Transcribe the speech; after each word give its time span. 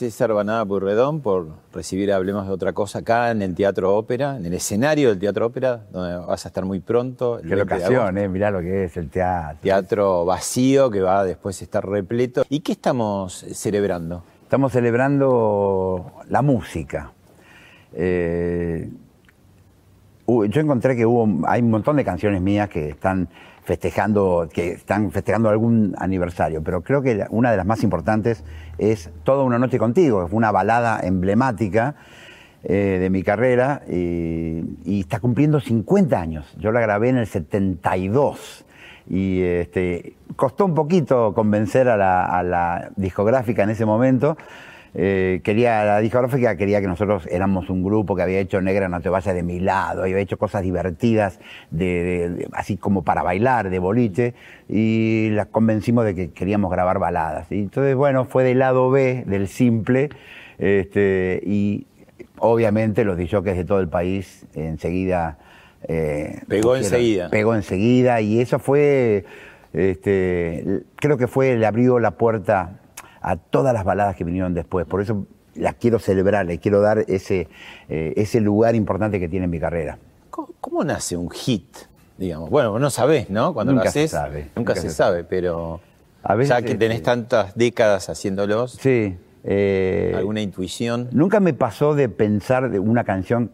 César 0.00 0.32
Banada 0.32 0.64
Purredón 0.64 1.20
por 1.20 1.48
recibir 1.74 2.10
Hablemos 2.10 2.46
de 2.46 2.52
otra 2.54 2.72
cosa 2.72 3.00
acá 3.00 3.30
en 3.32 3.42
el 3.42 3.54
Teatro 3.54 3.94
Ópera, 3.94 4.38
en 4.38 4.46
el 4.46 4.54
escenario 4.54 5.10
del 5.10 5.18
Teatro 5.18 5.44
Ópera, 5.44 5.82
donde 5.92 6.16
vas 6.26 6.42
a 6.46 6.48
estar 6.48 6.64
muy 6.64 6.80
pronto. 6.80 7.38
el 7.38 7.42
Qué 7.42 7.54
20 7.54 7.74
de 7.74 7.80
locación, 7.80 8.16
eh, 8.16 8.26
mirá 8.26 8.50
lo 8.50 8.60
que 8.60 8.84
es 8.84 8.96
el 8.96 9.10
teatro. 9.10 9.58
Teatro 9.60 10.24
vacío 10.24 10.90
que 10.90 11.02
va 11.02 11.22
después 11.22 11.60
a 11.60 11.64
estar 11.64 11.86
repleto. 11.86 12.44
¿Y 12.48 12.60
qué 12.60 12.72
estamos 12.72 13.44
celebrando? 13.52 14.22
Estamos 14.42 14.72
celebrando 14.72 16.12
la 16.30 16.40
música. 16.40 17.12
Eh, 17.92 18.88
yo 20.26 20.60
encontré 20.62 20.96
que 20.96 21.04
hubo, 21.04 21.46
hay 21.46 21.60
un 21.60 21.70
montón 21.70 21.96
de 21.96 22.06
canciones 22.06 22.40
mías 22.40 22.70
que 22.70 22.88
están 22.88 23.28
festejando, 23.62 24.48
que 24.52 24.72
están 24.72 25.10
festejando 25.10 25.48
algún 25.48 25.94
aniversario, 25.98 26.62
pero 26.62 26.82
creo 26.82 27.02
que 27.02 27.26
una 27.30 27.50
de 27.50 27.56
las 27.56 27.66
más 27.66 27.82
importantes 27.82 28.44
es 28.78 29.10
Toda 29.24 29.44
una 29.44 29.58
noche 29.58 29.78
contigo, 29.78 30.26
fue 30.28 30.36
una 30.36 30.50
balada 30.50 31.00
emblemática 31.02 31.94
eh, 32.64 32.98
de 33.00 33.10
mi 33.10 33.22
carrera 33.22 33.82
y, 33.88 35.00
está 35.00 35.20
cumpliendo 35.20 35.60
50 35.60 36.18
años. 36.18 36.56
Yo 36.58 36.72
la 36.72 36.80
grabé 36.80 37.10
en 37.10 37.18
el 37.18 37.26
72 37.26 38.64
y 39.08 39.42
este, 39.42 40.14
costó 40.36 40.64
un 40.64 40.74
poquito 40.74 41.34
convencer 41.34 41.88
a 41.88 41.96
la 42.42 42.90
discográfica 42.96 43.62
en 43.62 43.70
ese 43.70 43.84
momento. 43.84 44.36
Eh, 44.94 45.40
quería, 45.44 45.84
la 45.84 46.00
discográfica 46.00 46.56
quería 46.56 46.80
que 46.80 46.88
nosotros 46.88 47.26
éramos 47.30 47.70
un 47.70 47.84
grupo 47.84 48.16
que 48.16 48.22
había 48.22 48.40
hecho 48.40 48.60
Negra 48.60 48.88
no 48.88 49.00
te 49.00 49.08
vayas 49.08 49.34
de 49.34 49.42
mi 49.44 49.60
lado, 49.60 50.02
había 50.02 50.18
hecho 50.18 50.36
cosas 50.36 50.62
divertidas, 50.62 51.38
de, 51.70 51.84
de- 52.02 52.30
de- 52.30 52.48
así 52.52 52.76
como 52.76 53.02
para 53.04 53.22
bailar, 53.22 53.70
de 53.70 53.78
boliche, 53.78 54.34
y 54.68 55.28
la 55.30 55.46
convencimos 55.46 56.04
de 56.04 56.14
que 56.16 56.30
queríamos 56.30 56.70
grabar 56.72 56.98
baladas. 56.98 57.50
Y 57.52 57.60
entonces, 57.60 57.94
bueno, 57.94 58.24
fue 58.24 58.42
del 58.42 58.58
lado 58.58 58.90
B, 58.90 59.22
del 59.26 59.46
simple, 59.46 60.10
este, 60.58 61.40
y 61.44 61.86
obviamente 62.38 63.04
los 63.04 63.16
DJs 63.16 63.44
de 63.56 63.64
todo 63.64 63.80
el 63.80 63.88
país 63.88 64.44
enseguida... 64.54 65.38
eh, 65.88 66.40
Pegó 66.48 66.70
pusieron- 66.74 66.84
enseguida. 66.84 67.30
Pegó 67.30 67.54
enseguida 67.54 68.20
y 68.20 68.40
eso 68.40 68.58
fue, 68.58 69.24
este, 69.72 70.82
creo 70.96 71.16
que 71.16 71.26
fue, 71.28 71.56
le 71.56 71.66
abrió 71.66 71.98
la 71.98 72.10
puerta 72.12 72.79
a 73.20 73.36
todas 73.36 73.72
las 73.74 73.84
baladas 73.84 74.16
que 74.16 74.24
vinieron 74.24 74.54
después. 74.54 74.86
Por 74.86 75.00
eso 75.00 75.26
las 75.54 75.74
quiero 75.74 75.98
celebrar, 75.98 76.46
le 76.46 76.58
quiero 76.58 76.80
dar 76.80 77.04
ese, 77.08 77.48
eh, 77.88 78.12
ese 78.16 78.40
lugar 78.40 78.74
importante 78.74 79.18
que 79.20 79.28
tiene 79.28 79.44
en 79.44 79.50
mi 79.50 79.60
carrera. 79.60 79.98
¿Cómo, 80.30 80.48
cómo 80.60 80.84
nace 80.84 81.16
un 81.16 81.30
hit? 81.30 81.76
Digamos, 82.16 82.50
bueno, 82.50 82.78
no 82.78 82.90
sabés, 82.90 83.30
¿no? 83.30 83.54
Cuando 83.54 83.72
Nunca 83.72 83.86
lo 83.86 83.90
se 83.90 84.00
haces, 84.00 84.10
sabe, 84.10 84.50
nunca, 84.54 84.76
se, 84.76 84.90
sabe, 84.90 85.24
pero 85.24 85.80
A 86.22 86.34
veces, 86.34 86.50
ya 86.50 86.62
que 86.62 86.74
tenés 86.74 87.02
tantas 87.02 87.54
décadas 87.56 88.10
haciéndolos, 88.10 88.72
Sí. 88.72 89.16
eh, 89.42 90.12
¿alguna 90.16 90.42
intuición? 90.42 91.08
Nunca 91.12 91.40
me 91.40 91.54
pasó 91.54 91.94
de 91.94 92.10
pensar 92.10 92.70
de 92.70 92.78
una 92.78 93.04
canción 93.04 93.52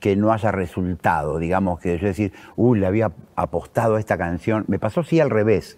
que 0.00 0.16
no 0.16 0.32
haya 0.32 0.50
resultado, 0.50 1.38
digamos, 1.38 1.78
que 1.78 1.98
yo 1.98 2.06
decir, 2.06 2.32
uy, 2.56 2.78
le 2.80 2.86
había 2.86 3.12
apostado 3.36 3.96
a 3.96 4.00
esta 4.00 4.16
canción. 4.16 4.64
Me 4.66 4.78
pasó 4.78 5.02
sí 5.04 5.20
al 5.20 5.28
revés, 5.28 5.76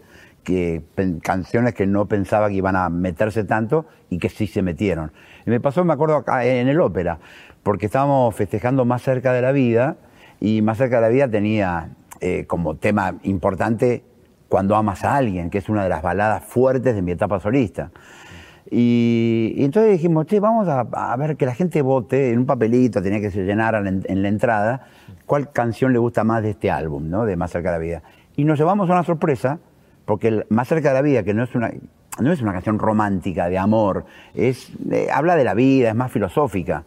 canciones 1.23 1.75
que 1.75 1.87
no 1.87 2.07
pensaba 2.07 2.49
que 2.49 2.55
iban 2.55 2.77
a 2.77 2.89
meterse 2.89 3.45
tanto 3.45 3.87
y 4.11 4.19
que 4.19 4.29
sí 4.29 4.47
se 4.47 4.63
metieron. 4.63 5.13
Y 5.47 5.51
me 5.51 5.61
pasó, 5.61 5.85
me 5.85 5.93
acuerdo, 5.93 6.25
en 6.43 6.69
el 6.69 6.81
ópera, 6.81 7.19
porque 7.63 7.87
estábamos 7.87 8.35
festejando 8.35 8.85
más 8.85 9.03
cerca 9.03 9.33
de 9.33 9.43
la 9.43 9.53
vida 9.53 9.97
y 10.41 10.63
más 10.63 10.79
cerca 10.79 10.97
de 10.97 11.03
la 11.03 11.09
vida 11.09 11.29
tenía 11.29 11.91
eh, 12.21 12.45
como 12.47 12.77
tema 12.77 13.15
importante 13.23 14.05
Cuando 14.49 14.77
amas 14.77 15.03
a 15.05 15.17
alguien, 15.17 15.49
que 15.49 15.59
es 15.59 15.69
una 15.69 15.83
de 15.83 15.89
las 15.89 16.03
baladas 16.03 16.45
fuertes 16.45 16.95
de 16.95 17.01
mi 17.01 17.13
etapa 17.13 17.41
solista. 17.41 17.91
Y, 18.71 19.55
y 19.57 19.65
entonces 19.65 19.93
dijimos, 19.93 20.27
che, 20.27 20.41
vamos 20.41 20.69
a, 20.69 20.81
a 20.81 21.17
ver 21.17 21.37
que 21.37 21.47
la 21.47 21.55
gente 21.55 21.83
vote 21.83 22.33
en 22.33 22.39
un 22.41 22.47
papelito, 22.47 23.03
tenía 23.03 23.21
que 23.21 23.31
se 23.31 23.45
llenar 23.45 23.75
en, 23.75 24.03
en 24.07 24.23
la 24.23 24.29
entrada, 24.29 24.87
cuál 25.27 25.53
canción 25.53 25.93
le 25.93 25.99
gusta 25.99 26.23
más 26.23 26.43
de 26.43 26.51
este 26.51 26.71
álbum, 26.71 27.09
¿no? 27.09 27.25
De 27.25 27.37
Más 27.37 27.51
cerca 27.51 27.71
de 27.71 27.79
la 27.79 27.83
vida. 27.83 28.03
Y 28.37 28.45
nos 28.45 28.59
llevamos 28.59 28.89
a 28.89 28.93
una 28.93 29.05
sorpresa, 29.05 29.59
porque 30.05 30.45
Más 30.49 30.69
cerca 30.69 30.89
de 30.89 30.95
la 30.95 31.03
vida, 31.03 31.23
que 31.23 31.35
no 31.35 31.45
es 31.45 31.55
una, 31.55 31.71
no 32.21 32.33
es 32.33 32.43
una 32.43 32.53
canción 32.53 32.79
romántica, 32.79 33.49
de 33.49 33.59
amor, 33.59 34.05
es, 34.35 34.73
eh, 34.91 35.09
habla 35.13 35.37
de 35.37 35.45
la 35.45 35.55
vida, 35.55 35.91
es 35.91 35.95
más 35.95 36.11
filosófica. 36.11 36.85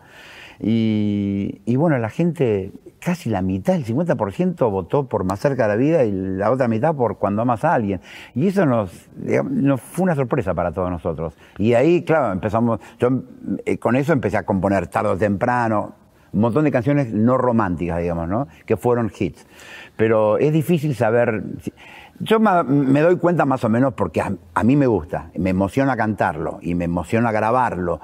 Y, 0.60 1.76
bueno, 1.76 1.98
la 1.98 2.10
gente, 2.10 2.72
casi 3.00 3.30
la 3.30 3.42
mitad, 3.42 3.76
el 3.76 3.86
50% 3.86 4.70
votó 4.72 5.08
por 5.08 5.24
Más 5.26 5.40
cerca 5.40 5.64
de 5.64 5.70
la 5.70 5.76
vida 5.76 6.04
y 6.06 6.12
la 6.12 6.52
otra 6.52 6.68
mitad 6.68 6.96
por 6.96 7.18
Cuando 7.18 7.42
amas 7.42 7.64
a 7.66 7.74
alguien. 7.74 8.00
Y 8.34 8.48
eso 8.48 8.66
nos, 8.66 8.92
fue 9.82 10.04
una 10.04 10.16
sorpresa 10.16 10.54
para 10.54 10.72
todos 10.72 10.90
nosotros. 10.90 11.34
Y 11.58 11.74
ahí, 11.74 12.04
claro, 12.04 12.32
empezamos, 12.32 12.80
yo 13.00 13.10
eh, 13.66 13.78
con 13.78 13.96
eso 13.96 14.14
empecé 14.14 14.38
a 14.38 14.44
componer 14.44 14.88
tarde 14.88 15.10
o 15.10 15.18
temprano, 15.18 15.96
un 16.32 16.42
montón 16.42 16.66
de 16.66 16.72
canciones 16.72 17.14
no 17.14 17.38
románticas, 17.38 18.00
digamos, 18.00 18.28
¿no? 18.28 18.48
Que 18.66 18.76
fueron 18.76 19.12
hits. 19.18 19.46
Pero 19.96 20.38
es 20.38 20.54
difícil 20.54 20.96
saber... 20.96 21.44
Yo 22.20 22.40
me 22.40 23.02
doy 23.02 23.18
cuenta 23.18 23.46
más 23.46 23.64
o 23.64 23.70
menos 23.70 23.94
porque 23.94 24.22
a, 24.22 24.32
a 24.54 24.64
mí 24.64 24.76
me 24.76 24.88
gusta, 24.88 25.32
me 25.36 25.50
emociona 25.50 25.98
cantarlo 25.98 26.60
y 26.62 26.74
me 26.76 26.86
emociona 26.86 27.32
grabarlo. 27.32 28.00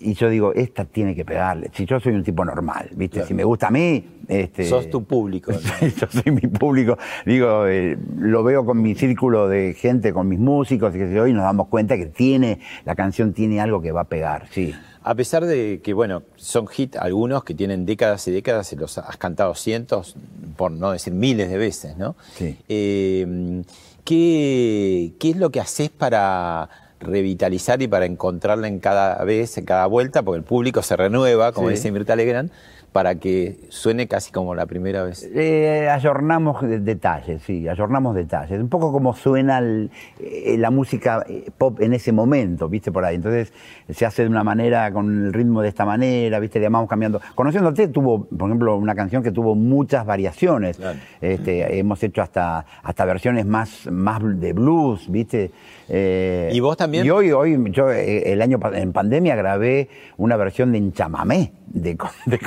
Y 0.00 0.14
yo 0.14 0.28
digo, 0.28 0.52
esta 0.52 0.84
tiene 0.84 1.14
que 1.14 1.24
pegarle. 1.24 1.70
Si 1.72 1.86
yo 1.86 1.98
soy 1.98 2.12
un 2.14 2.24
tipo 2.24 2.44
normal, 2.44 2.90
¿viste? 2.94 3.14
Claro. 3.14 3.28
Si 3.28 3.34
me 3.34 3.44
gusta 3.44 3.68
a 3.68 3.70
mí... 3.70 4.04
Este, 4.28 4.64
Sos 4.64 4.90
tu 4.90 5.04
público. 5.04 5.52
¿no? 5.80 5.86
yo 5.86 6.06
soy 6.10 6.32
mi 6.32 6.42
público. 6.42 6.98
Digo, 7.24 7.66
eh, 7.66 7.96
lo 8.18 8.42
veo 8.42 8.66
con 8.66 8.82
mi 8.82 8.94
círculo 8.94 9.48
de 9.48 9.72
gente, 9.74 10.12
con 10.12 10.28
mis 10.28 10.38
músicos, 10.38 10.94
y 10.94 10.98
que 10.98 11.20
hoy 11.20 11.32
nos 11.32 11.44
damos 11.44 11.68
cuenta 11.68 11.96
que 11.96 12.06
tiene, 12.06 12.60
la 12.84 12.94
canción 12.94 13.32
tiene 13.32 13.60
algo 13.60 13.80
que 13.80 13.92
va 13.92 14.02
a 14.02 14.08
pegar, 14.08 14.46
sí. 14.50 14.74
A 15.06 15.14
pesar 15.14 15.44
de 15.44 15.80
que, 15.84 15.92
bueno, 15.92 16.22
son 16.36 16.66
hit 16.66 16.96
algunos 16.96 17.44
que 17.44 17.54
tienen 17.54 17.84
décadas 17.84 18.26
y 18.26 18.30
décadas 18.30 18.72
y 18.72 18.76
los 18.76 18.96
has 18.96 19.16
cantado 19.18 19.54
cientos, 19.54 20.16
por 20.56 20.70
no 20.70 20.92
decir 20.92 21.12
miles 21.12 21.50
de 21.50 21.58
veces, 21.58 21.96
¿no? 21.98 22.16
Sí. 22.34 22.56
Eh, 22.70 23.62
¿qué, 24.04 25.12
qué 25.18 25.30
es 25.30 25.36
lo 25.36 25.50
que 25.50 25.60
haces 25.60 25.90
para 25.90 26.68
revitalizar 27.00 27.82
y 27.82 27.88
para 27.88 28.06
encontrarla 28.06 28.66
en 28.68 28.78
cada 28.80 29.22
vez, 29.24 29.58
en 29.58 29.66
cada 29.66 29.86
vuelta? 29.86 30.22
Porque 30.22 30.38
el 30.38 30.44
público 30.44 30.82
se 30.82 30.96
renueva, 30.96 31.52
como 31.52 31.68
Sí. 31.68 31.74
dice 31.74 31.92
Mirta 31.92 32.16
Legrand, 32.16 32.50
para 32.94 33.16
que 33.16 33.56
suene 33.70 34.06
casi 34.06 34.30
como 34.30 34.54
la 34.54 34.66
primera 34.66 35.02
vez? 35.02 35.28
Eh, 35.34 35.88
ayornamos 35.90 36.62
de- 36.62 36.78
detalles, 36.78 37.42
sí, 37.42 37.66
ayornamos 37.68 38.14
detalles. 38.14 38.60
Un 38.60 38.68
poco 38.68 38.92
como 38.92 39.16
suena 39.16 39.58
el- 39.58 39.90
eh, 40.20 40.54
la 40.58 40.70
música 40.70 41.24
eh, 41.28 41.50
pop 41.58 41.80
en 41.80 41.92
ese 41.92 42.12
momento, 42.12 42.68
¿viste? 42.68 42.92
Por 42.92 43.04
ahí. 43.04 43.16
Entonces 43.16 43.52
se 43.90 44.06
hace 44.06 44.22
de 44.22 44.28
una 44.28 44.44
manera, 44.44 44.92
con 44.92 45.26
el 45.26 45.32
ritmo 45.32 45.60
de 45.60 45.70
esta 45.70 45.84
manera, 45.84 46.38
¿viste? 46.38 46.60
Le 46.60 46.68
vamos 46.68 46.88
cambiando. 46.88 47.20
Conociéndote 47.34 47.88
tuvo, 47.88 48.26
por 48.26 48.48
ejemplo, 48.48 48.76
una 48.76 48.94
canción 48.94 49.24
que 49.24 49.32
tuvo 49.32 49.56
muchas 49.56 50.06
variaciones. 50.06 50.76
Claro. 50.76 50.96
Este, 51.20 51.76
hemos 51.80 52.00
hecho 52.04 52.22
hasta, 52.22 52.64
hasta 52.84 53.04
versiones 53.06 53.44
más, 53.44 53.88
más 53.90 54.20
de 54.38 54.52
blues, 54.52 55.10
¿viste? 55.10 55.50
Eh, 55.88 56.48
¿Y 56.52 56.60
vos 56.60 56.76
también? 56.76 57.04
Y 57.04 57.10
hoy, 57.10 57.32
hoy 57.32 57.58
yo 57.72 57.90
el 57.90 58.40
año 58.40 58.60
en 58.72 58.92
pandemia 58.92 59.34
grabé 59.34 59.88
una 60.16 60.36
versión 60.36 60.70
de 60.70 60.78
Enchamamé 60.78 61.52
de, 61.66 61.96
de 62.26 62.38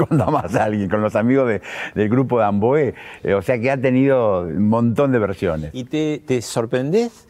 Alguien 0.59 0.89
con 0.89 1.01
los 1.01 1.15
amigos 1.15 1.47
de- 1.47 1.61
del 1.95 2.09
grupo 2.09 2.39
de 2.39 2.45
Amboé. 2.45 2.95
Eh, 3.23 3.33
o 3.33 3.41
sea 3.41 3.59
que 3.59 3.71
ha 3.71 3.77
tenido 3.79 4.41
un 4.41 4.67
montón 4.69 5.11
de 5.11 5.19
versiones. 5.19 5.69
¿Y 5.73 5.85
te, 5.85 6.19
te 6.25 6.41
sorprendés 6.41 7.27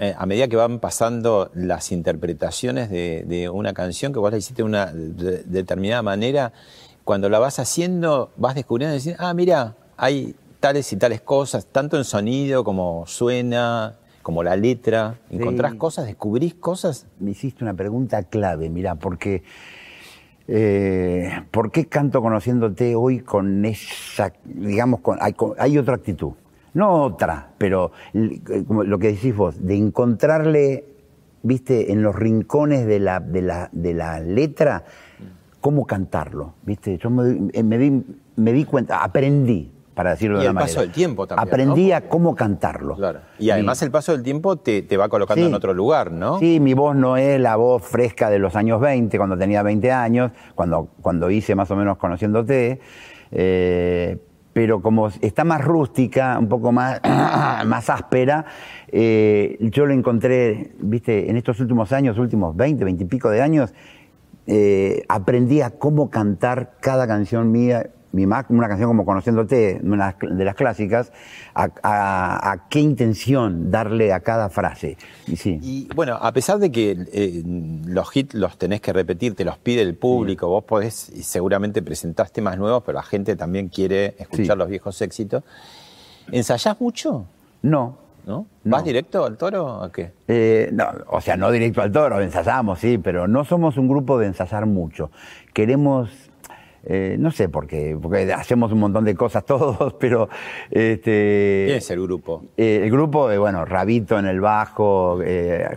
eh, 0.00 0.14
a 0.18 0.26
medida 0.26 0.48
que 0.48 0.56
van 0.56 0.80
pasando 0.80 1.50
las 1.54 1.92
interpretaciones 1.92 2.90
de, 2.90 3.24
de 3.26 3.48
una 3.48 3.72
canción 3.72 4.12
que 4.12 4.18
vos 4.18 4.30
la 4.30 4.38
hiciste 4.38 4.62
de 4.62 4.66
una 4.66 4.86
de- 4.86 5.42
determinada 5.44 6.02
manera? 6.02 6.52
Cuando 7.04 7.28
la 7.28 7.38
vas 7.38 7.58
haciendo, 7.58 8.30
vas 8.36 8.54
descubriendo 8.54 8.94
y 8.94 8.98
decís, 8.98 9.16
ah, 9.18 9.32
mira, 9.32 9.74
hay 9.96 10.34
tales 10.60 10.92
y 10.92 10.96
tales 10.96 11.20
cosas, 11.22 11.66
tanto 11.66 11.96
en 11.96 12.04
sonido 12.04 12.64
como 12.64 13.06
suena, 13.06 13.94
como 14.22 14.42
la 14.42 14.56
letra. 14.56 15.14
¿Encontrás 15.30 15.72
Sí. 15.72 15.78
cosas? 15.78 16.06
¿Descubrís 16.06 16.54
cosas? 16.54 17.06
Me 17.18 17.30
hiciste 17.30 17.64
una 17.64 17.72
pregunta 17.72 18.24
clave, 18.24 18.68
mira, 18.68 18.96
porque 18.96 19.42
eh, 20.48 21.30
¿por 21.50 21.70
qué 21.70 21.86
canto 21.86 22.22
conociéndote 22.22 22.94
hoy 22.96 23.20
con 23.20 23.64
esa, 23.66 24.32
digamos, 24.44 25.00
con, 25.00 25.18
hay, 25.20 25.34
hay 25.58 25.78
otra 25.78 25.96
actitud? 25.96 26.32
No 26.72 27.02
otra, 27.02 27.50
pero 27.58 27.92
eh, 28.14 28.40
lo 28.68 28.98
que 28.98 29.08
decís 29.08 29.36
vos, 29.36 29.64
de 29.64 29.76
encontrarle, 29.76 30.84
viste, 31.42 31.92
en 31.92 32.02
los 32.02 32.16
rincones 32.16 32.86
de 32.86 32.98
la, 32.98 33.20
de 33.20 33.42
la, 33.42 33.68
de 33.72 33.94
la 33.94 34.20
letra, 34.20 34.84
cómo 35.60 35.86
cantarlo, 35.86 36.54
viste. 36.62 36.96
Yo 36.98 37.10
me, 37.10 37.50
eh, 37.52 37.62
me 37.62 37.78
di, 37.78 38.02
me 38.36 38.52
di 38.52 38.64
cuenta, 38.64 39.04
aprendí, 39.04 39.70
para 39.98 40.10
decirlo 40.10 40.38
Y 40.38 40.42
de 40.42 40.46
el 40.50 40.54
paso 40.54 40.80
del 40.80 40.92
tiempo 40.92 41.26
también, 41.26 41.48
Aprendí 41.48 41.88
¿no? 41.88 41.96
a 41.96 42.00
cómo 42.02 42.36
cantarlo. 42.36 42.94
Claro. 42.94 43.18
Y 43.36 43.50
además 43.50 43.82
el 43.82 43.90
paso 43.90 44.12
del 44.12 44.22
tiempo 44.22 44.54
te, 44.56 44.82
te 44.82 44.96
va 44.96 45.08
colocando 45.08 45.42
Sí. 45.42 45.48
en 45.48 45.54
otro 45.54 45.74
lugar, 45.74 46.12
¿no? 46.12 46.38
Sí, 46.38 46.60
mi 46.60 46.72
voz 46.72 46.94
no 46.94 47.16
es 47.16 47.40
la 47.40 47.56
voz 47.56 47.82
fresca 47.82 48.30
de 48.30 48.38
los 48.38 48.54
años 48.54 48.80
20, 48.80 49.18
cuando 49.18 49.36
tenía 49.36 49.60
20 49.64 49.90
años, 49.90 50.30
cuando, 50.54 50.90
cuando 51.02 51.32
hice 51.32 51.56
más 51.56 51.68
o 51.72 51.74
menos 51.74 51.98
conociéndote, 51.98 52.78
eh, 53.32 54.18
pero 54.52 54.80
como 54.82 55.08
está 55.20 55.42
más 55.42 55.64
rústica, 55.64 56.38
un 56.38 56.48
poco 56.48 56.70
más, 56.70 57.00
más 57.66 57.90
áspera, 57.90 58.44
eh, 58.86 59.56
yo 59.60 59.84
lo 59.84 59.94
encontré, 59.94 60.74
viste, 60.78 61.28
en 61.28 61.36
estos 61.36 61.58
últimos 61.58 61.90
años, 61.92 62.18
últimos 62.18 62.54
20, 62.54 62.84
20 62.84 63.02
y 63.02 63.06
pico 63.08 63.30
de 63.30 63.42
años, 63.42 63.74
eh, 64.46 65.02
aprendí 65.08 65.60
a 65.60 65.70
cómo 65.70 66.08
cantar 66.08 66.74
cada 66.80 67.08
canción 67.08 67.50
mía, 67.50 67.90
mi 68.12 68.26
ma- 68.26 68.46
una 68.48 68.68
canción 68.68 68.88
como 68.88 69.04
Conociéndote, 69.04 69.80
una 69.82 70.16
de 70.20 70.44
las 70.44 70.54
clásicas, 70.54 71.12
a, 71.54 71.68
a- 71.82 72.50
a 72.52 72.68
qué 72.68 72.80
intención 72.80 73.70
darle 73.70 74.12
a 74.12 74.20
cada 74.20 74.48
frase. 74.48 74.96
Y 75.26 75.36
sí. 75.36 75.58
Y 75.62 75.88
bueno, 75.94 76.14
a 76.20 76.32
pesar 76.32 76.58
de 76.58 76.72
que 76.72 76.96
eh, 77.12 77.42
los 77.86 78.16
hits 78.16 78.34
los 78.34 78.56
tenés 78.58 78.80
que 78.80 78.92
repetir, 78.92 79.34
te 79.34 79.44
los 79.44 79.58
pide 79.58 79.82
el 79.82 79.94
público, 79.94 80.48
vos 80.48 80.64
podés, 80.64 81.10
y 81.10 81.22
seguramente 81.22 81.82
presentás 81.82 82.32
temas 82.32 82.56
nuevos, 82.58 82.82
pero 82.84 82.96
la 82.96 83.02
gente 83.04 83.36
también 83.36 83.68
quiere 83.68 84.14
escuchar 84.18 84.54
Sí. 84.56 84.58
los 84.58 84.68
viejos 84.68 85.02
éxitos. 85.02 85.42
¿Ensayás 86.32 86.80
mucho? 86.80 87.26
No. 87.62 88.06
¿No? 88.26 88.46
No. 88.62 88.76
¿Vas 88.76 88.84
directo 88.84 89.24
al 89.24 89.38
toro 89.38 89.82
a 89.82 89.90
qué? 89.90 90.12
Eh, 90.28 90.68
no, 90.72 90.84
o 91.08 91.20
sea, 91.22 91.38
no 91.38 91.50
directo 91.50 91.80
al 91.80 91.90
toro, 91.90 92.20
ensayamos, 92.20 92.78
sí, 92.78 92.98
pero 92.98 93.26
no 93.26 93.42
somos 93.46 93.78
un 93.78 93.88
grupo 93.88 94.18
de 94.18 94.26
ensayar 94.26 94.66
mucho. 94.66 95.10
Queremos, 95.54 96.10
eh, 96.84 97.16
no 97.18 97.30
sé 97.30 97.48
por 97.48 97.66
qué, 97.66 97.96
porque 98.00 98.32
hacemos 98.32 98.72
un 98.72 98.78
montón 98.80 99.04
de 99.04 99.14
cosas 99.14 99.44
todos, 99.44 99.94
pero 100.00 100.28
este, 100.70 101.64
¿Quién 101.66 101.78
es 101.78 101.90
el 101.90 102.02
grupo? 102.02 102.44
Eh, 102.56 102.80
el 102.84 102.90
grupo, 102.90 103.30
eh, 103.30 103.38
bueno, 103.38 103.64
Rabito 103.64 104.18
en 104.18 104.26
el 104.26 104.40
bajo, 104.40 105.18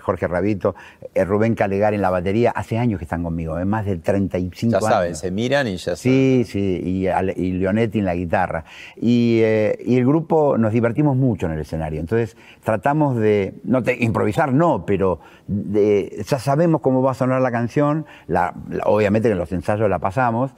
Jorge 0.02 0.28
Rabito, 0.28 0.76
Rubén 1.16 1.56
Calegar 1.56 1.94
en 1.94 2.02
la 2.02 2.10
batería, 2.10 2.52
hace 2.52 2.78
años 2.78 3.00
que 3.00 3.06
están 3.06 3.24
conmigo, 3.24 3.58
eh, 3.60 3.66
más 3.66 3.86
de 3.86 3.98
35 3.98 4.72
Ya 4.72 4.78
años. 4.78 4.90
saben, 4.90 5.16
se 5.16 5.32
miran 5.32 5.68
y 5.68 5.78
ya 5.78 5.96
saben. 5.96 5.98
Sí, 5.98 6.44
sí, 6.48 6.82
y, 6.84 7.08
y 7.42 7.52
Leonetti 7.54 8.00
en 8.00 8.06
la 8.06 8.16
guitarra. 8.16 8.64
Y, 8.98 9.42
y 9.42 9.98
el 9.98 10.06
grupo 10.06 10.58
nos 10.58 10.72
divertimos 10.72 11.18
mucho 11.18 11.48
en 11.48 11.54
el 11.54 11.60
escenario. 11.60 12.00
Entonces 12.00 12.38
tratamos 12.64 13.18
de, 13.18 13.54
no 13.64 13.82
te- 13.84 14.02
improvisar, 14.04 14.54
no, 14.54 14.86
pero 14.86 15.20
de- 15.48 16.24
ya 16.28 16.40
sabemos 16.40 16.82
cómo 16.82 17.02
va 17.02 17.12
a 17.12 17.16
sonar 17.16 17.42
la 17.42 17.52
canción, 17.52 18.06
la- 18.28 18.54
la- 18.70 18.84
obviamente 18.86 19.28
que 19.28 19.34
en 19.34 19.40
los 19.40 19.52
ensayos 19.52 19.90
la 19.90 20.00
pasamos, 20.00 20.52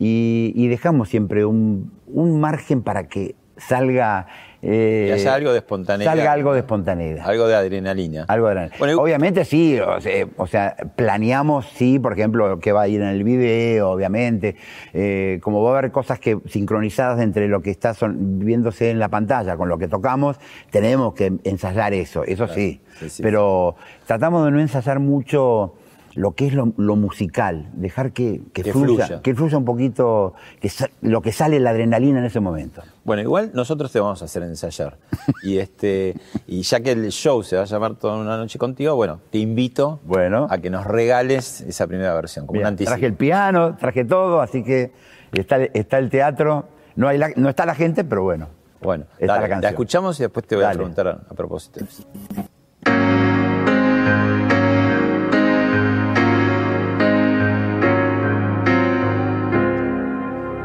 y, 0.00 0.52
y 0.54 0.68
dejamos 0.68 1.08
siempre 1.08 1.44
un, 1.44 1.90
un 2.06 2.40
margen 2.40 2.82
para 2.82 3.08
que 3.08 3.34
salga... 3.56 4.28
eh, 4.62 5.10
haya 5.12 5.34
algo 5.34 5.50
de 5.50 5.58
espontaneidad. 5.58 6.12
Salga 6.12 6.30
algo 6.32 6.52
de 6.52 6.60
espontaneidad. 6.60 7.28
Algo 7.28 7.48
de 7.48 7.56
adrenalina. 7.56 8.24
Algo 8.28 8.46
de 8.48 8.70
Bueno, 8.78 8.94
y- 8.94 8.96
Obviamente 8.96 9.44
sí, 9.44 9.76
o 9.80 10.00
sea, 10.00 10.26
o 10.36 10.46
sea, 10.46 10.76
planeamos, 10.94 11.66
sí, 11.74 11.98
por 11.98 12.12
ejemplo, 12.12 12.60
que 12.60 12.70
va 12.70 12.82
a 12.82 12.88
ir 12.88 13.00
en 13.02 13.08
el 13.08 13.24
video, 13.24 13.90
obviamente, 13.90 14.54
eh, 14.94 15.40
como 15.42 15.64
va 15.64 15.70
a 15.74 15.78
haber 15.78 15.90
cosas 15.90 16.20
que 16.20 16.38
sincronizadas 16.46 17.20
entre 17.20 17.48
lo 17.48 17.60
que 17.60 17.70
está 17.72 17.92
son- 17.94 18.38
viéndose 18.38 18.90
en 18.92 19.00
la 19.00 19.08
pantalla 19.08 19.56
con 19.56 19.68
lo 19.68 19.78
que 19.78 19.88
tocamos, 19.88 20.38
tenemos 20.70 21.14
que 21.14 21.32
ensayar 21.42 21.92
eso, 21.94 22.22
eso 22.22 22.46
sí. 22.46 22.80
sí, 23.00 23.10
sí, 23.10 23.22
Pero 23.24 23.74
tratamos 24.06 24.44
de 24.44 24.52
no 24.52 24.60
ensayar 24.60 25.00
mucho 25.00 25.74
lo 26.18 26.32
que 26.32 26.48
es 26.48 26.52
lo, 26.54 26.72
lo 26.76 26.96
musical, 26.96 27.70
dejar 27.74 28.12
que, 28.12 28.40
que 28.52 28.64
Que 28.64 28.72
fluya, 28.72 29.06
fluya. 29.06 29.22
que 29.22 29.34
fluya 29.36 29.56
un 29.58 29.64
poquito, 29.64 30.34
que 30.60 30.68
lo 31.02 31.22
que 31.22 31.30
sale 31.30 31.60
la 31.60 31.70
adrenalina 31.70 32.18
en 32.18 32.24
ese 32.24 32.40
momento. 32.40 32.82
Bueno, 33.04 33.22
igual 33.22 33.52
nosotros 33.54 33.92
te 33.92 34.00
vamos 34.00 34.20
a 34.22 34.24
hacer 34.24 34.42
ensayar. 34.42 34.96
y 35.44 35.58
este 35.58 36.14
y 36.48 36.62
ya 36.62 36.80
que 36.80 36.90
el 36.92 37.10
show 37.10 37.42
se 37.44 37.54
va 37.56 37.62
a 37.62 37.66
llamar 37.66 37.94
toda 37.94 38.16
una 38.16 38.36
noche 38.36 38.58
contigo, 38.58 38.96
bueno, 38.96 39.20
te 39.30 39.38
invito 39.38 40.00
Bueno. 40.04 40.48
a 40.50 40.58
que 40.58 40.70
nos 40.70 40.86
regales 40.86 41.60
esa 41.60 41.86
primera 41.86 42.12
versión, 42.14 42.46
como 42.46 42.56
un 42.56 42.62
Mira, 42.62 42.68
anticipo. 42.70 42.90
traje 42.90 43.06
el 43.06 43.14
piano, 43.14 43.76
traje 43.76 44.04
todo, 44.04 44.40
así 44.40 44.64
que 44.64 44.90
está, 45.32 45.62
está 45.62 45.98
el 45.98 46.10
teatro. 46.10 46.64
No, 46.96 47.06
hay 47.06 47.18
la- 47.18 47.30
no 47.36 47.48
está 47.48 47.64
la 47.64 47.76
gente, 47.76 48.02
pero 48.02 48.24
bueno. 48.24 48.48
Bueno, 48.82 49.04
está 49.18 49.34
dale, 49.34 49.48
la 49.48 49.60
la, 49.60 49.68
escuchamos 49.70 50.18
y 50.18 50.24
después 50.24 50.46
te 50.46 50.56
voy 50.56 50.64
a 50.64 50.70
preguntar 50.72 51.06
a, 51.08 51.12
a 51.30 51.34
propósito. 51.34 51.80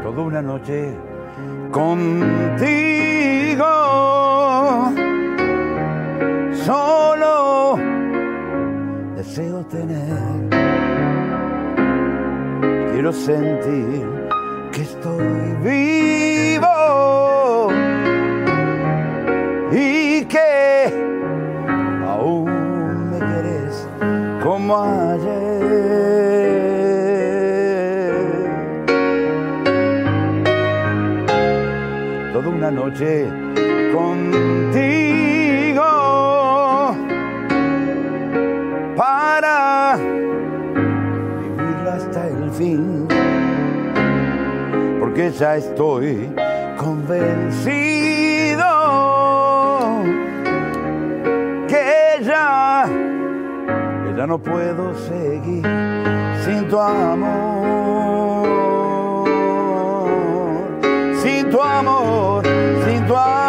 Toda 0.04 0.20
una 0.20 0.42
noche 0.42 0.94
contigo, 1.70 2.04
solo 6.52 7.78
deseo 9.16 9.64
tener. 9.64 10.50
Quiero 12.92 13.14
sentir 13.14 14.04
que 14.72 14.82
estoy 14.82 15.54
vivo 15.62 16.68
y 19.72 20.26
que 20.26 20.92
aún 22.06 23.10
me 23.10 23.18
quieres 23.20 23.88
como 24.42 24.82
ayer. 24.82 25.03
Noche 32.74 33.30
contigo 33.92 35.82
para 38.96 39.96
vivirla 39.96 41.94
hasta 41.94 42.28
el 42.28 42.50
fin, 42.50 43.06
porque 44.98 45.30
ya 45.30 45.56
estoy 45.56 46.30
convencido 46.76 48.64
que 51.68 52.24
ya, 52.24 52.86
ya 54.16 54.26
no 54.26 54.38
puedo 54.38 54.94
seguir 54.94 55.64
sin 56.44 56.68
tu 56.68 56.78
amor 56.78 58.23
tu 61.54 61.62
amor, 61.62 62.42
sin 62.84 63.06
tu 63.06 63.14
amor, 63.14 63.43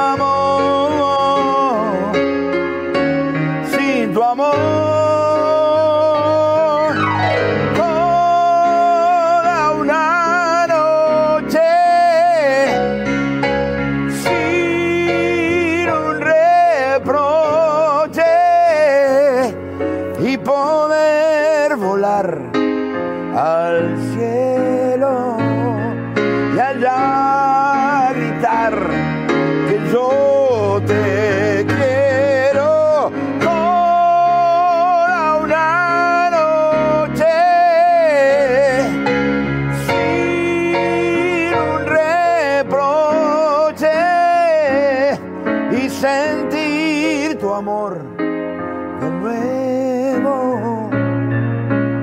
amor 47.55 47.97
de 48.17 49.09
nuevo 49.09 50.89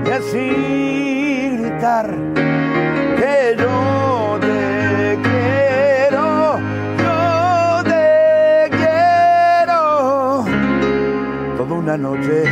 y 0.06 0.10
así 0.10 1.56
gritar 1.58 2.08
que 3.16 3.56
yo 3.58 4.38
te 4.40 5.18
quiero, 5.22 6.58
yo 6.98 7.82
te 7.84 8.70
quiero. 8.76 10.44
Toda 11.56 11.74
una 11.74 11.96
noche 11.98 12.44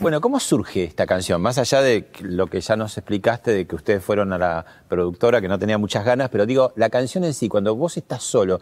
Bueno, 0.00 0.20
¿cómo 0.22 0.40
surge 0.40 0.84
esta 0.84 1.06
canción? 1.06 1.42
Más 1.42 1.58
allá 1.58 1.82
de 1.82 2.06
lo 2.22 2.46
que 2.46 2.60
ya 2.60 2.74
nos 2.76 2.96
explicaste, 2.96 3.50
de 3.52 3.66
que 3.66 3.76
ustedes 3.76 4.02
fueron 4.02 4.32
a 4.32 4.38
la 4.38 4.64
productora, 4.88 5.40
que 5.42 5.48
no 5.48 5.58
tenía 5.58 5.76
muchas 5.76 6.04
ganas, 6.06 6.30
pero 6.30 6.46
digo, 6.46 6.72
la 6.76 6.88
canción 6.88 7.24
en 7.24 7.34
sí, 7.34 7.48
cuando 7.50 7.76
vos 7.76 7.98
estás 7.98 8.22
solo, 8.22 8.60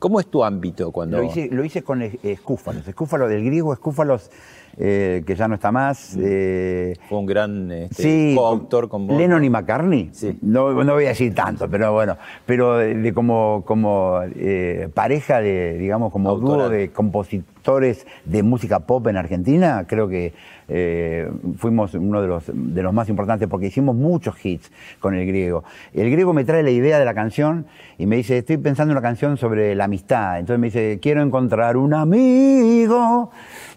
¿cómo 0.00 0.18
es 0.18 0.26
tu 0.26 0.42
ámbito? 0.42 0.90
cuando 0.90 1.18
Lo 1.18 1.24
hice, 1.24 1.48
lo 1.52 1.64
hice 1.64 1.82
con 1.84 2.02
es- 2.02 2.16
escúfalos, 2.24 2.88
escúfalos 2.88 3.28
del 3.28 3.44
griego, 3.44 3.72
escúfalos 3.72 4.30
eh, 4.78 5.22
que 5.26 5.34
ya 5.36 5.46
no 5.46 5.54
está 5.56 5.70
más. 5.70 6.16
eh, 6.18 6.96
Fue 7.08 7.18
un 7.18 7.26
gran 7.26 7.70
este, 7.70 8.02
sí, 8.02 8.32
coautor 8.36 8.88
con 8.88 9.06
vos. 9.06 9.16
Lennon 9.18 9.44
y 9.44 9.50
McCartney. 9.50 10.10
Sí. 10.12 10.38
No, 10.42 10.72
no 10.84 10.94
voy 10.94 11.04
a 11.06 11.08
decir 11.08 11.34
tanto, 11.34 11.68
pero 11.68 11.92
bueno, 11.92 12.16
pero 12.46 12.78
de, 12.78 13.12
como, 13.12 13.62
como 13.66 14.20
eh, 14.36 14.88
pareja 14.94 15.40
de, 15.40 15.76
digamos, 15.78 16.12
como 16.12 16.34
dúo 16.36 16.68
de 16.68 16.90
compositores 16.92 17.59
de 17.78 18.42
música 18.42 18.80
pop 18.80 19.06
en 19.06 19.16
Argentina, 19.16 19.84
creo 19.86 20.08
que 20.08 20.32
eh, 20.68 21.30
fuimos 21.56 21.94
uno 21.94 22.22
de 22.22 22.28
los, 22.28 22.44
de 22.52 22.82
los 22.82 22.92
más 22.92 23.08
importantes 23.08 23.48
porque 23.48 23.66
hicimos 23.66 23.96
muchos 23.96 24.34
hits 24.44 24.70
con 25.00 25.14
el 25.14 25.26
griego. 25.26 25.64
El 25.92 26.10
griego 26.10 26.32
me 26.32 26.44
trae 26.44 26.62
la 26.62 26.70
idea 26.70 26.98
de 26.98 27.04
la 27.04 27.14
canción 27.14 27.66
y 27.98 28.06
me 28.06 28.16
dice, 28.16 28.38
estoy 28.38 28.56
pensando 28.56 28.92
en 28.92 28.98
una 28.98 29.06
canción 29.06 29.36
sobre 29.36 29.74
la 29.74 29.84
amistad. 29.84 30.38
Entonces 30.38 30.60
me 30.60 30.68
dice, 30.68 30.98
quiero 31.02 31.22
encontrar 31.22 31.76
un 31.76 31.94
amigo. 31.94 33.30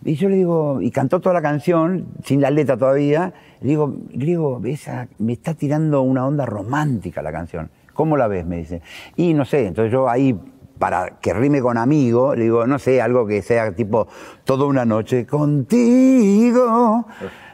Y 0.06 0.16
yo 0.16 0.30
le 0.30 0.36
digo, 0.38 0.82
y 0.82 0.92
cantó 0.92 1.20
toda 1.20 1.34
la 1.34 1.42
canción, 1.42 2.06
sin 2.24 2.42
la 2.42 2.52
letra 2.52 2.78
todavía. 2.78 3.34
Le 3.62 3.70
digo, 3.70 3.94
griego, 4.12 4.62
esa, 4.66 5.08
me 5.18 5.34
está 5.34 5.54
tirando 5.54 6.02
una 6.02 6.26
onda 6.26 6.46
romántica 6.46 7.22
la 7.22 7.32
canción. 7.32 7.70
¿Cómo 7.94 8.18
la 8.18 8.28
ves? 8.28 8.46
Me 8.46 8.58
dice. 8.58 8.82
Y 9.16 9.34
no 9.34 9.46
sé, 9.46 9.68
entonces 9.68 9.92
yo 9.92 10.10
ahí, 10.10 10.36
para 10.84 11.12
que 11.22 11.34
rime 11.34 11.62
con 11.62 11.78
amigo, 11.78 12.36
le 12.36 12.44
digo, 12.44 12.68
no 12.68 12.78
sé, 12.78 13.02
algo 13.02 13.26
que 13.26 13.42
sea 13.42 13.72
tipo 13.74 14.06
toda 14.44 14.66
una 14.66 14.84
noche 14.84 15.26
contigo. 15.26 17.06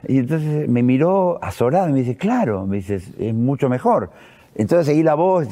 Y 0.08 0.18
entonces 0.18 0.68
me 0.68 0.82
miró 0.82 1.38
azorado 1.44 1.90
y 1.90 1.94
me 1.94 2.00
dice, 2.00 2.18
claro, 2.18 2.66
me 2.66 2.78
dice, 2.78 2.96
es 2.96 3.34
mucho 3.36 3.70
mejor. 3.70 4.10
Entonces 4.56 4.88
seguí 4.88 5.04
la 5.04 5.14
voz, 5.14 5.48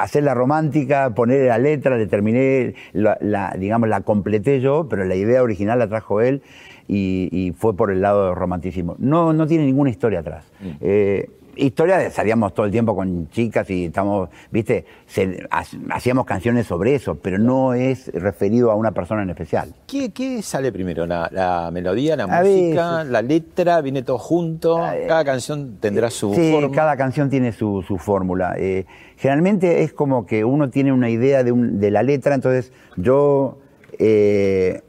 hacer 0.00 0.24
la 0.24 0.34
romántica, 0.34 1.10
poner 1.14 1.46
la 1.46 1.58
letra, 1.58 1.96
le 1.96 2.08
terminé, 2.08 2.74
la, 2.92 3.16
la- 3.20 3.54
digamos, 3.56 3.88
la 3.88 4.00
completé 4.00 4.60
yo, 4.60 4.88
pero 4.90 5.04
la 5.04 5.14
idea 5.14 5.44
original 5.44 5.78
la 5.78 5.88
trajo 5.88 6.20
él 6.20 6.42
y, 6.88 7.28
y 7.30 7.52
fue 7.52 7.76
por 7.76 7.92
el 7.92 8.00
lado 8.02 8.26
del 8.26 8.34
romanticismo. 8.34 8.96
No, 8.98 9.32
no 9.32 9.46
tiene 9.46 9.64
ninguna 9.64 9.90
historia 9.90 10.18
atrás. 10.20 10.44
Eh, 10.80 11.30
historia 11.56 11.98
de 11.98 12.10
salíamos 12.10 12.54
todo 12.54 12.66
el 12.66 12.72
tiempo 12.72 12.94
con 12.94 13.28
chicas 13.30 13.68
y 13.70 13.86
estamos, 13.86 14.28
viste, 14.50 14.84
Se- 15.06 15.46
hacíamos 15.90 16.26
canciones 16.26 16.66
sobre 16.66 16.94
eso, 16.94 17.16
pero 17.16 17.38
no 17.38 17.74
es 17.74 18.08
referido 18.12 18.70
a 18.70 18.74
una 18.74 18.92
persona 18.92 19.22
en 19.22 19.30
especial. 19.30 19.74
¿Qué, 19.86 20.12
qué 20.12 20.42
sale 20.42 20.70
primero? 20.72 21.06
¿La, 21.06 21.28
la 21.32 21.70
melodía, 21.72 22.16
la 22.16 22.24
A 22.24 22.26
música, 22.42 22.96
veces. 22.98 23.10
la 23.12 23.22
letra? 23.22 23.80
¿Viene 23.80 24.02
todo 24.02 24.18
junto? 24.18 24.76
Cada 25.08 25.24
canción 25.24 25.76
tendrá 25.80 26.10
su 26.10 26.34
Sí, 26.34 26.52
forma. 26.52 26.74
cada 26.74 26.96
canción 26.96 27.30
tiene 27.30 27.52
su, 27.52 27.82
su 27.86 27.98
fórmula. 27.98 28.54
Eh, 28.58 28.84
generalmente 29.16 29.82
es 29.82 29.92
como 29.92 30.26
que 30.26 30.44
uno 30.44 30.70
tiene 30.70 30.92
una 30.92 31.08
idea 31.10 31.42
de, 31.44 31.52
un- 31.52 31.80
de 31.80 31.90
la 31.90 32.02
letra, 32.02 32.34
entonces 32.34 32.72
yo 32.96 33.58
eh, 33.98 34.82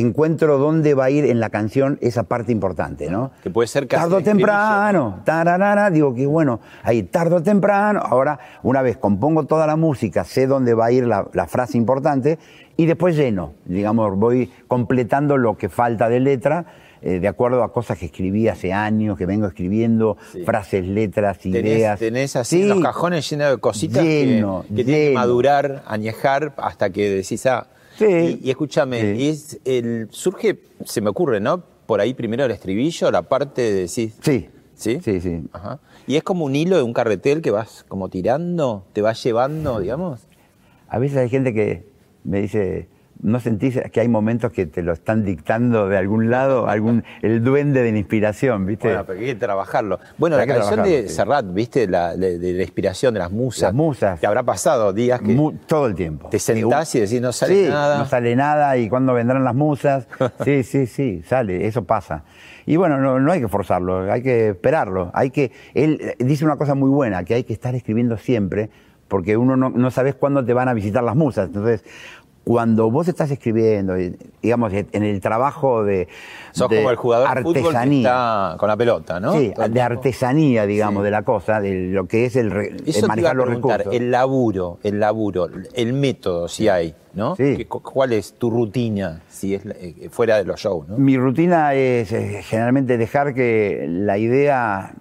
encuentro 0.00 0.58
dónde 0.58 0.94
va 0.94 1.04
a 1.06 1.10
ir 1.10 1.24
en 1.24 1.40
la 1.40 1.50
canción 1.50 1.98
esa 2.00 2.24
parte 2.24 2.52
importante, 2.52 3.10
¿no? 3.10 3.30
Que 3.42 3.50
puede 3.50 3.68
ser 3.68 3.86
casi 3.86 4.02
Tardo 4.02 4.16
o 4.18 4.22
temprano, 4.22 5.20
tararara, 5.24 5.90
digo 5.90 6.14
que 6.14 6.26
bueno, 6.26 6.60
ahí 6.82 7.02
tardo 7.04 7.36
o 7.36 7.42
temprano, 7.42 8.00
ahora 8.00 8.38
una 8.62 8.82
vez 8.82 8.96
compongo 8.96 9.44
toda 9.44 9.66
la 9.66 9.76
música, 9.76 10.24
sé 10.24 10.46
dónde 10.46 10.74
va 10.74 10.86
a 10.86 10.92
ir 10.92 11.06
la, 11.06 11.28
la 11.32 11.46
frase 11.46 11.76
importante 11.78 12.38
y 12.76 12.86
después 12.86 13.16
lleno, 13.16 13.54
digamos, 13.64 14.16
voy 14.16 14.50
completando 14.68 15.36
lo 15.36 15.56
que 15.56 15.68
falta 15.68 16.08
de 16.08 16.20
letra. 16.20 16.64
eh, 17.06 17.20
de 17.20 17.28
acuerdo 17.28 17.62
a 17.62 17.70
cosas 17.70 17.98
que 17.98 18.06
escribí 18.06 18.48
hace 18.48 18.72
años, 18.72 19.18
que 19.18 19.26
vengo 19.26 19.46
escribiendo, 19.46 20.16
Sí. 20.32 20.42
frases, 20.42 20.86
letras, 20.86 21.44
ideas. 21.44 21.98
tenés 21.98 22.34
así 22.34 22.62
Sí, 22.62 22.66
los 22.66 22.80
cajones 22.80 23.28
llenos 23.28 23.50
de 23.50 23.58
cositas 23.58 24.02
que- 24.02 24.24
lleno, 24.26 24.64
que, 24.74 24.84
tienen 24.84 25.08
que 25.10 25.12
madurar, 25.14 25.82
añejar, 25.86 26.54
hasta 26.56 26.88
que 26.88 27.10
decís, 27.10 27.44
ah. 27.44 27.66
Sí. 27.98 28.40
Y, 28.42 28.48
y 28.48 28.50
escúchame, 28.50 29.00
Sí. 29.00 29.22
y 29.22 29.28
es 29.28 29.60
el, 29.64 30.08
surge, 30.10 30.58
se 30.84 31.00
me 31.00 31.10
ocurre, 31.10 31.40
¿no? 31.40 31.62
Por 31.86 32.00
ahí 32.00 32.14
primero 32.14 32.44
el 32.44 32.50
estribillo, 32.50 33.10
la 33.10 33.22
parte 33.22 33.62
de 33.62 33.72
decís. 33.86 34.14
Sí. 34.22 34.48
¿Sí? 34.74 34.98
Sí, 35.04 35.20
sí. 35.20 35.42
Ajá. 35.52 35.78
Y 36.06 36.16
es 36.16 36.24
como 36.24 36.44
un 36.44 36.56
hilo 36.56 36.76
de 36.76 36.82
un 36.82 36.92
carretel 36.92 37.40
que 37.42 37.50
vas 37.52 37.84
como 37.86 38.08
tirando, 38.08 38.84
te 38.92 39.02
vas 39.02 39.22
llevando, 39.22 39.78
digamos. 39.80 40.20
A 40.88 40.98
veces 40.98 41.18
hay 41.18 41.28
gente 41.28 41.54
que 41.54 41.86
me 42.24 42.40
dice, 42.42 42.88
¿no 43.24 43.40
sentís 43.40 43.80
que 43.90 44.00
hay 44.00 44.06
momentos 44.08 44.52
que 44.52 44.66
te 44.66 44.82
lo 44.82 44.92
están 44.92 45.24
dictando 45.24 45.88
de 45.88 45.96
algún 45.96 46.30
lado, 46.30 46.68
algún 46.68 47.02
el 47.22 47.42
duende 47.42 47.82
de 47.82 47.90
la 47.90 47.98
inspiración, 47.98 48.66
viste? 48.66 48.88
Bueno, 48.88 49.04
pero 49.06 49.18
hay 49.18 49.24
que 49.26 49.34
trabajarlo. 49.34 49.98
Bueno, 50.18 50.36
Hay 50.36 50.46
la 50.46 50.54
canción 50.54 50.82
de 50.84 51.08
sí. 51.08 51.14
Serrat, 51.14 51.46
¿viste? 51.52 51.88
La, 51.88 52.14
de, 52.16 52.38
de 52.38 52.52
la 52.52 52.62
inspiración 52.62 53.14
de 53.14 53.20
las 53.20 53.32
musas. 53.32 53.62
Las 53.62 53.74
musas. 53.74 54.20
Te 54.20 54.26
habrá 54.26 54.42
pasado 54.42 54.92
días 54.92 55.20
que. 55.20 55.32
Mu- 55.32 55.52
todo 55.66 55.86
el 55.86 55.94
tiempo. 55.94 56.28
Te 56.28 56.38
sentás 56.38 56.94
y 56.94 57.00
decís, 57.00 57.20
no 57.20 57.32
sale 57.32 57.64
Sí, 57.64 57.68
nada. 57.70 57.98
No 57.98 58.04
sale 58.06 58.36
nada 58.36 58.76
y 58.76 58.88
cuándo 58.88 59.14
vendrán 59.14 59.42
las 59.42 59.54
musas. 59.54 60.06
Sí, 60.44 60.62
sí, 60.62 60.86
sí, 60.86 61.22
sale, 61.26 61.66
eso 61.66 61.84
pasa. 61.84 62.24
Y 62.66 62.76
bueno, 62.76 62.98
no, 62.98 63.18
no 63.20 63.32
hay 63.32 63.40
que 63.40 63.48
forzarlo, 63.48 64.12
hay 64.12 64.22
que 64.22 64.48
esperarlo. 64.50 65.10
Hay 65.14 65.30
que, 65.30 65.50
él 65.74 65.98
eh, 66.00 66.16
dice 66.24 66.44
una 66.44 66.56
cosa 66.56 66.74
muy 66.74 66.90
buena, 66.90 67.24
que 67.24 67.34
hay 67.34 67.44
que 67.44 67.52
estar 67.54 67.74
escribiendo 67.74 68.16
siempre, 68.18 68.68
porque 69.08 69.36
uno 69.36 69.56
no, 69.56 69.70
no 69.70 69.90
sabes 69.90 70.14
cuándo 70.14 70.44
te 70.44 70.52
van 70.52 70.68
a 70.68 70.74
visitar 70.74 71.02
las 71.02 71.16
musas. 71.16 71.46
Entonces, 71.48 71.84
cuando 72.44 72.90
vos 72.90 73.08
estás 73.08 73.30
escribiendo, 73.30 73.94
digamos, 74.42 74.72
en 74.72 75.02
el 75.02 75.20
trabajo 75.20 75.82
de, 75.82 76.08
Sos 76.52 76.68
de 76.68 76.76
como 76.76 76.90
el 76.90 76.96
jugador 76.96 77.34
de 77.36 77.42
fútbol 77.42 77.54
que 77.54 77.60
artesanía. 77.60 78.08
está 78.08 78.56
con 78.58 78.68
la 78.68 78.76
pelota, 78.76 79.18
¿no? 79.18 79.32
Sí, 79.32 79.52
de 79.70 79.80
artesanía, 79.80 80.66
digamos, 80.66 81.00
Sí. 81.00 81.04
de 81.06 81.10
la 81.10 81.22
cosa, 81.22 81.60
de 81.60 81.88
lo 81.88 82.06
que 82.06 82.26
es 82.26 82.36
el, 82.36 82.50
manejar 83.08 83.34
los 83.36 83.48
recursos. 83.48 83.92
el 83.94 84.10
laburo, 84.10 84.78
el 84.82 85.00
laburo, 85.00 85.48
el 85.74 85.92
método, 85.94 86.46
si 86.48 86.68
hay, 86.68 86.94
¿no? 87.14 87.34
Sí. 87.36 87.56
¿Qué- 87.56 87.66
cu- 87.66 87.80
¿Cuál 87.82 88.12
es 88.12 88.34
tu 88.34 88.50
rutina, 88.50 89.22
si 89.28 89.54
es 89.54 89.62
eh, 89.64 90.08
fuera 90.10 90.36
de 90.36 90.44
los 90.44 90.60
shows, 90.60 90.86
no? 90.88 90.98
Mi 90.98 91.16
rutina 91.16 91.72
es 91.72 92.12
eh, 92.12 92.42
generalmente 92.42 92.98
dejar 92.98 93.32
que 93.32 93.86
la 93.88 94.18
idea, 94.18 94.92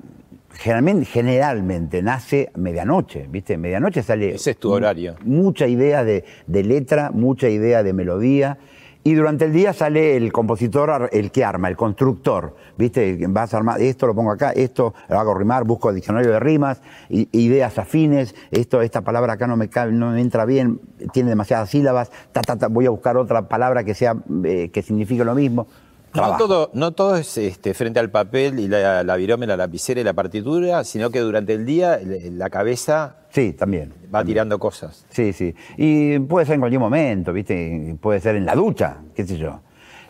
generalmente, 0.54 1.06
generalmente 1.06 2.02
nace 2.02 2.52
medianoche, 2.56 3.28
¿viste? 3.30 3.58
Medianoche 3.58 4.04
sale... 4.04 4.36
Ese 4.36 4.52
es 4.52 4.58
tu 4.58 4.72
horario. 4.72 5.16
Mucha 5.24 5.68
idea 5.68 6.04
de, 6.04 6.24
de 6.48 6.64
letra, 6.64 7.12
mucha 7.12 7.50
idea 7.50 7.84
de 7.84 7.94
melodía. 7.94 8.58
Y 9.06 9.16
durante 9.16 9.44
el 9.44 9.52
día 9.52 9.74
sale 9.74 10.16
el 10.16 10.32
compositor, 10.32 11.10
el 11.12 11.30
que 11.30 11.44
arma, 11.44 11.68
el 11.68 11.76
constructor, 11.76 12.56
¿viste? 12.78 13.18
Vas 13.28 13.54
a 13.54 13.58
armar, 13.58 13.82
esto 13.82 14.08
lo 14.08 14.16
pongo 14.16 14.32
acá, 14.32 14.52
esto 14.52 14.94
lo 15.10 15.20
hago 15.20 15.34
rimar, 15.34 15.66
busco 15.66 15.90
el 15.90 15.96
diccionario 15.96 16.32
de 16.32 16.40
rimas, 16.40 16.82
ideas 17.10 17.78
afines, 17.78 18.34
esto, 18.50 18.82
esta 18.82 19.02
palabra 19.02 19.34
acá 19.34 19.46
no 19.46 19.58
me 19.58 19.68
cabe, 19.68 19.92
no 19.92 20.12
me 20.12 20.22
entra 20.22 20.46
bien, 20.46 20.80
tiene 21.12 21.32
demasiadas 21.32 21.70
sílabas, 21.70 22.12
ta, 22.32 22.40
ta, 22.42 22.56
ta, 22.56 22.68
voy 22.70 22.86
a 22.86 22.92
buscar 22.92 23.18
otra 23.18 23.50
palabra 23.50 23.84
que 23.84 23.94
sea, 23.94 24.16
eh, 24.46 24.70
que 24.72 24.82
signifique 24.82 25.26
lo 25.26 25.36
mismo. 25.36 25.68
No 26.16 26.38
todo, 26.38 26.70
no 26.74 26.92
todo 26.92 27.16
es 27.16 27.38
este, 27.38 27.74
frente 27.74 28.00
al 28.00 28.12
papel 28.12 28.60
y 28.60 28.68
la, 28.68 29.04
la 29.04 29.16
virome, 29.16 29.48
la 29.48 29.58
lapicera 29.58 30.00
y 30.02 30.04
la 30.04 30.14
partitura, 30.14 30.84
sino 30.84 31.10
que 31.10 31.20
durante 31.20 31.54
el 31.54 31.66
día 31.66 32.00
la 32.04 32.50
cabeza 32.50 33.18
Sí, 33.30 33.54
también. 33.54 33.94
va 34.14 34.24
tirando 34.24 34.60
cosas. 34.60 35.06
Sí, 35.10 35.34
sí. 35.34 35.56
Y 35.76 36.20
puede 36.20 36.46
ser 36.46 36.56
en 36.56 36.60
cualquier 36.62 36.80
momento, 36.80 37.34
¿viste? 37.34 37.96
Puede 38.00 38.20
ser 38.20 38.36
en 38.36 38.46
la 38.46 38.54
ducha, 38.54 38.98
qué 39.16 39.26
sé 39.26 39.38
yo. 39.38 39.60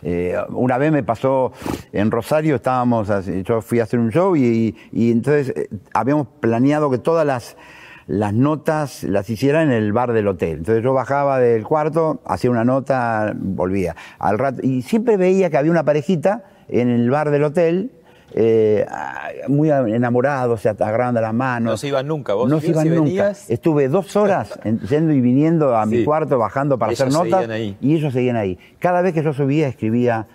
Eh, 0.01 0.35
una 0.49 0.77
vez 0.77 0.91
me 0.91 1.03
pasó 1.03 1.53
en 1.93 2.11
Rosario, 2.11 2.55
estábamos, 2.57 3.07
yo 3.45 3.61
fui 3.61 3.79
a 3.79 3.83
hacer 3.83 3.99
un 3.99 4.11
show 4.11 4.35
y, 4.35 4.75
y 4.91 5.11
entonces 5.11 5.53
eh, 5.55 5.69
habíamos 5.93 6.27
planeado 6.41 6.89
que 6.91 6.97
todas 6.97 7.25
las, 7.25 7.55
las 8.07 8.33
notas 8.33 9.03
las 9.03 9.29
hiciera 9.29 9.63
en 9.63 9.71
el 9.71 9.93
bar 9.93 10.13
del 10.13 10.27
hotel. 10.27 10.57
Entonces 10.59 10.83
yo 10.83 10.93
bajaba 10.93 11.39
del 11.39 11.63
cuarto, 11.63 12.21
hacía 12.25 12.51
una 12.51 12.63
nota, 12.65 13.33
volvía. 13.35 13.95
Al 14.19 14.37
rato, 14.39 14.59
y 14.63 14.81
siempre 14.81 15.17
veía 15.17 15.49
que 15.49 15.57
había 15.57 15.71
una 15.71 15.83
parejita 15.83 16.43
en 16.67 16.89
el 16.89 17.09
bar 17.09 17.29
del 17.31 17.43
hotel. 17.43 17.91
eh, 18.35 18.83
muy 19.47 19.69
enamorados, 19.69 20.59
se 20.61 20.69
agarraban 20.69 21.13
de 21.13 21.21
las 21.21 21.35
manos. 21.35 21.73
No 21.73 21.77
se 21.77 21.87
iban 21.89 22.07
nunca, 22.07 22.33
vos 22.33 22.49
No 22.49 22.59
se 22.59 22.69
iban 22.69 22.87
nunca. 22.89 23.01
venías. 23.03 23.47
Estuve 23.47 23.89
dos 23.89 24.15
horas 24.15 24.59
en- 24.63 24.79
yendo 24.79 25.13
y 25.13 25.21
viniendo 25.21 25.77
a 25.77 25.85
mi 25.85 25.97
Sí. 25.97 26.03
cuarto, 26.03 26.39
bajando 26.39 26.79
para 26.79 26.93
Ellos 26.93 27.01
hacer 27.01 27.13
notas. 27.13 27.47
ahí. 27.47 27.77
Y 27.79 27.93
ellos 27.95 28.11
seguían 28.11 28.35
ahí. 28.35 28.57
Cada 28.79 29.03
vez 29.03 29.13
que 29.13 29.21
yo 29.21 29.33
subía, 29.33 29.67
escribía 29.67 30.25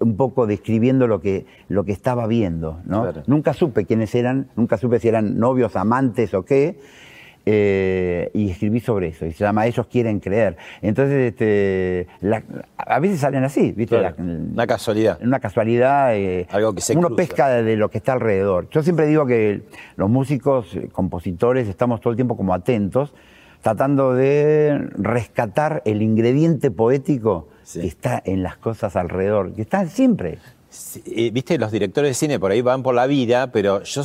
un 0.00 0.16
poco 0.16 0.46
describiendo 0.46 1.06
lo 1.06 1.20
que, 1.20 1.46
lo 1.68 1.84
que 1.84 1.92
estaba 1.92 2.26
viendo. 2.26 2.78
¿no? 2.84 3.02
Claro. 3.02 3.22
Nunca 3.26 3.52
supe 3.54 3.84
quiénes 3.84 4.14
eran, 4.14 4.48
nunca 4.56 4.76
supe 4.76 4.98
si 5.00 5.08
eran 5.08 5.38
novios, 5.38 5.76
amantes 5.76 6.34
o 6.34 6.44
qué. 6.44 6.78
eh, 7.46 8.30
y 8.32 8.48
escribí 8.50 8.80
sobre 8.80 9.08
eso. 9.08 9.26
Y 9.26 9.32
se 9.32 9.44
llama 9.44 9.66
Ellos 9.66 9.86
quieren 9.86 10.18
creer. 10.18 10.56
Entonces, 10.80 11.32
este, 11.32 12.06
la- 12.22 12.42
a 12.78 12.98
veces 13.00 13.20
salen 13.20 13.44
así, 13.44 13.72
¿viste? 13.72 13.98
Claro, 13.98 14.14
La- 14.18 14.24
una 14.24 14.66
casualidad. 14.66 15.18
una 15.22 15.40
casualidad. 15.40 16.16
eh, 16.16 16.46
Algo 16.50 16.72
que 16.74 16.80
se 16.80 16.96
Uno 16.96 17.08
cruza. 17.08 17.16
pesca 17.22 17.48
de 17.50 17.76
lo 17.76 17.90
que 17.90 17.98
está 17.98 18.14
alrededor. 18.14 18.68
Yo 18.70 18.82
siempre 18.82 19.06
digo 19.06 19.26
que 19.26 19.60
los 19.96 20.08
músicos, 20.08 20.74
eh, 20.74 20.88
compositores, 20.90 21.68
estamos 21.68 22.00
todo 22.00 22.12
el 22.12 22.16
tiempo 22.16 22.34
como 22.34 22.54
atentos, 22.54 23.12
tratando 23.60 24.14
de 24.14 24.78
rescatar 24.96 25.82
el 25.84 26.00
ingrediente 26.00 26.70
poético 26.70 27.48
Sí. 27.64 27.80
que 27.80 27.86
está 27.86 28.22
en 28.24 28.42
las 28.42 28.56
cosas 28.56 28.94
alrededor, 28.96 29.52
que 29.54 29.62
está 29.62 29.86
siempre. 29.88 30.38
Sí, 30.70 31.02
eh, 31.06 31.30
Viste, 31.32 31.58
los 31.58 31.72
directores 31.72 32.10
de 32.10 32.14
cine 32.14 32.38
por 32.38 32.50
ahí 32.50 32.60
van 32.62 32.82
por 32.82 32.94
la 32.94 33.06
vida, 33.06 33.50
pero 33.52 33.82
yo 33.82 34.02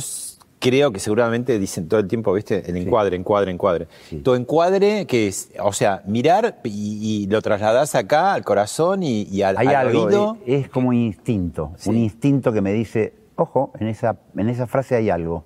creo 0.58 0.92
que 0.92 0.98
seguramente 1.00 1.58
dicen 1.58 1.88
todo 1.88 2.00
el 2.00 2.06
tiempo, 2.06 2.32
viste, 2.34 2.68
el 2.70 2.76
encuadre, 2.76 3.16
encuadre, 3.16 3.50
encuadre. 3.50 3.88
Tu 4.22 4.34
encuadre, 4.34 5.06
que 5.06 5.28
es, 5.28 5.50
o 5.62 5.72
sea, 5.72 6.02
mirar 6.06 6.60
y, 6.64 7.22
y 7.24 7.26
lo 7.28 7.40
trasladás 7.42 7.94
acá 7.94 8.34
al 8.34 8.44
corazón 8.44 9.02
y, 9.02 9.22
y 9.22 9.42
al, 9.42 9.56
Hay 9.58 9.68
al 9.68 9.88
algo, 9.88 10.04
oído. 10.04 10.36
eh, 10.46 10.56
es 10.60 10.68
como 10.68 10.88
un 10.90 10.94
instinto, 10.96 11.72
un 11.86 11.96
instinto 11.96 12.52
que 12.52 12.60
me 12.60 12.72
dice, 12.72 13.14
ojo, 13.36 13.72
en 13.80 13.88
esa, 13.88 14.18
en 14.36 14.48
esa 14.50 14.66
frase 14.66 14.96
hay 14.96 15.08
algo. 15.10 15.44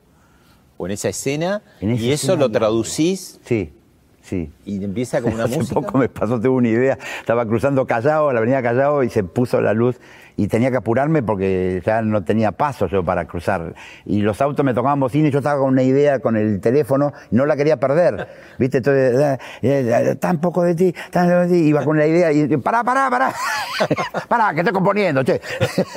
o 0.76 0.86
en 0.86 0.92
esa 0.92 1.08
escena, 1.08 1.62
En 1.80 1.90
esa 1.92 2.02
y 2.02 2.10
eso 2.10 2.34
lo 2.36 2.50
traducís 2.50 3.38
Sí, 3.44 3.72
sí. 4.24 4.50
y 4.64 4.82
empieza 4.82 5.22
como 5.22 5.34
una 5.34 5.44
Hace 5.48 5.58
música. 5.58 5.80
poco 5.80 5.98
me 5.98 6.08
pasó, 6.08 6.38
tuve 6.40 6.48
una 6.48 6.68
idea. 6.68 6.98
Estaba 7.20 7.46
cruzando 7.46 7.86
Callao, 7.86 8.32
la 8.32 8.38
avenida 8.38 8.62
Callao, 8.62 9.04
y 9.04 9.10
se 9.10 9.22
puso 9.22 9.60
la 9.60 9.72
luz 9.74 10.00
y 10.36 10.48
tenía 10.48 10.70
que 10.70 10.78
apurarme 10.78 11.22
porque 11.22 11.82
ya 11.84 12.02
no 12.02 12.24
tenía 12.24 12.52
paso 12.52 12.86
yo 12.86 13.04
para 13.04 13.26
cruzar. 13.26 13.74
Y 14.04 14.20
los 14.22 14.40
autos 14.40 14.64
me 14.64 14.74
tocaban 14.74 15.00
bocina 15.00 15.28
y 15.28 15.30
yo 15.30 15.38
estaba 15.38 15.60
con 15.60 15.70
una 15.70 15.82
idea 15.82 16.18
con 16.18 16.36
el 16.36 16.60
teléfono 16.60 17.12
no 17.30 17.46
la 17.46 17.56
quería 17.56 17.78
perder. 17.78 18.28
¿Viste? 18.58 18.78
Entonces, 18.78 19.38
eh, 19.62 20.08
eh, 20.10 20.16
tan 20.16 20.40
poco 20.40 20.62
de 20.62 20.74
ti, 20.74 20.94
tan 21.10 21.28
poco 21.28 21.40
de 21.40 21.48
ti. 21.48 21.68
Iba 21.68 21.84
con 21.84 21.96
la 21.96 22.06
idea 22.06 22.32
y 22.32 22.56
pará, 22.56 22.82
pará, 22.84 23.08
pará. 23.10 23.32
pará, 24.28 24.52
que 24.54 24.60
estoy 24.60 24.72
componiendo, 24.72 25.22
che. 25.22 25.40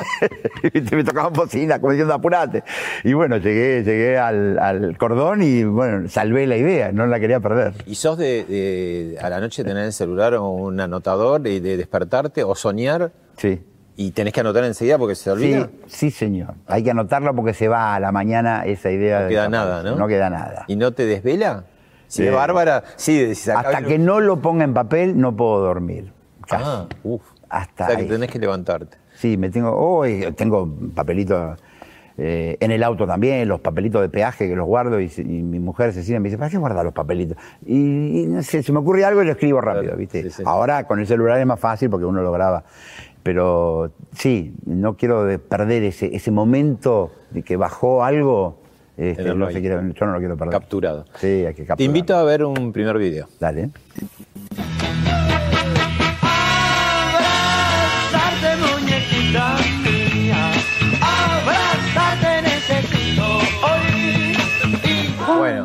¿Viste? 0.73 0.95
Me 0.95 1.03
tocaban 1.03 1.33
bocina, 1.33 1.79
como 1.79 1.91
diciendo, 1.91 2.13
apurate. 2.13 2.63
Y 3.03 3.13
bueno, 3.13 3.37
llegué, 3.37 3.83
llegué 3.83 4.17
al, 4.17 4.59
al 4.59 4.97
cordón 4.97 5.41
y 5.41 5.63
bueno, 5.63 6.07
salvé 6.09 6.47
la 6.47 6.57
idea, 6.57 6.91
no 6.91 7.07
la 7.07 7.19
quería 7.19 7.39
perder. 7.39 7.73
¿Y 7.85 7.95
sos 7.95 8.17
de, 8.17 8.45
de 8.45 9.17
a 9.21 9.29
la 9.29 9.39
noche 9.39 9.63
tener 9.63 9.85
el 9.85 9.93
celular 9.93 10.33
o 10.35 10.49
un 10.49 10.79
anotador 10.79 11.45
y 11.47 11.59
de 11.59 11.77
despertarte 11.77 12.43
o 12.43 12.55
soñar 12.55 13.11
Sí. 13.37 13.61
Y 13.97 14.11
tenés 14.11 14.31
que 14.31 14.39
anotar 14.39 14.63
enseguida 14.63 14.97
porque 14.97 15.15
se 15.15 15.29
olvida? 15.31 15.69
Sí, 15.87 16.09
sí, 16.09 16.11
señor. 16.11 16.53
Hay 16.67 16.83
que 16.83 16.91
anotarlo 16.91 17.35
porque 17.35 17.53
se 17.53 17.67
va 17.67 17.95
a 17.95 17.99
la 17.99 18.11
mañana 18.13 18.63
esa 18.65 18.91
idea. 18.91 19.23
No 19.23 19.27
queda 19.29 19.49
nada, 19.49 19.83
¿no? 19.83 19.95
No 19.97 20.07
queda 20.07 20.29
nada. 20.29 20.63
¿Y 20.67 20.75
no 20.77 20.93
te 20.93 21.05
desvela? 21.05 21.65
Si 22.07 22.23
Eh, 22.23 22.27
es 22.27 22.33
Bárbara, 22.33 22.83
sí, 22.95 23.33
acá 23.49 23.59
Hasta 23.59 23.81
que 23.81 23.99
no 23.99 24.21
lo 24.21 24.39
ponga 24.41 24.63
en 24.63 24.73
papel 24.73 25.19
no 25.19 25.35
puedo 25.35 25.59
dormir. 25.59 26.13
Casi. 26.47 26.63
Ah, 26.65 26.85
uf. 27.03 27.21
Hasta 27.49 27.85
o 27.85 27.87
sea 27.87 27.95
que 27.97 28.03
ahí. 28.03 28.07
tenés 28.07 28.29
que 28.31 28.39
levantarte. 28.39 28.97
Sí, 29.15 29.35
me 29.35 29.49
tengo. 29.49 29.71
Hoy 29.75 30.31
tengo 30.37 30.69
papelitos. 30.95 31.59
eh, 32.19 32.57
en 32.59 32.71
el 32.71 32.83
auto 32.83 33.05
también, 33.05 33.47
los 33.47 33.59
papelitos 33.61 34.01
de 34.01 34.09
peaje 34.09 34.47
que 34.47 34.55
los 34.55 34.65
guardo 34.65 34.99
y, 34.99 35.07
mi 35.23 35.59
mujer 35.59 35.93
Cecilia 35.93 36.19
me 36.19 36.29
dice, 36.29 36.37
¿para 36.37 36.49
qué 36.49 36.57
guardar 36.57 36.83
los 36.83 36.93
papelitos? 36.93 37.37
Y, 37.65 38.21
y 38.21 38.25
no 38.27 38.41
sé, 38.41 38.63
se 38.63 38.71
me 38.71 38.79
ocurre 38.79 39.05
algo 39.05 39.21
y 39.21 39.25
lo 39.25 39.31
escribo 39.33 39.61
rápido, 39.61 39.83
Claro, 39.83 39.97
¿viste? 39.97 40.23
sí, 40.23 40.29
sí. 40.31 40.43
Ahora 40.45 40.85
con 40.87 40.99
el 40.99 41.05
celular 41.07 41.39
es 41.39 41.45
más 41.45 41.59
fácil 41.59 41.89
porque 41.89 42.05
uno 42.05 42.21
lo 42.21 42.31
graba. 42.31 42.63
Pero 43.27 43.91
sí, 44.13 44.53
no 44.65 44.95
quiero 44.95 45.25
de- 45.25 45.37
perder 45.37 45.83
ese, 45.83 46.15
ese 46.15 46.31
momento 46.31 47.11
de 47.31 47.43
que 47.43 47.57
bajó 47.57 48.01
algo. 48.05 48.61
este, 48.95 49.35
no 49.35 49.51
se 49.51 49.59
quiere- 49.59 49.75
yo 49.93 50.05
no 50.05 50.13
lo 50.13 50.19
quiero 50.19 50.37
perder. 50.37 50.53
Capturado. 50.53 51.03
Sí, 51.15 51.27
hay 51.27 51.53
que 51.53 51.65
capturar. 51.65 51.77
Te 51.77 51.83
invito 51.83 52.15
a 52.15 52.23
ver 52.23 52.45
un 52.45 52.71
primer 52.71 52.97
video. 52.97 53.27
Dale. 53.37 53.69
Abrazarte, 57.27 58.49
muñequita 58.63 59.55
mía. 59.83 60.51
Abrazarte 61.01 62.41
necesito 62.43 63.23
hoy. 63.67 64.37
Bueno, 65.37 65.63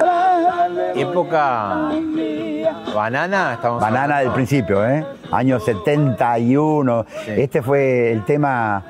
época 0.96 1.92
banana, 2.94 3.54
estamos 3.54 3.80
Banana 3.80 4.20
del 4.20 4.30
principio, 4.30 4.86
¿eh? 4.86 5.04
Año 5.30 5.58
71. 5.60 7.06
Sí. 7.24 7.30
Este 7.36 7.62
fue 7.62 8.12
el 8.12 8.24
tema. 8.24 8.84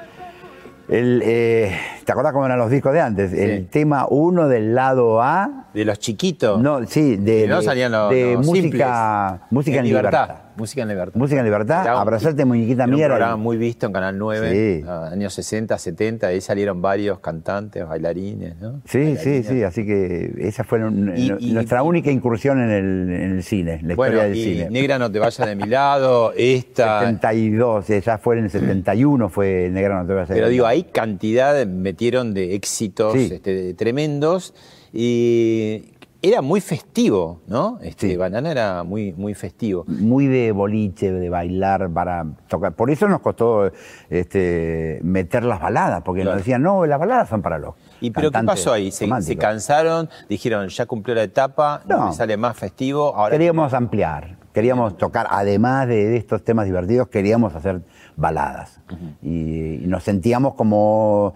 El, 0.88 1.22
eh, 1.24 1.74
¿Te 2.04 2.12
acuerdas 2.12 2.32
cómo 2.32 2.44
eran 2.44 2.58
los 2.58 2.68
discos 2.70 2.92
de 2.92 3.00
antes? 3.00 3.32
El 3.32 3.68
tema 3.68 4.06
1 4.10 4.48
del 4.48 4.74
lado 4.74 5.22
A. 5.22 5.66
De 5.72 5.84
los 5.84 5.98
chiquitos. 5.98 6.60
No, 6.60 6.84
sí, 6.86 7.16
de, 7.16 7.46
no 7.46 7.58
de- 7.60 7.62
salían 7.64 7.92
los, 7.92 8.10
de 8.10 8.34
los 8.34 8.44
música, 8.46 9.28
simples. 9.30 9.50
música 9.50 9.78
en, 9.78 9.84
libertad. 9.84 10.28
Música 10.56 10.82
en 10.82 10.88
libertad. 10.88 11.18
Música 11.18 11.38
en 11.40 11.44
libertad, 11.46 11.82
Era 11.84 11.94
un- 11.96 12.00
abrazarte 12.02 12.44
muñequita 12.44 12.84
era 12.84 12.86
mía. 12.94 13.06
Un 13.06 13.10
programa 13.10 13.36
muy 13.36 13.56
visto 13.56 13.86
en 13.86 13.92
Canal 13.92 14.18
9, 14.18 14.50
Sí. 14.80 14.84
ah, 14.86 15.08
años 15.12 15.32
60, 15.34 15.78
70, 15.78 16.26
ahí 16.28 16.40
salieron 16.40 16.82
varios 16.82 17.20
cantantes, 17.20 17.86
bailarines, 17.88 18.56
¿no? 18.60 18.80
Sí, 18.84 18.98
sí, 18.98 19.14
Bailarines. 19.14 19.46
sí, 19.46 19.62
así 19.62 19.86
que 19.86 20.32
esa 20.40 20.64
fue 20.64 20.80
Y- 21.16 21.32
y- 21.38 21.52
nuestra 21.52 21.82
única 21.82 22.10
incursión 22.10 22.60
en 22.60 22.70
el, 22.70 23.10
en 23.14 23.30
el 23.36 23.42
cine, 23.42 23.80
la 23.82 23.94
Bueno, 23.94 24.14
historia 24.16 24.22
del 24.24 24.36
y 24.36 24.44
cine. 24.56 24.70
Negra 24.70 24.98
no 24.98 25.10
te 25.10 25.18
vayas 25.18 25.46
de 25.46 25.56
mi 25.56 25.66
lado, 25.66 26.32
esta... 26.36 27.00
72, 27.00 27.88
eh, 27.90 28.00
ya 28.00 28.18
fue 28.18 28.38
en 28.38 28.44
el 28.44 28.50
71, 28.50 29.28
fue 29.28 29.68
Negra 29.70 30.00
no 30.00 30.06
te 30.06 30.12
vayas 30.14 30.28
de 30.28 30.34
Pero 30.34 30.46
mi 30.48 30.52
digo, 30.52 30.62
lado. 30.64 30.72
hay 30.72 30.82
cantidad, 30.84 31.66
metieron 31.66 32.34
de 32.34 32.54
éxitos 32.54 33.14
Sí. 33.14 33.30
este, 33.32 33.74
tremendos 33.74 34.54
y 34.92 35.92
era 36.24 36.40
muy 36.40 36.61
festivo, 36.61 37.40
¿no? 37.48 37.78
Este, 37.82 38.11
Sí. 38.11 38.16
Banana 38.16 38.50
era 38.50 38.82
muy, 38.85 39.12
muy 39.12 39.35
festivo. 39.35 39.85
muy 39.88 40.26
de 40.28 40.52
boliche, 40.52 41.11
de 41.12 41.28
bailar 41.28 41.90
para 41.90 42.24
tocar. 42.48 42.72
Por 42.74 42.90
eso 42.90 43.08
nos 43.08 43.20
costó 43.20 43.70
este, 44.08 45.00
meter 45.02 45.42
las 45.44 45.61
baladas, 45.61 46.02
porque 46.02 46.22
Claro. 46.22 46.37
nos 46.37 46.44
decían, 46.44 46.62
no, 46.62 46.87
las 46.87 46.98
baladas 46.98 47.28
son 47.28 47.42
para 47.42 47.58
los. 47.58 47.74
¿Y 48.00 48.11
pero 48.11 48.30
qué 48.30 48.38
pasó 48.44 48.72
ahí? 48.72 48.90
¿Se, 48.90 48.98
se 48.98 49.04
románticos". 49.06 49.42
cansaron? 49.42 50.08
Dijeron, 50.28 50.68
ya 50.68 50.87
cumplió 50.87 51.14
la 51.14 51.22
etapa, 51.24 51.82
no, 51.87 51.96
No. 51.98 52.06
me 52.08 52.12
sale 52.12 52.37
más 52.37 52.56
festivo, 52.56 53.14
ahora... 53.16 53.32
Queríamos 53.32 53.72
ampliar, 53.74 54.37
queríamos 54.52 54.96
tocar, 54.96 55.26
además 55.30 55.88
de, 55.88 56.06
de 56.08 56.16
estos 56.16 56.42
temas 56.44 56.66
divertidos, 56.66 57.08
queríamos 57.08 57.54
hacer 57.54 57.82
baladas. 58.16 58.81
y, 59.22 59.75
y 59.77 59.87
nos 59.87 60.03
sentíamos 60.05 60.55
como, 60.55 61.35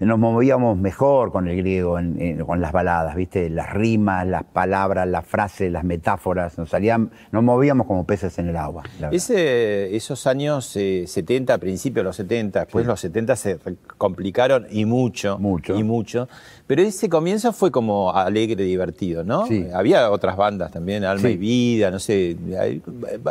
nos 0.00 0.18
movíamos 0.18 0.76
mejor 0.76 1.32
con 1.32 1.48
el 1.48 1.56
griego, 1.56 1.98
en- 1.98 2.20
en- 2.20 2.44
con 2.44 2.60
las 2.60 2.72
baladas, 2.72 3.14
¿viste? 3.16 3.48
Las 3.50 3.72
rimas, 3.72 4.26
las 4.26 4.44
palabras, 4.44 5.08
las 5.08 5.24
frases, 5.26 5.72
las 5.72 5.84
metáforas, 5.84 6.58
nos 6.58 6.68
salían, 6.70 7.10
nos 7.32 7.42
movíamos 7.42 7.86
como 7.86 8.04
peces 8.04 8.38
en 8.38 8.48
el 8.48 8.56
agua. 8.56 8.82
Ese, 9.10 9.94
esos 9.96 10.26
años 10.26 10.74
eh, 10.76 11.04
70, 11.06 11.58
principios 11.58 12.02
de 12.02 12.08
los 12.08 12.16
70, 12.16 12.60
después 12.60 12.86
los 12.86 13.00
70 13.00 13.36
se 13.36 13.58
complicaron 13.96 14.66
y 14.70 14.84
mucho, 14.84 15.38
Mucho. 15.38 15.76
y 15.76 15.82
mucho. 15.82 16.28
Pero 16.66 16.82
ese 16.82 17.08
comienzo 17.08 17.52
fue 17.54 17.70
como 17.70 18.12
alegre, 18.14 18.62
divertido, 18.64 19.24
¿no? 19.24 19.46
Sí. 19.46 19.66
Había 19.72 20.10
otras 20.10 20.36
bandas 20.36 20.70
también, 20.70 21.04
Alma 21.04 21.22
Sí. 21.22 21.28
y 21.34 21.36
Vida, 21.38 21.90
no 21.90 21.98
sé, 21.98 22.36
hay 22.60 22.82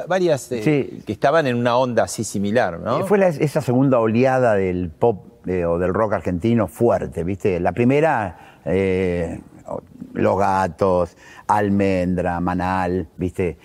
varias 0.08 0.52
eh, 0.52 0.62
Sí. 0.64 1.04
que 1.06 1.14
estaban 1.14 1.46
en 1.46 1.56
una 1.56 1.78
onda 1.78 2.04
así 2.04 2.24
similar, 2.24 2.80
¿no? 2.80 2.87
Eh, 3.00 3.04
Fue 3.06 3.18
la- 3.18 3.28
esa 3.28 3.62
segunda 3.62 4.00
oleada 4.00 4.56
del 4.56 4.90
pop 4.90 5.26
eh, 5.48 5.66
o 5.66 5.78
del 5.80 5.94
rock 5.94 6.14
argentino 6.14 6.68
fuerte, 6.68 7.24
¿viste? 7.24 7.60
La 7.60 7.72
primera, 7.72 8.60
eh, 8.66 9.40
Los 10.14 10.38
Gatos, 10.40 11.16
Almendra, 11.48 12.40
Manal, 12.40 13.08
¿viste? 13.18 13.58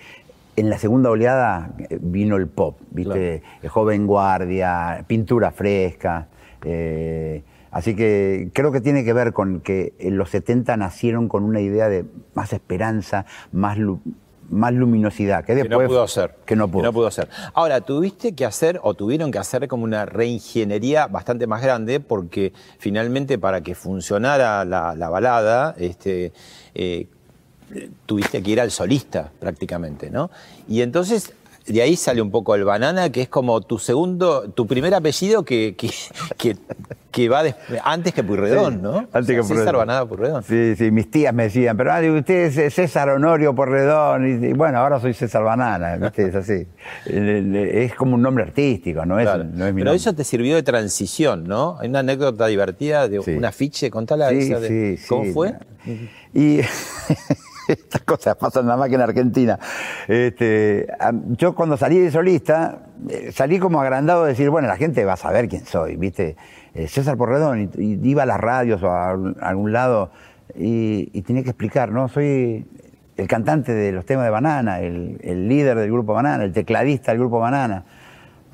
En 0.55 0.69
la 0.69 0.77
segunda 0.77 1.09
oleada 1.09 1.71
vino 1.99 2.35
el 2.37 2.47
pop, 2.47 2.77
¿viste? 2.91 3.41
El 3.61 3.69
Joven 3.69 4.05
Guardia, 4.07 5.03
Pintura 5.07 5.51
Fresca. 5.51 6.27
eh, 6.65 7.43
así 7.71 7.95
que 7.95 8.49
creo 8.53 8.71
que 8.71 8.79
tiene 8.81 9.03
que 9.03 9.11
ver 9.13 9.33
con 9.33 9.59
que 9.61 9.93
en 9.99 10.17
los 10.17 10.29
70 10.29 10.77
nacieron 10.77 11.27
con 11.27 11.43
una 11.43 11.59
idea 11.59 11.89
de 11.89 12.05
más 12.35 12.53
esperanza, 12.53 13.25
más, 13.51 13.77
más 14.49 14.73
luminosidad, 14.73 15.41
que 15.41 15.53
Que 15.53 15.63
después... 15.63 15.83
no 15.83 15.87
pudo 15.87 16.07
ser. 16.07 16.35
Que 16.45 16.55
no 16.55 16.69
pudo. 16.69 17.11
ser. 17.11 17.29
Ahora, 17.53 17.81
tuviste 17.81 18.33
que 18.35 18.45
hacer, 18.45 18.79
o 18.83 18.93
tuvieron 18.93 19.31
que 19.31 19.39
hacer 19.39 19.67
como 19.67 19.83
una 19.83 20.05
reingeniería 20.05 21.07
bastante 21.07 21.47
más 21.47 21.61
grande, 21.61 21.99
porque 21.99 22.53
finalmente 22.77 23.37
para 23.37 23.61
que 23.61 23.75
funcionara 23.75 24.65
la, 24.65 24.95
la 24.95 25.09
balada, 25.09 25.75
este, 25.77 26.33
eh, 26.75 27.07
tuviste 28.05 28.41
que 28.43 28.51
ir 28.51 28.61
al 28.61 28.71
solista 28.71 29.31
prácticamente, 29.39 30.09
¿no? 30.09 30.29
Y 30.67 30.81
entonces. 30.81 31.33
De 31.67 31.81
ahí 31.81 31.95
sale 31.95 32.21
un 32.21 32.29
poco 32.29 32.55
el 32.55 32.65
banana, 32.65 33.09
que 33.09 33.21
es 33.21 33.29
como 33.29 33.61
tu 33.61 33.79
segundo, 33.79 34.49
tu 34.51 34.67
primer 34.67 34.93
apellido 34.93 35.43
que, 35.45 35.75
que, 35.77 35.89
que, 36.37 36.57
que 37.09 37.29
va 37.29 37.41
des- 37.43 37.55
antes 37.85 38.13
que 38.13 38.21
Purredón, 38.21 38.73
Sí, 38.73 38.79
¿no? 38.81 38.97
Antes 38.97 39.21
O 39.21 39.23
sea, 39.23 39.35
que 39.37 39.43
César 39.43 39.55
Porredón. 39.57 39.75
Banana 39.77 40.05
Purredón. 40.05 40.43
Sí, 40.43 40.75
sí, 40.75 40.91
mis 40.91 41.09
tías 41.09 41.33
me 41.33 41.43
decían, 41.43 41.77
pero 41.77 41.93
ah, 41.93 42.01
usted 42.01 42.57
es 42.59 42.73
César 42.73 43.07
Honorio 43.09 43.55
Porredón. 43.55 44.43
Y, 44.43 44.47
y 44.47 44.53
bueno, 44.53 44.79
ahora 44.79 44.99
soy 44.99 45.13
César 45.13 45.43
Banana, 45.43 45.95
¿viste? 45.95 46.27
Es 46.27 46.35
así. 46.35 46.67
Es 47.05 47.95
como 47.95 48.15
un 48.15 48.21
nombre 48.21 48.43
artístico, 48.43 49.05
no 49.05 49.17
es, 49.19 49.25
Claro. 49.25 49.43
no 49.45 49.65
es 49.65 49.73
mi 49.73 49.79
Pero 49.81 49.91
nombre. 49.91 49.95
eso 49.95 50.13
te 50.13 50.23
sirvió 50.25 50.55
de 50.55 50.63
transición, 50.63 51.45
¿no? 51.45 51.77
Hay 51.79 51.87
una 51.87 51.99
anécdota 51.99 52.47
divertida 52.47 53.07
de 53.07 53.21
Sí. 53.21 53.31
un 53.31 53.45
afiche, 53.45 53.89
contala 53.89 54.29
Sí, 54.29 54.37
esa 54.39 54.59
de-. 54.59 54.99
¿Cómo 55.07 55.31
fue? 55.33 55.53
Y 56.33 56.59
estas 57.67 58.01
cosas 58.01 58.35
pasan 58.35 58.65
nada 58.65 58.77
más 58.77 58.89
que 58.89 58.95
en 58.95 59.01
Argentina. 59.01 59.59
Este, 60.07 60.87
yo 61.37 61.55
cuando 61.55 61.77
salí 61.77 61.99
de 61.99 62.11
solista, 62.11 62.79
eh, 63.09 63.31
salí 63.31 63.59
como 63.59 63.81
agrandado 63.81 64.23
de 64.23 64.29
decir, 64.29 64.49
bueno, 64.49 64.67
la 64.67 64.77
gente 64.77 65.05
va 65.05 65.13
a 65.13 65.17
saber 65.17 65.47
quién 65.47 65.65
soy, 65.65 65.95
¿viste? 65.95 66.35
Eh, 66.73 66.87
César 66.87 67.17
Porredón, 67.17 67.71
y, 67.77 68.09
iba 68.09 68.23
a 68.23 68.25
las 68.25 68.39
radios 68.39 68.81
o 68.83 68.89
a 68.89 69.11
algún, 69.11 69.71
lado 69.71 70.11
y, 70.55 71.21
tenía 71.21 71.43
que 71.43 71.49
explicar, 71.49 71.91
¿no? 71.91 72.07
Soy 72.07 72.65
el 73.15 73.27
cantante 73.27 73.73
de 73.73 73.91
los 73.91 74.05
temas 74.05 74.25
de 74.25 74.31
Banana, 74.31 74.79
el, 74.79 75.19
el 75.21 75.47
líder 75.47 75.77
del 75.77 75.91
grupo 75.91 76.13
Banana, 76.13 76.43
el 76.43 76.51
tecladista 76.51 77.11
del 77.11 77.19
grupo 77.19 77.39
Banana. 77.39 77.85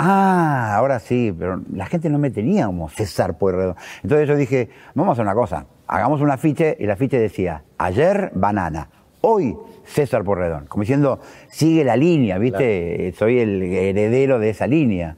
Ah, 0.01 0.75
ahora 0.77 0.99
sí, 0.99 1.35
pero 1.37 1.61
la 1.73 1.85
gente 1.85 2.09
no 2.09 2.19
me 2.19 2.31
tenía 2.31 2.67
como 2.67 2.87
César 2.87 3.37
Pueyrredón. 3.37 3.75
Entonces 4.01 4.29
yo 4.29 4.37
dije, 4.37 4.69
vamos 4.95 5.09
a 5.09 5.13
hacer 5.13 5.25
una 5.25 5.35
cosa, 5.35 5.65
hagamos 5.87 6.21
un 6.21 6.31
afiche 6.31 6.77
y 6.79 6.85
el 6.85 6.91
afiche 6.91 7.19
decía, 7.19 7.63
ayer 7.77 8.31
banana, 8.33 8.87
hoy 9.21 9.55
César 9.85 10.23
Pueyrredón. 10.23 10.65
Como 10.67 10.81
diciendo, 10.83 11.19
sigue 11.49 11.83
la 11.83 11.95
línea, 11.95 12.37
¿viste? 12.37 13.13
Soy 13.17 13.39
el 13.39 13.61
heredero 13.63 14.39
de 14.39 14.49
esa 14.49 14.67
línea. 14.67 15.15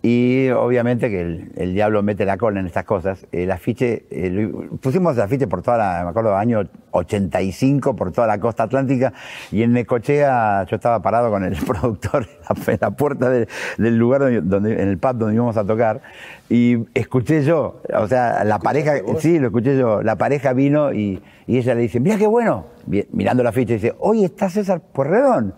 Y 0.00 0.48
obviamente 0.50 1.10
que 1.10 1.20
el, 1.20 1.52
el 1.56 1.74
diablo 1.74 2.04
mete 2.04 2.24
la 2.24 2.36
cola 2.36 2.60
en 2.60 2.66
estas 2.66 2.84
cosas. 2.84 3.26
El 3.32 3.50
afiche, 3.50 4.04
eh, 4.10 4.48
pusimos 4.80 5.16
el 5.16 5.22
afiche 5.22 5.48
por 5.48 5.60
toda 5.62 5.76
la, 5.76 6.04
me 6.04 6.10
acuerdo, 6.10 6.36
año 6.36 6.62
85, 6.92 7.96
por 7.96 8.12
toda 8.12 8.28
la 8.28 8.38
costa 8.38 8.62
atlántica, 8.62 9.12
y 9.50 9.62
en 9.64 9.72
Necochea 9.72 10.64
yo 10.70 10.76
estaba 10.76 11.02
parado 11.02 11.30
con 11.30 11.42
el 11.44 11.56
productor 11.66 12.26
en 12.68 12.78
la, 12.80 12.90
puerta 12.92 13.28
de- 13.28 13.48
del 13.76 13.96
lugar 13.98 14.20
donde, 14.20 14.40
donde- 14.40 14.80
en 14.80 14.88
el 14.88 14.98
pub 14.98 15.14
donde 15.16 15.34
íbamos 15.34 15.56
a 15.56 15.64
tocar, 15.64 16.00
y 16.48 16.78
escuché 16.94 17.42
yo, 17.42 17.82
o 17.92 18.06
sea, 18.06 18.44
la 18.44 18.60
pareja, 18.60 18.92
sí, 19.18 19.38
lo 19.40 19.48
escuché 19.48 19.76
yo, 19.76 20.02
la 20.02 20.14
pareja 20.16 20.52
vino 20.52 20.92
y, 20.92 21.20
y 21.48 21.58
ella 21.58 21.74
le 21.74 21.82
dice, 21.82 21.98
mira 21.98 22.16
qué 22.16 22.26
bueno, 22.28 22.66
mirando 23.12 23.42
la 23.42 23.50
ficha, 23.52 23.74
dice, 23.74 23.94
hoy 23.98 24.24
está 24.24 24.48
César 24.48 24.80
Porredón. 24.80 25.54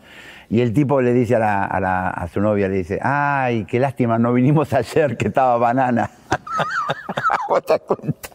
Y 0.50 0.60
el 0.60 0.72
tipo 0.72 1.00
le 1.00 1.12
dice 1.14 1.36
a, 1.36 1.38
la- 1.38 1.64
a 1.64 1.78
la- 1.80 2.10
a 2.10 2.26
su 2.28 2.40
novia, 2.40 2.68
le 2.68 2.76
dice, 2.76 2.98
ay, 3.02 3.64
qué 3.66 3.78
lástima, 3.78 4.18
no 4.18 4.32
vinimos 4.32 4.72
ayer 4.74 5.16
que 5.16 5.28
estaba 5.28 5.56
banana. 5.58 6.10
¿Vos 7.48 7.64
te 7.64 7.72
das 7.74 7.82
cuenta? 7.82 8.28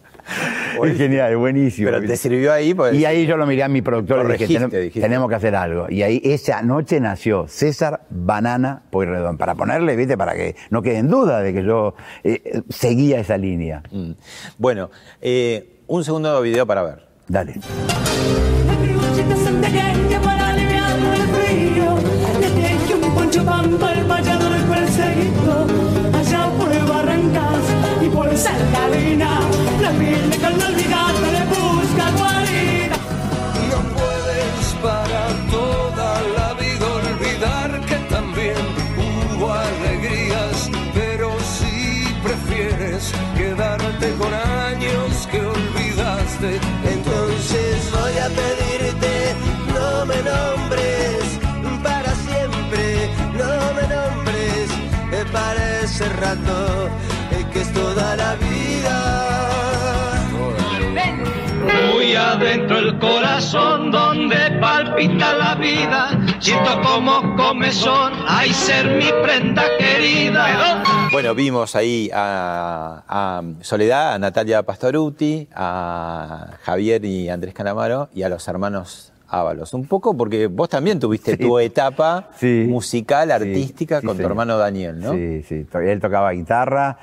Es 0.84 0.98
genial, 0.98 1.38
buenísimo. 1.38 1.90
Pero 1.92 2.06
te 2.08 2.18
sirvió 2.18 2.52
ahí, 2.52 2.74
pues. 2.74 2.96
Y 2.96 3.06
ahí 3.06 3.28
yo 3.28 3.38
lo 3.38 3.46
miré 3.46 3.62
a 3.64 3.68
mi 3.68 3.82
productor 3.84 4.18
y 4.18 4.32
dije, 4.32 4.46
Corregiste, 4.46 4.66
"Tenem- 4.66 4.70
dijiste. 4.82 5.02
tenemos 5.02 5.30
que 5.30 5.36
hacer 5.36 5.56
algo. 5.56 5.86
Y 5.90 6.02
ahí 6.02 6.20
esa 6.24 6.62
noche 6.64 7.00
nació 7.00 7.48
César 7.48 8.02
Banana 8.10 8.82
Pueyrredón, 8.90 9.38
para 9.38 9.54
ponerle, 9.54 9.96
viste, 9.96 10.18
para 10.18 10.34
que 10.34 10.56
no 10.72 10.82
quede 10.82 10.98
en 10.98 11.10
duda 11.10 11.42
de 11.42 11.54
que 11.54 11.64
yo 11.64 11.94
eh, 12.24 12.62
seguía 12.70 13.20
esa 13.20 13.38
línea. 13.38 13.84
Mm. 13.92 14.12
Bueno, 14.58 14.90
eh, 15.22 15.82
un 15.88 16.04
segundo 16.04 16.42
video 16.42 16.66
para 16.66 16.82
ver. 16.82 17.06
Dale. 17.28 17.56
Y 28.36 28.38
por 28.38 28.38
Salgadina. 28.38 29.40
La 29.82 29.92
piel 29.92 30.30
con 30.42 30.60
la 30.60 30.68
olvidada 30.68 31.32
le 31.36 31.44
busca 31.56 32.12
guarida. 32.12 32.98
No 33.72 33.80
puedes 33.96 34.66
para 34.82 35.28
toda 35.52 36.22
la 36.38 36.54
vida 36.54 36.86
olvidar 36.86 37.80
que 37.86 37.96
también 38.10 38.58
hubo 38.98 39.54
alegrías, 39.54 40.70
pero 40.94 41.32
si 41.40 42.06
prefieres 42.24 43.12
quedarte 43.38 44.12
con 44.14 44.34
años 44.34 45.28
que 45.32 45.40
olvidaste, 45.40 46.60
entonces 46.96 47.92
voy 47.92 48.18
a 48.18 48.28
pedirte 48.40 49.36
no 49.74 50.06
me 50.06 50.18
nombres 50.22 51.24
para 51.84 52.12
siempre, 52.28 53.10
no 53.34 53.74
me 53.76 53.84
nombres 53.96 54.70
eh, 55.12 55.26
para 55.32 55.82
ese 55.82 56.08
rato 56.10 56.90
la 58.16 58.36
vida. 58.36 59.22
Muy 61.94 62.16
adentro 62.16 62.78
el 62.78 62.98
corazón 63.00 63.92
donde 63.92 64.36
palpita 64.62 65.34
la 65.36 65.56
vida, 65.56 66.10
siento 66.40 66.82
como 66.82 67.36
comezón, 67.36 68.14
ay 68.28 68.54
ser 68.54 68.86
mi 68.98 69.10
prenda 69.24 69.64
querida. 69.78 70.84
Bueno, 71.12 71.34
vimos 71.34 71.76
ahí 71.76 72.10
a, 72.14 73.04
a 73.08 73.42
Soledad, 73.62 74.14
a 74.14 74.20
Natalia 74.20 74.64
Pastoruti, 74.64 75.48
a 75.56 76.50
Javier 76.64 77.04
y 77.06 77.30
Andrés 77.30 77.54
Calamaro 77.54 78.10
y 78.14 78.24
a 78.24 78.30
los 78.30 78.48
hermanos 78.48 79.12
Ábalos. 79.28 79.74
Un 79.74 79.88
poco 79.88 80.16
porque 80.16 80.46
vos 80.48 80.70
también 80.70 81.00
tuviste 81.00 81.32
Sí. 81.32 81.38
tu 81.38 81.58
etapa 81.60 82.30
Sí. 82.38 82.66
musical, 82.70 83.32
artística 83.32 84.00
sí, 84.00 84.06
con 84.06 84.16
tu 84.16 84.18
señor. 84.20 84.32
hermano 84.32 84.58
Daniel, 84.58 85.00
¿no? 85.00 85.14
Sí, 85.14 85.42
sí. 85.44 85.66
Él 85.84 86.00
tocaba 86.00 86.32
guitarra 86.32 87.00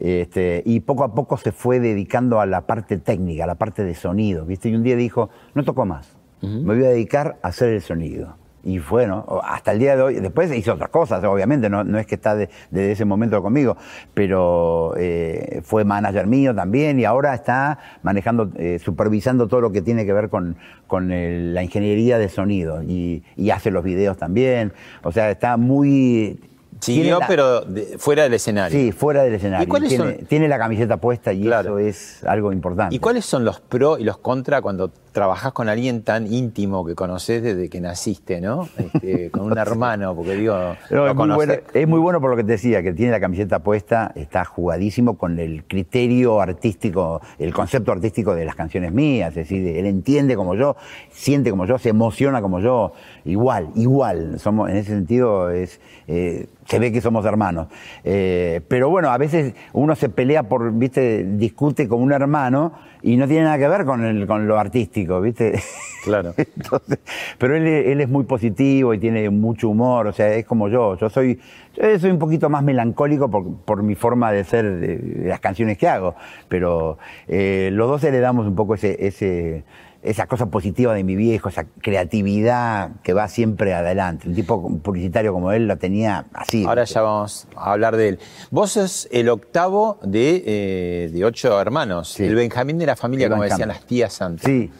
este, 0.00 0.62
y 0.66 0.80
poco 0.80 1.04
a 1.04 1.14
poco 1.14 1.36
se 1.36 1.52
fue 1.52 1.80
dedicando 1.80 2.40
a 2.40 2.46
la 2.46 2.62
parte 2.62 2.98
técnica, 2.98 3.44
a 3.44 3.46
la 3.46 3.54
parte 3.56 3.84
de 3.84 3.94
sonido, 3.94 4.44
¿viste? 4.46 4.68
Y 4.68 4.74
un 4.74 4.82
día 4.82 4.96
dijo, 4.96 5.30
no 5.54 5.64
toco 5.64 5.84
más, 5.86 6.16
me 6.42 6.74
voy 6.74 6.84
a 6.84 6.88
dedicar 6.90 7.38
a 7.42 7.48
hacer 7.48 7.70
el 7.70 7.80
sonido. 7.80 8.36
Y 8.66 8.78
bueno, 8.78 9.26
hasta 9.44 9.72
el 9.72 9.78
día 9.78 9.94
de 9.94 10.02
hoy, 10.02 10.14
después 10.14 10.50
hizo 10.56 10.72
otras 10.72 10.88
cosas, 10.88 11.22
obviamente, 11.24 11.68
no, 11.68 11.84
no 11.84 11.98
es 11.98 12.06
que 12.06 12.14
está 12.14 12.34
de- 12.34 12.48
desde 12.70 12.92
ese 12.92 13.04
momento 13.04 13.42
conmigo, 13.42 13.76
pero 14.14 14.94
eh, 14.96 15.60
fue 15.64 15.84
manager 15.84 16.26
mío 16.26 16.54
también 16.54 16.98
y 16.98 17.04
ahora 17.04 17.34
está 17.34 17.78
manejando, 18.02 18.50
eh, 18.56 18.78
supervisando 18.78 19.48
todo 19.48 19.60
lo 19.60 19.70
que 19.70 19.82
tiene 19.82 20.06
que 20.06 20.14
ver 20.14 20.30
con, 20.30 20.56
con 20.86 21.12
el- 21.12 21.52
la 21.52 21.62
ingeniería 21.62 22.18
de 22.18 22.30
sonido 22.30 22.82
y, 22.82 23.22
y 23.36 23.50
hace 23.50 23.70
los 23.70 23.84
videos 23.84 24.16
también. 24.16 24.72
O 25.02 25.12
sea, 25.12 25.30
está 25.30 25.58
muy... 25.58 26.40
Siguió, 26.84 27.18
la- 27.20 27.26
pero 27.26 27.60
de- 27.62 27.96
fuera 27.98 28.22
del 28.24 28.34
escenario. 28.34 28.78
Sí, 28.78 28.92
fuera 28.92 29.22
del 29.22 29.34
escenario. 29.34 29.64
¿Y 29.64 29.68
cuáles 29.68 29.88
tiene, 29.90 30.16
son- 30.16 30.26
tiene 30.26 30.48
la 30.48 30.58
camiseta 30.58 30.96
puesta 30.98 31.32
y 31.32 31.42
Claro. 31.42 31.78
eso 31.78 31.88
es 31.88 32.24
algo 32.24 32.52
importante. 32.52 32.94
¿Y 32.94 32.98
cuáles 32.98 33.24
son 33.24 33.44
los 33.44 33.60
pros 33.60 34.00
y 34.00 34.04
los 34.04 34.18
contras 34.18 34.60
cuando 34.62 34.90
trabajás 35.14 35.52
con 35.52 35.68
alguien 35.68 36.02
tan 36.02 36.30
íntimo 36.30 36.84
que 36.84 36.96
conoces 36.96 37.40
desde 37.40 37.70
que 37.70 37.80
naciste, 37.80 38.40
¿no? 38.40 38.68
Este, 38.76 39.30
con 39.30 39.44
un 39.44 39.56
hermano, 39.58 40.14
porque 40.14 40.34
digo, 40.34 40.54
No, 40.90 41.06
es, 41.06 41.14
muy 41.14 41.28
bueno, 41.30 41.54
es 41.72 41.88
muy 41.88 42.00
bueno 42.00 42.20
por 42.20 42.30
lo 42.30 42.36
que 42.36 42.42
te 42.42 42.52
decía, 42.52 42.82
que 42.82 42.92
tiene 42.92 43.12
la 43.12 43.20
camiseta 43.20 43.60
puesta, 43.60 44.10
está 44.16 44.44
jugadísimo 44.44 45.16
con 45.16 45.38
el 45.38 45.64
criterio 45.64 46.40
artístico, 46.40 47.20
el 47.38 47.54
concepto 47.54 47.92
artístico 47.92 48.34
de 48.34 48.44
las 48.44 48.56
canciones 48.56 48.92
mías, 48.92 49.28
es 49.30 49.48
decir, 49.48 49.66
él 49.68 49.86
entiende 49.86 50.34
como 50.34 50.56
yo, 50.56 50.76
siente 51.10 51.50
como 51.50 51.64
yo, 51.64 51.78
se 51.78 51.90
emociona 51.90 52.42
como 52.42 52.58
yo, 52.58 52.92
igual, 53.24 53.68
igual, 53.76 54.40
somos, 54.40 54.68
en 54.68 54.76
ese 54.76 54.90
sentido 54.90 55.50
es, 55.50 55.80
eh, 56.08 56.48
se 56.66 56.78
ve 56.78 56.90
que 56.90 57.00
somos 57.00 57.24
hermanos. 57.24 57.68
Eh, 58.02 58.62
pero 58.66 58.88
bueno, 58.90 59.10
a 59.10 59.18
veces 59.18 59.54
uno 59.72 59.94
se 59.94 60.08
pelea 60.08 60.42
por, 60.44 60.72
viste, 60.72 61.24
discute 61.24 61.86
con 61.86 62.02
un 62.02 62.12
hermano 62.12 62.72
y 63.02 63.16
no 63.16 63.28
tiene 63.28 63.44
nada 63.44 63.58
que 63.58 63.68
ver 63.68 63.84
con, 63.84 64.02
el, 64.02 64.26
con 64.26 64.48
lo 64.48 64.58
artístico, 64.58 65.03
viste. 65.20 65.60
Claro. 66.04 66.34
Entonces, 66.36 66.98
pero 67.38 67.56
él, 67.56 67.66
él 67.66 68.00
es 68.00 68.08
muy 68.08 68.24
positivo 68.24 68.92
y 68.92 68.98
tiene 68.98 69.30
mucho 69.30 69.68
humor, 69.70 70.06
o 70.06 70.12
sea, 70.12 70.34
es 70.34 70.44
como 70.44 70.68
yo. 70.68 70.96
Yo 70.98 71.08
soy, 71.08 71.40
yo 71.76 71.98
soy 71.98 72.10
un 72.10 72.18
poquito 72.18 72.50
más 72.50 72.62
melancólico 72.62 73.30
por, 73.30 73.56
por 73.64 73.82
mi 73.82 73.94
forma 73.94 74.30
de 74.32 74.44
ser, 74.44 74.80
de, 74.80 75.26
las 75.28 75.40
canciones 75.40 75.78
que 75.78 75.88
hago, 75.88 76.14
pero 76.48 76.98
eh, 77.26 77.70
los 77.72 77.88
dos 77.88 78.04
heredamos 78.04 78.46
un 78.46 78.54
poco 78.54 78.74
ese, 78.74 79.06
ese, 79.06 79.64
esa 80.02 80.26
cosa 80.26 80.46
positiva 80.50 80.92
de 80.92 81.02
mi 81.04 81.16
viejo, 81.16 81.48
esa 81.48 81.64
creatividad 81.80 82.90
que 83.02 83.14
va 83.14 83.26
siempre 83.28 83.72
adelante. 83.72 84.28
Un 84.28 84.34
tipo 84.34 84.78
publicitario 84.80 85.32
como 85.32 85.52
él 85.52 85.66
lo 85.66 85.78
tenía 85.78 86.26
así. 86.34 86.64
Ahora 86.66 86.84
ya 86.84 87.00
vamos 87.00 87.48
a 87.56 87.72
hablar 87.72 87.96
de 87.96 88.08
él. 88.08 88.18
Vos 88.50 88.72
sos 88.72 89.08
el 89.10 89.30
octavo 89.30 89.98
de, 90.02 90.42
eh, 90.46 91.10
de 91.12 91.24
ocho 91.24 91.58
hermanos, 91.58 92.10
Sí. 92.10 92.24
el 92.24 92.34
Benjamín 92.34 92.78
de 92.78 92.84
la 92.86 92.96
familia, 92.96 93.26
El 93.26 93.30
como 93.32 93.42
Benjamín. 93.42 93.68
decían 93.68 93.68
las 93.80 93.86
tías 93.86 94.20
antes. 94.20 94.44
Sí. 94.44 94.70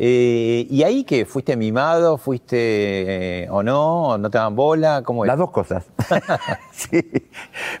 Eh, 0.00 0.64
¿Y 0.70 0.84
ahí 0.84 1.02
que 1.02 1.24
fuiste 1.26 1.56
mimado, 1.56 2.18
fuiste 2.18 3.42
eh, 3.42 3.48
o 3.50 3.64
no, 3.64 4.16
no 4.16 4.30
te 4.30 4.38
daban 4.38 4.54
bola? 4.54 5.02
¿Cómo 5.02 5.24
es? 5.24 5.28
Las 5.28 5.38
dos 5.38 5.50
cosas. 5.50 5.86
Sí. 6.70 7.02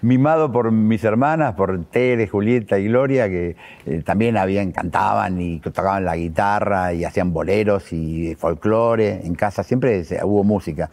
Mimado 0.02 0.50
por 0.50 0.72
mis 0.72 1.04
hermanas, 1.04 1.54
por 1.54 1.84
Tere, 1.84 2.26
Julieta 2.26 2.80
y 2.80 2.88
Gloria, 2.88 3.28
que 3.28 3.54
eh, 3.86 4.02
también 4.04 4.36
habían, 4.36 4.72
cantaban 4.72 5.40
y 5.40 5.60
tocaban 5.60 6.04
la 6.04 6.16
guitarra 6.16 6.92
y 6.92 7.04
hacían 7.04 7.32
boleros 7.32 7.92
y 7.92 8.34
folclore. 8.34 9.24
En 9.24 9.36
casa 9.36 9.62
siempre 9.62 10.04
hubo 10.24 10.42
música. 10.42 10.90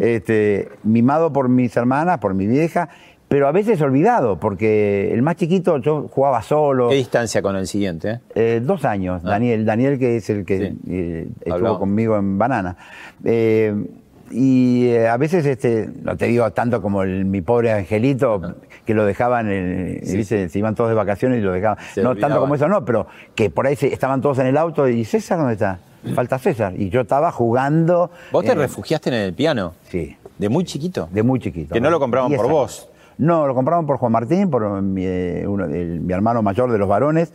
este, 0.00 0.70
mimado 0.82 1.30
por 1.30 1.50
mis 1.50 1.76
hermanas, 1.76 2.18
por 2.20 2.32
mi 2.32 2.46
vieja, 2.46 2.88
pero 3.32 3.48
a 3.48 3.52
veces 3.52 3.80
olvidado, 3.80 4.38
porque 4.38 5.10
el 5.10 5.22
más 5.22 5.36
chiquito 5.36 5.78
yo 5.78 6.06
jugaba 6.12 6.42
solo. 6.42 6.90
¿Qué 6.90 6.96
distancia 6.96 7.40
con 7.40 7.56
el 7.56 7.66
siguiente? 7.66 8.10
eh? 8.10 8.20
Eh, 8.34 8.60
dos 8.62 8.84
años, 8.84 9.22
Daniel. 9.22 9.64
Daniel, 9.64 9.98
que 9.98 10.16
es 10.16 10.28
el 10.28 10.44
que 10.44 10.58
Sí. 10.58 10.78
eh, 10.90 11.28
estuvo 11.40 11.54
Hablamos. 11.54 11.78
conmigo 11.78 12.18
en 12.18 12.36
Banana. 12.36 12.76
Eh, 13.24 13.74
y 14.30 14.88
eh, 14.88 15.08
a 15.08 15.16
veces, 15.16 15.46
este, 15.46 15.88
no 16.02 16.14
te 16.14 16.26
digo 16.26 16.50
tanto 16.50 16.82
como 16.82 17.04
el- 17.04 17.24
mi 17.24 17.40
pobre 17.40 17.72
angelito, 17.72 18.54
que 18.84 18.92
lo 18.92 19.06
dejaban, 19.06 19.48
¿viste? 20.02 20.50
se 20.50 20.58
iban 20.58 20.74
todos 20.74 20.90
de 20.90 20.94
vacaciones 20.96 21.38
y 21.38 21.40
lo 21.42 21.52
dejaban. 21.52 21.78
Se 21.94 22.02
no 22.02 22.14
tanto 22.16 22.38
como 22.38 22.54
eso, 22.54 22.68
no, 22.68 22.84
pero 22.84 23.06
que 23.34 23.48
por 23.48 23.66
ahí 23.66 23.76
se- 23.76 23.94
estaban 23.94 24.20
todos 24.20 24.40
en 24.40 24.46
el 24.48 24.58
auto 24.58 24.86
y 24.88 25.06
César, 25.06 25.38
¿dónde 25.38 25.54
está? 25.54 25.78
Falta 26.14 26.38
César. 26.38 26.74
Y 26.76 26.90
yo 26.90 27.00
estaba 27.02 27.30
jugando. 27.32 28.10
¿Vos 28.30 28.44
te 28.44 28.54
refugiaste 28.54 29.08
en 29.08 29.14
el 29.16 29.32
piano? 29.32 29.72
Sí, 29.88 30.16
¿De 30.36 30.48
muy 30.50 30.64
chiquito? 30.64 31.08
de 31.10 31.22
muy 31.22 31.38
chiquito. 31.40 31.72
Que 31.72 31.80
no 31.80 31.88
lo 31.90 31.98
compraban 31.98 32.30
por 32.34 32.50
vos. 32.50 32.88
No, 33.22 33.46
lo 33.46 33.54
compraban 33.54 33.86
por 33.86 33.98
Juan 33.98 34.12
Martín, 34.12 34.50
por 34.50 34.82
mi, 34.82 35.04
eh, 35.06 35.44
uno, 35.46 35.64
el- 35.66 36.00
mi 36.00 36.12
hermano 36.12 36.42
mayor 36.42 36.72
de 36.72 36.78
los 36.78 36.88
varones, 36.88 37.32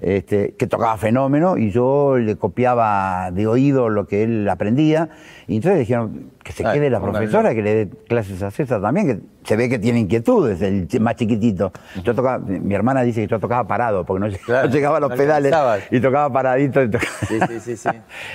este, 0.00 0.54
que 0.56 0.66
tocaba 0.66 0.96
fenómeno, 0.98 1.56
y 1.56 1.70
yo 1.70 2.18
le 2.18 2.34
copiaba 2.36 3.30
de 3.30 3.46
oído 3.46 3.88
lo 3.88 4.06
que 4.06 4.24
él 4.24 4.48
aprendía. 4.48 5.08
Y 5.46 5.56
entonces 5.56 5.78
dijeron 5.78 6.32
que 6.42 6.50
se 6.52 6.66
Ay, 6.66 6.74
quede 6.78 6.90
la 6.90 7.00
profesora, 7.00 7.54
que 7.54 7.62
le 7.62 7.74
dé 7.74 7.88
clases 8.08 8.42
a 8.42 8.50
César 8.50 8.82
también, 8.82 9.06
que 9.06 9.20
se 9.48 9.56
ve 9.56 9.68
que 9.68 9.78
tiene 9.78 10.00
inquietudes, 10.00 10.60
el 10.60 10.88
más 11.00 11.14
chiquitito. 11.16 11.72
Yo 12.02 12.14
tocaba, 12.14 12.38
mi 12.38 12.74
hermana 12.74 13.02
dice 13.02 13.20
que 13.22 13.28
yo 13.28 13.38
tocaba 13.38 13.66
parado, 13.68 14.04
porque 14.04 14.20
no, 14.20 14.26
lleg- 14.26 14.40
Claro, 14.44 14.68
no 14.68 14.74
llegaba 14.74 14.96
a 14.96 15.00
los 15.00 15.10
no 15.10 15.16
pedales, 15.16 15.54
y 15.90 16.00
tocaba 16.00 16.32
paradito. 16.32 16.82
y 16.82 16.90
tocaba- 16.90 17.12
Sí, 17.28 17.38
sí, 17.48 17.60
sí, 17.60 17.76
sí. 17.76 17.88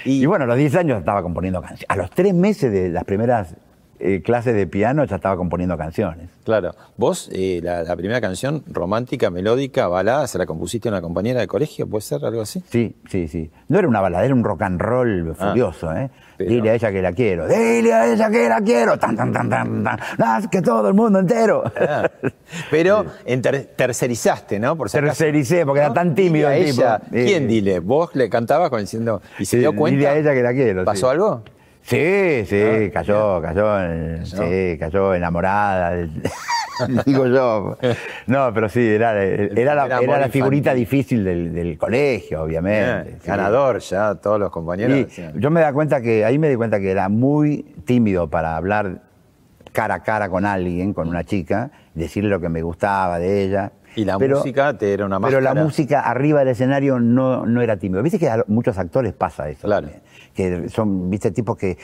y, 0.06 0.12
Y- 0.24 0.26
bueno, 0.26 0.46
a 0.46 0.48
los 0.48 0.58
10 0.58 0.74
años 0.76 1.00
estaba 1.00 1.22
componiendo 1.22 1.60
canciones. 1.62 1.86
A 1.90 1.96
los 1.98 2.10
3 2.12 2.34
meses 2.34 2.72
de 2.72 2.90
las 2.90 3.04
primeras 3.04 3.56
eh, 4.00 4.22
clases 4.24 4.56
de 4.56 4.68
piano 4.68 5.04
ya 5.06 5.16
estaba 5.18 5.36
componiendo 5.36 5.78
canciones. 5.78 6.30
Claro. 6.44 6.74
Vos, 6.98 7.30
eh, 7.34 7.60
la, 7.64 7.84
la 7.84 7.96
primera 7.96 8.22
canción 8.22 8.64
romántica, 8.68 9.30
melódica, 9.30 9.88
balada, 9.88 10.28
¿se 10.28 10.38
la 10.38 10.46
compusiste 10.46 10.88
a 10.90 10.92
una 10.92 11.02
compañera 11.02 11.40
de 11.42 11.48
colegio? 11.48 11.88
¿Puede 11.88 12.02
ser 12.04 12.24
algo 12.24 12.42
así? 12.42 12.64
Sí, 12.70 12.96
sí, 13.10 13.28
sí. 13.28 13.52
No 13.68 13.80
era 13.80 13.88
una 13.88 14.00
balada, 14.02 14.24
era 14.26 14.34
un 14.34 14.44
rock 14.44 14.62
and 14.62 14.80
roll 14.80 15.36
Ah, 15.40 15.50
furioso, 15.50 15.94
¿eh? 15.96 16.10
pero- 16.38 16.50
Dile 16.50 16.70
a 16.70 16.76
ella 16.76 16.92
que 16.92 17.02
la 17.02 17.12
quiero. 17.14 17.48
Dile 17.48 17.94
a 17.94 18.14
ella 18.14 18.30
que 18.30 18.48
la 18.48 18.62
quiero. 18.62 18.98
Tan, 18.98 19.16
tan, 19.18 19.34
tan, 19.34 19.50
tan, 19.50 19.84
tan. 19.84 20.00
Más 20.20 20.48
que 20.48 20.62
todo 20.62 20.88
el 20.88 20.94
mundo 20.94 21.20
entero. 21.20 21.64
Ah. 21.76 22.10
Pero 22.72 23.06
enter- 23.26 23.70
tercerizaste, 23.76 24.60
¿no? 24.60 24.76
Por 24.78 24.90
si. 24.90 24.98
Tercericé, 25.00 25.66
porque 25.66 25.80
era 25.82 25.94
tan 25.94 26.14
tímido 26.16 26.50
Dile 26.50 26.62
a 26.62 26.66
el 26.66 26.72
tipo. 26.72 26.82
ella. 26.82 27.02
¿Quién 27.10 27.48
dile? 27.48 27.80
¿Vos 27.80 28.16
le 28.16 28.30
cantabas 28.30 28.72
diciendo 28.80 29.22
y 29.40 29.46
se 29.46 29.58
Sí, 29.58 29.60
dio 29.60 29.76
cuenta? 29.76 29.98
dile 29.98 30.08
a 30.10 30.18
ella 30.18 30.34
que 30.34 30.44
la 30.44 30.54
quiero, 30.54 30.86
¿Pasó 30.86 31.08
sí. 31.08 31.12
algo? 31.14 31.42
Sí, 31.88 32.44
sí, 32.46 32.92
cayó, 32.92 33.42
cayó, 33.42 33.80
eh, 33.80 34.20
sí, 34.26 34.78
cayó 34.78 35.14
enamorada. 35.14 35.96
Digo 37.06 37.26
yo. 37.28 37.78
No, 38.28 38.54
pero 38.54 38.68
sí, 38.68 38.86
era, 38.86 39.14
la, 39.14 39.84
amor 39.84 40.04
era 40.04 40.20
la 40.20 40.28
figurita 40.30 40.72
infantil. 40.72 40.80
difícil 40.80 41.24
del, 41.24 41.54
del 41.54 41.78
colegio, 41.78 42.44
obviamente. 42.44 43.12
Eh, 43.12 43.18
sí. 43.22 43.28
Ganador 43.28 43.80
ya, 43.80 44.16
todos 44.16 44.38
los 44.38 44.52
compañeros. 44.52 45.08
Yo 45.36 45.50
me 45.50 45.62
da 45.62 45.72
cuenta 45.72 46.02
que, 46.02 46.26
ahí 46.26 46.38
me 46.38 46.50
di 46.50 46.58
cuenta 46.58 46.78
que 46.82 46.92
era 46.92 47.08
muy 47.08 47.64
tímido 47.86 48.30
para 48.30 48.58
hablar 48.58 49.02
cara 49.72 49.96
a 49.96 50.04
cara 50.04 50.28
con 50.30 50.46
alguien, 50.46 50.94
con 50.94 51.08
una 51.08 51.24
chica, 51.24 51.72
decirle 51.94 52.30
lo 52.30 52.42
que 52.42 52.50
me 52.50 52.62
gustaba 52.64 53.18
de 53.18 53.44
ella. 53.44 53.72
Y 53.96 54.06
la 54.06 54.18
Pero- 54.20 54.38
música 54.40 54.78
te 54.78 54.94
era 54.94 55.06
una 55.06 55.20
Pero 55.22 55.40
la 55.40 55.52
máscara. 55.52 55.64
música 55.66 56.02
arriba 56.02 56.40
del 56.40 56.50
escenario 56.50 57.00
no, 57.00 57.46
no 57.46 57.62
era 57.62 57.78
tímido. 57.78 58.04
Viste 58.04 58.20
que 58.20 58.30
a 58.30 58.44
muchos 58.48 58.78
actores 58.78 59.14
pasa 59.14 59.50
eso. 59.50 59.66
Claro. 59.68 59.88
también, 59.88 60.04
Que 60.38 60.70
son, 60.70 61.10
viste, 61.10 61.32
tipos 61.32 61.58
que 61.58 61.78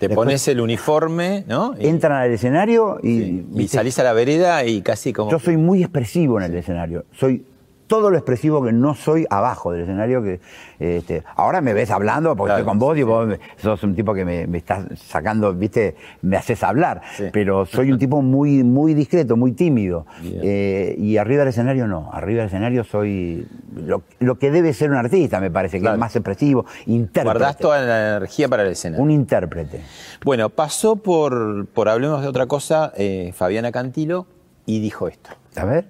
Te 0.00 0.10
pones 0.10 0.48
el 0.48 0.60
uniforme, 0.60 1.44
¿no? 1.46 1.74
Y, 1.78 1.86
entran 1.86 2.12
al 2.20 2.32
escenario 2.32 2.98
y, 3.00 3.06
sí, 3.06 3.46
y 3.52 3.58
viste, 3.58 3.76
salís 3.76 3.96
a 4.00 4.02
la 4.02 4.12
vereda 4.12 4.64
y 4.64 4.82
casi 4.82 5.12
como. 5.12 5.30
yo 5.30 5.38
soy 5.38 5.56
muy 5.56 5.82
expresivo 5.82 6.38
en 6.40 6.46
el 6.46 6.56
escenario. 6.56 7.04
Soy 7.12 7.44
todo 7.92 8.10
lo 8.10 8.16
expresivo 8.16 8.64
que 8.64 8.72
no 8.72 8.94
soy 8.94 9.26
abajo 9.28 9.70
del 9.70 9.82
escenario. 9.82 10.22
que 10.22 10.40
este, 10.78 11.22
Ahora 11.36 11.60
me 11.60 11.74
ves 11.74 11.90
hablando 11.90 12.34
porque 12.34 12.48
Claro, 12.54 12.60
estoy 12.60 12.70
con 12.70 12.78
vos 12.78 12.94
sí, 12.94 13.00
y 13.00 13.02
vos 13.02 13.26
me- 13.28 13.38
sos 13.58 13.82
un 13.82 13.94
tipo 13.94 14.14
que 14.14 14.24
me, 14.24 14.46
me 14.46 14.56
estás 14.56 14.86
sacando, 14.98 15.52
viste, 15.52 15.94
me 16.22 16.38
haces 16.38 16.62
hablar. 16.62 17.02
Sí. 17.14 17.24
Pero 17.30 17.66
soy 17.66 17.92
un 17.92 17.98
tipo 17.98 18.22
muy, 18.22 18.64
muy 18.64 18.94
discreto, 18.94 19.36
muy 19.36 19.52
tímido. 19.52 20.06
Eh, 20.24 20.94
y 20.98 21.18
arriba 21.18 21.40
del 21.40 21.48
escenario 21.48 21.86
no. 21.86 22.08
Arriba 22.14 22.38
del 22.38 22.46
escenario 22.46 22.82
soy 22.82 23.46
lo, 23.76 24.02
lo 24.20 24.38
que 24.38 24.50
debe 24.50 24.72
ser 24.72 24.90
un 24.90 24.96
artista, 24.96 25.38
me 25.38 25.50
parece, 25.50 25.76
que 25.76 25.82
Claro. 25.82 25.96
es 25.96 26.00
más 26.00 26.16
expresivo. 26.16 26.64
Intérprete. 26.86 27.24
Guardás 27.24 27.58
toda 27.58 27.82
la 27.82 28.16
energía 28.16 28.48
para 28.48 28.62
el 28.62 28.70
escenario. 28.70 29.04
Un 29.04 29.10
intérprete. 29.10 29.82
Bueno, 30.24 30.48
pasó 30.48 30.96
por, 30.96 31.66
por 31.66 31.90
Hablemos 31.90 32.22
de 32.22 32.28
otra 32.28 32.46
cosa 32.46 32.90
eh, 32.96 33.32
Fabiana 33.34 33.70
Cantilo 33.70 34.26
y 34.64 34.80
dijo 34.80 35.08
esto. 35.08 35.28
A 35.56 35.66
ver. 35.66 35.84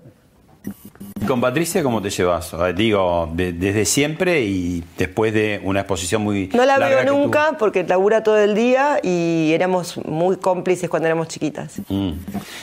Con 1.26 1.40
Patricia, 1.40 1.82
¿cómo 1.82 2.00
te 2.02 2.10
llevas? 2.10 2.54
Digo, 2.76 3.28
de- 3.34 3.52
desde 3.52 3.84
siempre 3.84 4.42
y 4.42 4.82
después 4.98 5.32
de 5.32 5.60
una 5.64 5.80
exposición 5.80 6.22
muy. 6.22 6.48
No 6.52 6.64
la 6.64 6.78
larga 6.78 7.02
veo 7.02 7.14
nunca 7.14 7.56
porque 7.58 7.84
labura 7.84 8.22
todo 8.22 8.38
el 8.38 8.54
día 8.54 8.98
y 9.02 9.50
éramos 9.52 9.96
muy 10.06 10.36
cómplices 10.36 10.88
cuando 10.90 11.06
éramos 11.06 11.28
chiquitas. 11.28 11.80
Mm. 11.88 12.12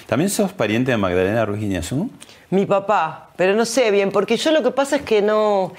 ¿También 0.08 0.30
sos 0.30 0.52
pariente 0.54 0.92
de 0.92 0.98
Magdalena 0.98 1.46
Ruiz 1.46 1.60
Guiñazú? 1.62 2.10
Mi 2.50 2.66
papá, 2.66 3.30
pero 3.36 3.54
no 3.56 3.66
sé 3.66 3.92
bien, 3.92 4.12
porque 4.12 4.36
yo 4.38 4.52
lo 4.52 4.64
que 4.64 4.72
pasa 4.72 4.98
es 4.98 5.02
que 5.04 5.22
no. 5.22 5.74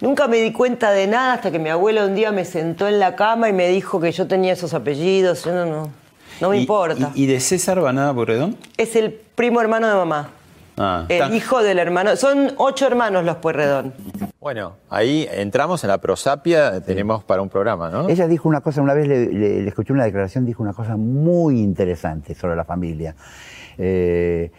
Nunca 0.00 0.28
me 0.28 0.38
di 0.38 0.50
cuenta 0.52 0.90
de 0.92 1.06
nada 1.06 1.34
hasta 1.34 1.50
que 1.50 1.58
mi 1.58 1.68
abuela 1.68 2.06
un 2.06 2.14
día 2.14 2.32
me 2.32 2.46
sentó 2.46 2.88
en 2.88 2.98
la 2.98 3.16
cama 3.16 3.50
y 3.50 3.52
me 3.52 3.68
dijo 3.68 4.00
que 4.00 4.10
yo 4.12 4.26
tenía 4.26 4.54
esos 4.54 4.72
apellidos. 4.72 5.44
Yo 5.44 5.52
no, 5.52 5.66
no, 5.66 5.90
no 6.40 6.48
me 6.48 6.56
Y- 6.56 6.60
importa. 6.60 7.12
¿Y, 7.14 7.24
y 7.24 7.26
de 7.26 7.38
César 7.38 7.80
Banada 7.80 8.14
Porredón? 8.14 8.56
Es 8.78 8.96
el 8.96 9.12
primo 9.12 9.60
hermano 9.60 9.88
de 9.88 9.94
mamá. 9.94 10.30
Ah, 10.82 11.04
El 11.10 11.34
hijo 11.34 11.62
del 11.62 11.78
hermano. 11.78 12.16
Son 12.16 12.52
ocho 12.56 12.86
hermanos 12.86 13.22
los 13.24 13.36
Pueyrredón. 13.36 13.92
Bueno, 14.40 14.76
ahí 14.88 15.28
entramos 15.30 15.84
en 15.84 15.88
la 15.88 15.98
prosapia, 15.98 16.80
tenemos 16.80 17.22
para 17.24 17.42
un 17.42 17.50
programa, 17.50 17.90
¿no? 17.90 18.08
Ella 18.08 18.26
dijo 18.26 18.48
una 18.48 18.62
cosa, 18.62 18.80
una 18.80 18.94
vez 18.94 19.06
le, 19.06 19.26
le- 19.26 19.60
le 19.62 19.68
escuché 19.68 19.92
una 19.92 20.04
declaración, 20.04 20.46
dijo 20.46 20.62
una 20.62 20.72
cosa 20.72 20.96
muy 20.96 21.60
interesante 21.60 22.34
sobre 22.34 22.56
la 22.56 22.64
familia. 22.64 23.14
Eh, 23.76 24.50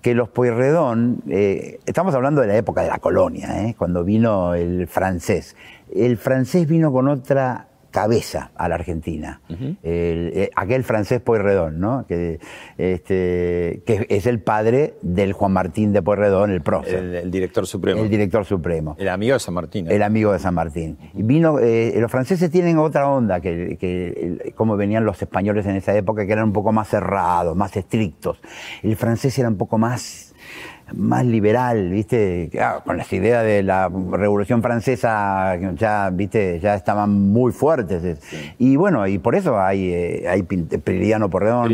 que 0.00 0.14
los 0.14 0.28
Pueyrredón, 0.28 1.22
eh, 1.28 1.80
estamos 1.86 2.14
hablando 2.14 2.42
de 2.42 2.46
la 2.46 2.56
época 2.56 2.82
de 2.82 2.88
la 2.90 2.98
colonia, 2.98 3.64
¿eh? 3.66 3.74
cuando 3.76 4.04
vino 4.04 4.54
el 4.54 4.86
francés. 4.86 5.56
El 5.92 6.16
francés 6.18 6.68
vino 6.68 6.92
con 6.92 7.08
otra 7.08 7.66
cabeza 7.94 8.50
a 8.56 8.68
la 8.68 8.74
Argentina. 8.74 9.40
El- 9.48 10.32
eh, 10.34 10.50
aquel 10.56 10.82
francés 10.82 11.20
Pueyrredón, 11.20 11.78
¿no? 11.78 12.04
Que, 12.08 12.40
este, 12.76 13.82
que 13.86 14.06
es 14.10 14.26
el 14.26 14.40
padre 14.40 14.94
del 15.02 15.32
Juan 15.32 15.52
Martín 15.52 15.92
de 15.92 16.02
Pueyrredón, 16.02 16.50
el 16.50 16.60
prócer, 16.60 16.96
El, 16.96 17.14
el 17.14 17.30
director 17.30 17.68
supremo. 17.68 18.00
el 18.00 18.06
El, 18.06 18.10
director 18.10 18.44
supremo 18.44 18.96
amigo 19.08 19.34
de 19.34 19.40
San 19.40 19.54
Martín. 19.54 19.86
¿eh? 19.88 19.94
el 19.94 20.02
amigo 20.02 20.32
de 20.32 20.40
San 20.40 20.54
Martín. 20.54 20.98
Y 21.14 21.22
vino, 21.22 21.60
eh, 21.60 21.94
los 22.00 22.10
franceses 22.10 22.50
tienen 22.50 22.78
otra 22.78 23.08
onda 23.08 23.40
que, 23.40 23.76
que 23.78 24.08
el- 24.42 24.54
como 24.54 24.76
venían 24.76 25.04
los 25.04 25.22
españoles 25.22 25.64
en 25.66 25.76
esa 25.76 25.96
época, 25.96 26.26
que 26.26 26.32
eran 26.32 26.46
un 26.46 26.52
poco 26.52 26.72
más 26.72 26.88
cerrados, 26.88 27.56
más 27.56 27.76
estrictos. 27.76 28.40
El 28.82 28.96
francés 28.96 29.38
era 29.38 29.48
un 29.48 29.56
poco 29.56 29.78
más 29.78 30.33
más 30.92 31.24
liberal, 31.24 31.90
¿viste? 31.90 32.48
Claro, 32.52 32.82
con 32.84 32.96
las 32.96 33.12
ideas 33.12 33.44
de 33.44 33.62
la 33.62 33.88
Revolución 33.88 34.62
Francesa 34.62 35.56
ya, 35.76 36.10
¿viste? 36.10 36.60
Ya 36.60 36.74
estaban 36.74 37.10
muy 37.10 37.52
fuertes. 37.52 38.18
Y 38.58 38.76
bueno, 38.76 39.06
y 39.06 39.18
por 39.18 39.34
eso 39.34 39.60
hay, 39.60 39.92
eh, 39.92 40.24
hay 40.28 40.42
Prilidiano 40.42 41.30
Porredón. 41.30 41.68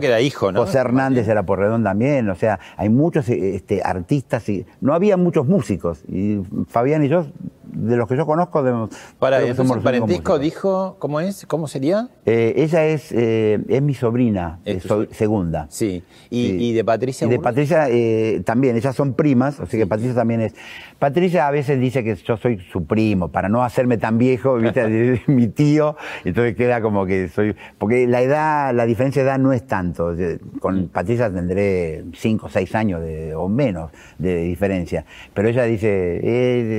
Que 0.00 0.06
era 0.06 0.20
hijo, 0.20 0.52
¿no? 0.52 0.60
José 0.60 0.78
Hernández 0.78 1.28
era 1.28 1.42
Porredón 1.42 1.84
también, 1.84 2.28
o 2.30 2.34
sea, 2.34 2.58
hay 2.76 2.88
muchos 2.88 3.28
este, 3.28 3.82
artistas 3.82 4.48
y 4.48 4.66
no 4.80 4.94
había 4.94 5.16
muchos 5.16 5.46
músicos. 5.46 6.02
Y 6.08 6.40
Fabián 6.68 7.04
y 7.04 7.08
yo, 7.08 7.26
de 7.74 7.96
los 7.96 8.08
que 8.08 8.16
yo 8.16 8.24
conozco, 8.26 8.62
de, 8.62 8.72
Para, 9.18 9.42
entonces 9.42 9.76
parentesco 9.82 10.38
dijo, 10.38 10.96
¿cómo 10.98 11.20
es? 11.20 11.44
¿Cómo 11.46 11.66
sería? 11.68 12.08
Eh, 12.26 12.54
ella 12.56 12.86
es, 12.86 13.12
eh, 13.12 13.58
es 13.68 13.82
mi 13.82 13.94
sobrina, 13.94 14.60
Es 14.64 14.84
eh, 14.90 15.08
segunda. 15.12 15.66
Sí. 15.70 16.02
¿Y, 16.30 16.44
Sí. 16.48 16.56
y 16.60 16.72
de 16.72 16.84
Patricia 16.84 17.26
Y 17.26 17.30
de 17.30 17.36
Burles? 17.36 17.50
Patricia 17.52 17.86
eh, 17.90 18.42
también, 18.44 18.76
ellas 18.76 18.94
son 18.94 19.14
primas, 19.14 19.60
así 19.60 19.76
que 19.76 19.86
Patricia 19.86 20.14
también 20.14 20.40
es. 20.40 20.54
Patricia 20.98 21.46
a 21.46 21.50
veces 21.50 21.80
dice 21.80 22.02
que 22.04 22.14
yo 22.16 22.36
soy 22.36 22.58
su 22.72 22.84
primo, 22.86 23.28
para 23.28 23.48
no 23.48 23.62
hacerme 23.62 23.98
tan 23.98 24.18
viejo, 24.18 24.56
¿viste? 24.56 25.20
mi 25.26 25.48
tío, 25.48 25.96
entonces 26.24 26.54
queda 26.56 26.80
como 26.80 27.06
que 27.06 27.28
soy. 27.28 27.54
Porque 27.78 28.06
la 28.06 28.22
edad, 28.22 28.74
la 28.74 28.86
diferencia 28.86 29.22
de 29.22 29.28
edad 29.28 29.38
no 29.38 29.52
es 29.52 29.66
tanto. 29.66 30.14
Con 30.60 30.88
Patricia 30.88 31.32
tendré 31.32 32.04
5 32.14 32.46
o 32.46 32.48
6 32.48 32.74
años 32.74 33.00
de- 33.02 33.34
o 33.34 33.48
menos 33.48 33.90
de 34.18 34.36
diferencia. 34.42 35.04
Pero 35.34 35.48
ella 35.48 35.64
dice, 35.64 36.20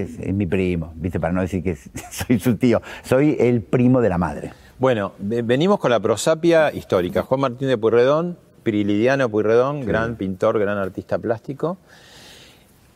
es, 0.03 0.19
es 0.19 0.33
mi 0.33 0.45
primo. 0.45 0.84
Primo, 0.89 1.01
¿viste? 1.01 1.19
Para 1.19 1.33
no 1.33 1.41
decir 1.41 1.63
que 1.63 1.75
soy 2.11 2.39
su 2.39 2.55
tío. 2.57 2.81
Soy 3.03 3.35
el 3.39 3.61
primo 3.61 4.01
de 4.01 4.09
la 4.09 4.17
madre. 4.17 4.53
Bueno, 4.79 5.13
ve- 5.19 5.41
venimos 5.41 5.79
con 5.79 5.91
la 5.91 5.99
prosapia 5.99 6.71
histórica. 6.73 7.21
Juan 7.21 7.41
Martín 7.41 7.67
de 7.67 7.77
Puyredón, 7.77 8.37
Pirilidiano 8.63 9.29
Puyredón, 9.29 9.85
gran 9.85 10.15
pintor, 10.15 10.59
gran 10.59 10.77
artista 10.77 11.17
plástico. 11.17 11.77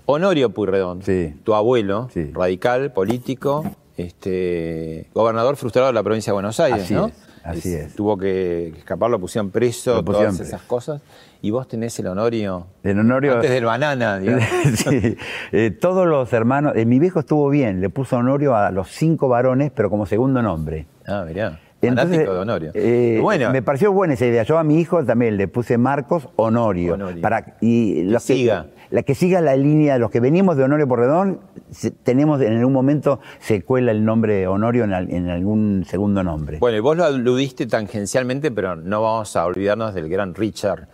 Honorio 0.05 0.49
Puyredón, 0.49 1.03
Sí. 1.03 1.35
tu 1.43 1.53
abuelo, 1.53 2.09
Sí. 2.11 2.31
radical, 2.33 2.91
político, 2.91 3.63
este, 3.95 5.07
gobernador 5.13 5.55
frustrado 5.55 5.87
de 5.87 5.93
la 5.93 6.01
provincia 6.03 6.31
de 6.31 6.33
Buenos 6.33 6.59
Aires, 6.59 6.83
Así 6.83 6.93
¿no? 6.95 7.07
es, 7.07 7.13
así 7.57 7.73
es. 7.73 7.95
Tuvo 7.95 8.17
que 8.17 8.69
escapar, 8.77 9.09
lo 9.09 9.19
pusieron 9.19 9.49
preso, 9.51 9.95
Lo 9.95 10.05
pusieron 10.05 10.35
todas 10.35 10.37
preso. 10.39 10.55
esas 10.55 10.67
cosas. 10.67 11.01
Y 11.41 11.51
vos 11.51 11.67
tenés 11.67 11.97
el 11.99 12.07
Honorio, 12.07 12.67
El 12.83 12.99
Honorio- 12.99 13.35
antes 13.35 13.49
del 13.51 13.63
banana, 13.65 14.17
digamos. 14.19 14.43
Sí, 14.75 15.15
eh, 15.53 15.71
todos 15.71 16.05
los 16.07 16.31
hermanos, 16.33 16.73
eh, 16.75 16.85
mi 16.85 16.99
viejo 16.99 17.19
estuvo 17.21 17.49
bien, 17.49 17.79
le 17.79 17.89
puso 17.89 18.17
Honorio 18.17 18.55
a 18.55 18.71
los 18.71 18.89
cinco 18.89 19.29
varones, 19.29 19.71
pero 19.73 19.89
como 19.89 20.05
segundo 20.05 20.41
nombre. 20.41 20.85
Ah, 21.07 21.23
mirá. 21.27 21.59
Entonces, 21.81 22.19
de 22.19 22.27
Honorio. 22.27 22.71
eh, 22.73 23.19
bueno, 23.21 23.51
Me 23.51 23.61
pareció 23.61 23.93
buena 23.93 24.15
esa 24.15 24.25
idea. 24.25 24.43
Yo 24.43 24.57
a 24.57 24.65
mi 24.65 24.81
hijo 24.81 25.01
también 25.05 25.37
le 25.37 25.47
puse 25.47 25.77
Marcos 25.77 26.27
Honorio. 26.35 26.95
Honorio. 26.95 27.21
Para, 27.21 27.55
y 27.61 28.03
los 28.03 28.25
que, 28.25 28.33
siga. 28.33 28.65
La 28.91 29.03
que 29.03 29.13
siga 29.13 29.39
la 29.41 29.55
línea, 29.55 29.99
los 29.99 30.09
que 30.09 30.19
venimos 30.19 30.57
de 30.57 30.63
Honorio 30.63 30.87
Porredón, 30.87 31.39
tenemos 32.03 32.41
en 32.41 32.57
algún 32.57 32.73
momento 32.73 33.19
se 33.39 33.61
cuela 33.61 33.91
el 33.91 34.03
nombre 34.03 34.47
Honorio 34.47 34.83
en, 34.85 34.93
al- 34.93 35.11
en 35.11 35.29
algún 35.29 35.85
segundo 35.87 36.23
nombre. 36.23 36.57
bueno, 36.59 36.77
y 36.77 36.79
vos 36.79 36.97
lo 36.97 37.05
aludiste 37.05 37.67
tangencialmente, 37.67 38.49
pero 38.49 38.75
no 38.75 39.01
vamos 39.03 39.35
a 39.35 39.45
olvidarnos 39.45 39.93
del 39.93 40.09
gran 40.09 40.33
Richard. 40.33 40.87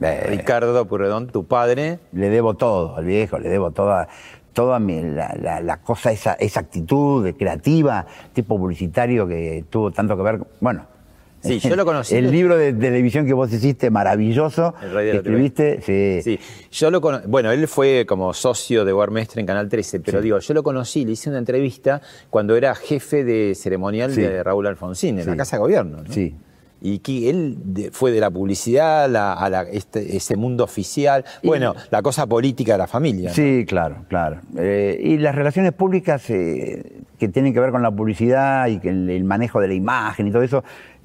Eh, 0.00 0.26
Ricardo 0.28 0.86
Purredón, 0.86 1.28
tu 1.28 1.44
padre. 1.46 2.00
le 2.12 2.28
debo 2.28 2.54
todo 2.54 2.96
al 2.96 3.04
viejo, 3.04 3.38
le 3.38 3.48
debo 3.48 3.70
toda, 3.70 4.08
toda 4.52 4.80
mi- 4.80 5.02
la, 5.02 5.32
la- 5.40 5.60
la 5.60 5.80
cosa, 5.80 6.10
esa, 6.10 6.32
esa 6.34 6.58
actitud 6.60 7.24
de 7.24 7.36
creativa, 7.36 8.04
tipo 8.32 8.58
publicitario 8.58 9.28
que 9.28 9.64
tuvo 9.70 9.92
tanto 9.92 10.16
que 10.16 10.22
ver. 10.24 10.40
Bueno. 10.60 10.97
Sí, 11.40 11.60
yo 11.60 11.76
lo 11.76 11.84
conocí. 11.84 12.14
El 12.16 12.30
libro 12.30 12.56
de 12.56 12.72
televisión 12.72 13.24
que 13.26 13.32
vos 13.32 13.52
hiciste, 13.52 13.90
maravilloso, 13.90 14.74
El 14.82 14.92
Rey 14.92 15.06
de 15.06 15.10
que 15.12 15.16
escribiste, 15.18 15.80
sí. 15.82 16.20
Sí, 16.22 16.40
yo 16.72 16.90
lo 16.90 17.00
cono- 17.00 17.20
bueno, 17.26 17.50
él 17.52 17.68
fue 17.68 18.04
como 18.08 18.32
socio 18.34 18.84
de 18.84 18.92
Guarmestre 18.92 19.40
en 19.40 19.46
Canal 19.46 19.68
13, 19.68 20.00
pero 20.00 20.20
digo, 20.20 20.38
yo 20.40 20.54
lo 20.54 20.62
conocí, 20.62 21.04
le 21.04 21.12
hice 21.12 21.30
una 21.30 21.38
entrevista 21.38 22.00
cuando 22.30 22.56
era 22.56 22.74
jefe 22.74 23.22
de 23.24 23.54
ceremonial 23.54 24.12
Sí. 24.12 24.20
de 24.22 24.42
Raúl 24.42 24.66
Alfonsín 24.66 25.18
en 25.18 25.26
la. 25.26 25.36
Casa 25.36 25.56
de 25.56 25.60
Gobierno. 25.60 26.02
¿no? 26.06 26.12
Sí. 26.12 26.34
Y 26.80 27.00
que 27.00 27.28
él 27.28 27.58
fue 27.92 28.12
de 28.12 28.20
la 28.20 28.30
publicidad 28.30 29.04
a, 29.04 29.08
la- 29.08 29.32
a 29.32 29.50
la- 29.50 29.62
este- 29.62 30.16
ese 30.16 30.36
mundo 30.36 30.62
oficial, 30.64 31.24
bueno, 31.42 31.74
la 31.90 32.02
cosa 32.02 32.26
política 32.26 32.72
de 32.72 32.78
la 32.78 32.86
familia. 32.86 33.30
¿no? 33.30 33.34
Sí, 33.34 33.64
claro, 33.66 34.04
claro. 34.08 34.40
Eh, 34.56 34.96
y 35.02 35.18
las 35.18 35.34
relaciones 35.34 35.72
públicas 35.72 36.30
eh, 36.30 37.00
que 37.18 37.28
tienen 37.28 37.52
que 37.52 37.58
ver 37.58 37.72
con 37.72 37.82
la 37.82 37.90
publicidad 37.90 38.68
y 38.68 38.78
que 38.78 38.90
el, 38.90 39.10
el 39.10 39.24
manejo 39.24 39.60
de 39.60 39.66
la 39.68 39.74
imagen 39.74 40.28
y 40.28 40.30
todo 40.30 40.42
eso, 40.42 40.62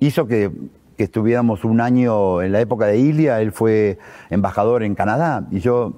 hizo 0.07 0.27
que, 0.27 0.51
que 0.97 1.03
estuviéramos 1.05 1.63
un 1.65 1.81
año 1.81 2.41
en 2.41 2.51
la 2.51 2.59
época 2.61 2.85
de 2.87 2.97
Ilia, 2.97 3.41
él 3.41 3.51
fue 3.51 3.97
embajador 4.29 4.83
en 4.83 4.95
Canadá 4.95 5.45
y 5.51 5.59
yo 5.59 5.93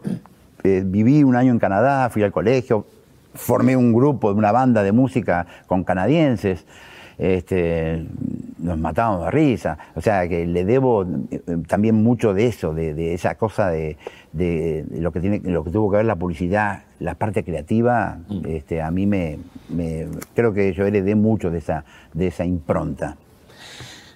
eh, 0.64 0.84
viví 0.86 1.24
un 1.24 1.36
año 1.36 1.52
en 1.52 1.60
Canadá, 1.60 2.10
fui 2.10 2.24
al 2.24 2.32
colegio, 2.32 2.86
formé 3.34 3.76
un 3.76 3.94
grupo, 3.94 4.32
una 4.32 4.52
banda 4.52 4.84
de 4.84 4.92
música 4.92 5.46
con 5.68 5.84
canadienses. 5.84 6.66
Este, 7.18 8.06
nos 8.60 8.78
matábamos 8.78 9.24
de 9.26 9.32
risa. 9.32 9.78
O 9.96 10.02
sea, 10.02 10.28
que 10.28 10.46
le 10.46 10.66
debo 10.66 11.06
eh, 11.32 11.40
también 11.66 11.96
mucho 11.96 12.34
de 12.34 12.48
eso, 12.48 12.74
de, 12.74 12.94
de 12.94 13.14
esa 13.14 13.36
cosa 13.36 13.70
de, 13.70 13.96
de- 14.34 14.84
de 14.84 15.00
lo, 15.02 15.14
que 15.14 15.22
tiene, 15.22 15.40
lo 15.46 15.64
que 15.64 15.72
tuvo 15.72 15.90
que 15.92 15.98
ver 15.98 16.06
la 16.06 16.18
publicidad, 16.18 16.84
la 17.00 17.16
parte 17.16 17.44
creativa. 17.46 18.18
Este, 18.46 18.82
a 18.82 18.92
mí 18.92 19.06
me, 19.06 19.38
me- 19.70 20.08
creo 20.34 20.52
que 20.54 20.74
yo 20.74 20.86
heredé 20.86 21.16
mucho 21.16 21.52
de 21.52 21.60
esa, 21.60 21.86
de 22.14 22.28
esa 22.28 22.44
impronta. 22.44 23.16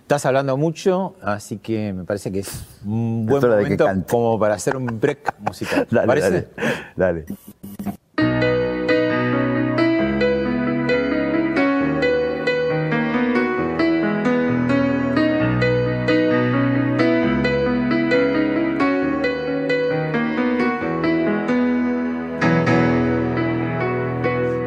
Estás 0.09 0.25
hablando 0.25 0.57
mucho, 0.57 1.13
así 1.21 1.59
que 1.59 1.93
me 1.93 2.03
parece 2.03 2.31
que 2.31 2.39
es 2.39 2.65
un 2.83 3.27
buen 3.27 3.47
momento 3.47 3.85
como 4.09 4.39
para 4.39 4.55
hacer 4.55 4.75
un 4.75 4.99
break 4.99 5.35
musical. 5.37 5.85
¿Te 5.85 5.95
Dale, 5.97 6.07
¿Parece? 6.07 6.47
dale, 6.95 7.25
dale. 7.25 7.25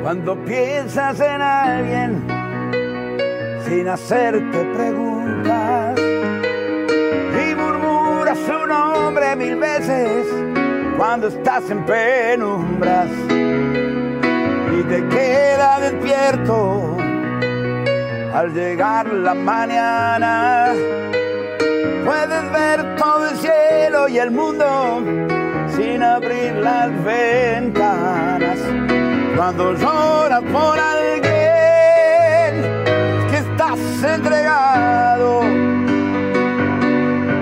Cuando 0.05 0.37
piensas 0.44 1.18
en 1.18 1.42
alguien 1.42 2.31
sin 3.72 3.88
hacerte 3.88 4.64
preguntas 4.76 5.98
y 5.98 7.54
murmuras 7.54 8.38
su 8.46 8.66
nombre 8.66 9.35
mil 9.35 9.56
veces 9.56 10.26
cuando 10.98 11.28
estás 11.28 11.70
en 11.70 11.82
penumbras 11.87 13.08
y 13.30 14.82
te 14.82 15.08
queda 15.08 15.80
despierto 15.80 16.96
al 18.35 18.52
llegar 18.52 19.11
la 19.11 19.32
mañana. 19.32 20.74
Puedes 22.04 22.52
ver 22.52 22.96
todo 22.96 23.26
el 23.30 23.37
cielo 23.38 24.08
y 24.08 24.18
el 24.18 24.30
mundo 24.32 25.02
sin 25.74 26.02
abrir 26.02 26.52
las 26.56 26.90
ventanas. 27.04 28.58
Cuando 29.35 29.72
lloras 29.72 30.42
por 30.52 30.78
alguien 30.78 31.21
entregado, 34.14 35.40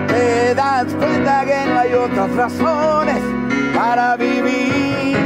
te 0.09 0.55
das 0.55 0.87
cuenta 0.95 1.45
que 1.45 1.67
no 1.67 1.79
hay 1.81 1.95
otras 1.95 2.31
razones 2.35 3.23
para 3.75 4.17
vivir. 4.17 5.17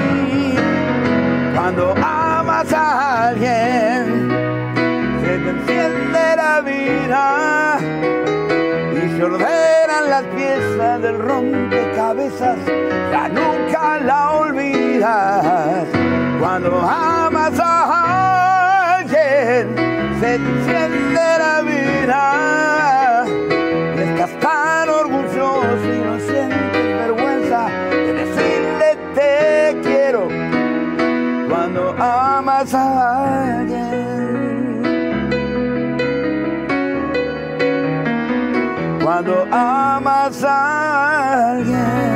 Cuando 1.55 1.95
amas 2.03 2.73
a 2.73 3.29
alguien, 3.29 4.29
se 5.23 5.39
te 5.39 5.51
enciende 5.51 6.37
la 6.37 6.61
vida 6.61 7.79
y 8.93 9.17
se 9.17 9.25
ordenan 9.25 10.11
las 10.11 10.25
piezas 10.25 11.03
del 11.03 11.19
rompecabezas, 11.19 12.59
ya 13.11 13.29
nunca 13.29 13.99
la 14.01 14.31
olvidas. 14.33 15.87
Cuando 16.41 16.81
amas 16.81 17.59
a 17.59 18.97
alguien, 18.99 19.75
se 20.21 20.39
te 20.39 20.51
enciende 20.51 21.14
y 22.07 24.01
estás 24.03 24.39
tan 24.39 24.91
orgulloso 24.91 25.87
y 25.87 25.99
no 26.05 26.19
sientes 26.21 26.99
vergüenza 26.99 27.67
de 27.91 28.13
decirle 28.13 28.99
te 29.15 29.81
quiero. 29.83 30.29
Cuando 31.49 31.95
amas 31.99 32.75
a 32.75 33.59
alguien. 33.61 33.95
cuando 39.03 39.47
amas 39.51 40.43
a 40.45 41.53
alguien. 41.53 42.14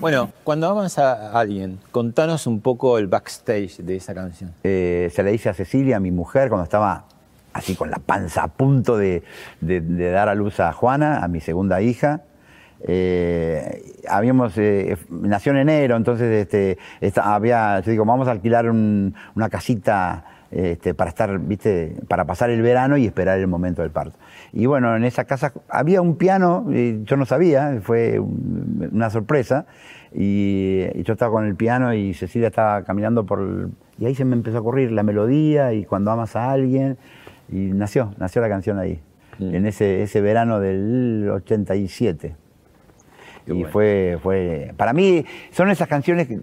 Bueno, 0.00 0.30
cuando 0.44 0.68
amas 0.70 0.98
a 0.98 1.38
alguien, 1.38 1.78
contanos 1.92 2.46
un 2.46 2.60
poco 2.60 2.96
el 2.98 3.06
backstage 3.06 3.78
de 3.78 3.96
esa 3.96 4.14
canción. 4.14 4.52
Eh, 4.64 5.10
se 5.14 5.22
le 5.22 5.34
hice 5.34 5.50
a 5.50 5.54
Cecilia, 5.54 6.00
mi 6.00 6.10
mujer, 6.10 6.48
cuando 6.48 6.64
estaba 6.64 7.04
así 7.52 7.74
con 7.74 7.90
la 7.90 7.98
panza 7.98 8.44
a 8.44 8.48
punto 8.48 8.96
de, 8.96 9.22
dar 9.60 10.28
a 10.30 10.34
luz 10.34 10.58
a 10.60 10.72
Juana, 10.72 11.18
a 11.22 11.28
mi 11.28 11.40
segunda 11.40 11.82
hija. 11.82 12.22
Eh, 12.82 13.82
habíamos, 14.08 14.56
eh, 14.56 14.96
nació 15.10 15.52
en 15.52 15.58
enero, 15.58 15.96
entonces 15.96 16.30
este, 16.42 16.78
esta- 17.02 17.34
había, 17.34 17.80
yo 17.80 17.90
digo, 17.90 18.06
vamos 18.06 18.26
a 18.26 18.30
alquilar 18.30 18.70
un- 18.70 19.14
una 19.34 19.50
casita 19.50 20.24
este, 20.50 20.94
para 20.94 21.10
estar, 21.10 21.38
viste, 21.38 21.94
para 22.08 22.24
pasar 22.24 22.50
el 22.50 22.60
verano 22.62 22.96
y 22.96 23.06
esperar 23.06 23.38
el 23.38 23.46
momento 23.46 23.82
del 23.82 23.90
parto. 23.92 24.18
Y 24.52 24.66
bueno, 24.66 24.96
en 24.96 25.04
esa 25.04 25.24
casa 25.24 25.52
había 25.68 26.02
un 26.02 26.16
piano, 26.16 26.66
yo 27.04 27.16
no 27.16 27.24
sabía, 27.24 27.78
fue 27.82 28.18
un- 28.18 28.88
una 28.92 29.08
sorpresa, 29.10 29.66
y, 30.12 30.82
y 30.94 31.02
yo 31.04 31.12
estaba 31.12 31.30
con 31.32 31.46
el 31.46 31.54
piano 31.54 31.94
y 31.94 32.14
Cecilia 32.14 32.48
estaba 32.48 32.82
caminando 32.84 33.24
por... 33.24 33.40
el- 33.40 33.68
y 33.98 34.06
ahí 34.06 34.14
se 34.14 34.24
me 34.24 34.34
empezó 34.34 34.56
a 34.58 34.60
ocurrir 34.60 34.90
la 34.92 35.02
melodía 35.02 35.72
y 35.72 35.84
cuando 35.84 36.10
amas 36.10 36.34
a 36.36 36.50
alguien, 36.50 36.96
y 37.52 37.56
nació, 37.72 38.12
nació 38.18 38.42
la 38.42 38.48
canción 38.48 38.78
ahí, 38.78 39.00
en 39.38 39.66
ese, 39.66 40.02
ese 40.02 40.20
verano 40.20 40.58
del 40.60 41.28
87. 41.32 42.34
Qué 43.50 43.56
y 43.56 43.62
bueno. 43.62 43.72
fue, 43.72 44.18
fue, 44.22 44.72
para 44.76 44.92
mí, 44.92 45.24
son 45.50 45.70
esas 45.70 45.88
canciones 45.88 46.28
que, 46.28 46.38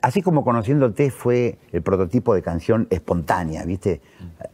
así 0.00 0.22
como 0.22 0.44
Conociéndote 0.44 1.10
fue 1.10 1.58
el 1.72 1.82
prototipo 1.82 2.34
de 2.34 2.40
canción 2.40 2.86
espontánea, 2.88 3.66
¿viste? 3.66 4.00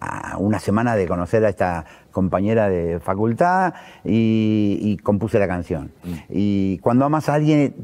A 0.01 0.37
una 0.39 0.59
semana 0.59 0.97
de 0.97 1.07
conocer 1.07 1.45
a 1.45 1.49
esta 1.49 1.85
compañera 2.11 2.69
de 2.69 2.99
facultad 2.99 3.75
y, 4.05 4.79
y 4.81 4.97
compuse 4.97 5.39
la 5.39 5.47
canción. 5.47 5.93
Y 6.29 6.79
cuando 6.79 7.05
amas 7.05 7.29
a 7.29 7.35
alguien, 7.35 7.75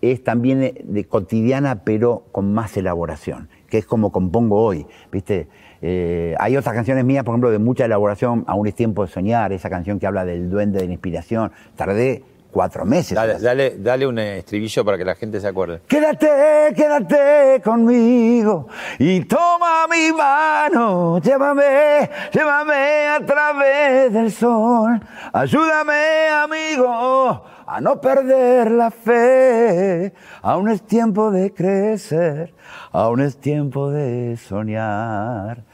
es 0.00 0.24
también 0.24 0.58
de, 0.58 0.82
de 0.84 1.04
cotidiana, 1.04 1.84
pero 1.84 2.24
con 2.32 2.52
más 2.52 2.76
elaboración, 2.76 3.48
que 3.68 3.78
es 3.78 3.86
como 3.86 4.10
compongo 4.10 4.60
hoy, 4.60 4.84
¿viste? 5.12 5.46
Eh, 5.80 6.34
hay 6.38 6.56
otras 6.56 6.74
canciones 6.74 7.04
mías, 7.04 7.24
por 7.24 7.34
ejemplo, 7.34 7.50
de 7.52 7.58
mucha 7.58 7.84
elaboración, 7.84 8.44
Aún 8.48 8.66
es 8.66 8.74
tiempo 8.74 9.04
de 9.04 9.12
soñar, 9.12 9.52
esa 9.52 9.70
canción 9.70 10.00
que 10.00 10.06
habla 10.08 10.24
del 10.24 10.50
duende 10.50 10.80
de 10.80 10.86
la 10.86 10.92
inspiración. 10.92 11.52
Tardé 11.76 12.24
cuatro 12.52 12.84
meses. 12.84 13.14
Dale, 13.14 13.38
dale, 13.38 13.76
dale 13.78 14.06
un 14.06 14.18
estribillo 14.18 14.84
para 14.84 14.98
que 14.98 15.04
la 15.04 15.14
gente 15.14 15.40
se 15.40 15.48
acuerde. 15.48 15.80
Quédate, 15.88 16.72
quédate 16.76 17.60
conmigo 17.64 18.68
y 18.98 19.24
toma 19.24 19.86
mi 19.88 20.12
mano, 20.12 21.18
llévame, 21.18 22.08
llévame 22.32 23.08
a 23.08 23.20
través 23.26 24.12
del 24.12 24.30
sol, 24.30 25.00
ayúdame 25.32 26.28
amigo 26.28 27.42
a 27.66 27.80
no 27.80 28.00
perder 28.00 28.70
la 28.70 28.90
fe, 28.90 30.12
aún 30.42 30.68
es 30.68 30.82
tiempo 30.82 31.30
de 31.30 31.54
crecer, 31.54 32.54
aún 32.92 33.22
es 33.22 33.38
tiempo 33.38 33.90
de 33.90 34.36
soñar. 34.36 35.64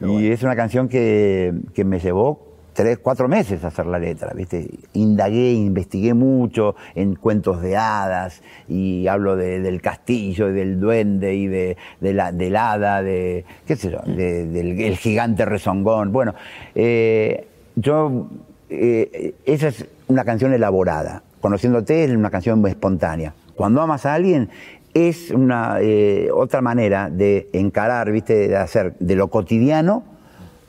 y 0.00 0.30
es 0.30 0.42
una 0.42 0.54
canción 0.54 0.88
que, 0.88 1.54
que 1.72 1.84
me 1.84 2.00
llevó 2.00 2.51
tres, 2.72 2.98
cuatro 2.98 3.28
meses 3.28 3.62
hacer 3.64 3.86
la 3.86 3.98
letra, 3.98 4.32
¿viste? 4.34 4.68
Indagué, 4.94 5.52
investigué 5.52 6.14
mucho 6.14 6.74
en 6.94 7.14
cuentos 7.14 7.60
de 7.62 7.76
hadas 7.76 8.42
y 8.68 9.06
hablo 9.06 9.36
de- 9.36 9.60
del 9.60 9.80
castillo 9.82 10.48
y 10.48 10.52
del 10.52 10.80
duende 10.80 11.34
y 11.34 11.46
de, 11.46 11.76
de 12.00 12.14
la, 12.14 12.32
del 12.32 12.56
hada, 12.56 13.02
de, 13.02 13.44
qué 13.66 13.76
sé 13.76 13.90
yo, 13.90 13.98
de- 14.06 14.46
del 14.46 14.80
el 14.80 14.96
gigante 14.96 15.44
rezongón. 15.44 16.12
Bueno, 16.12 16.34
eh, 16.74 17.46
yo, 17.76 18.28
eh, 18.70 19.34
esa 19.44 19.68
es 19.68 19.86
una 20.08 20.24
canción 20.24 20.52
elaborada. 20.52 21.22
Conociéndote 21.40 22.04
es 22.04 22.10
una 22.10 22.30
canción 22.30 22.64
espontánea. 22.66 23.34
Cuando 23.54 23.80
amas 23.82 24.06
a 24.06 24.14
alguien 24.14 24.48
es 24.94 25.30
una 25.30 25.78
eh, 25.80 26.28
otra 26.32 26.60
manera 26.60 27.10
de 27.10 27.48
encarar, 27.52 28.12
¿viste? 28.12 28.48
De 28.48 28.56
hacer 28.56 28.94
de 28.98 29.16
lo 29.16 29.28
cotidiano 29.28 30.04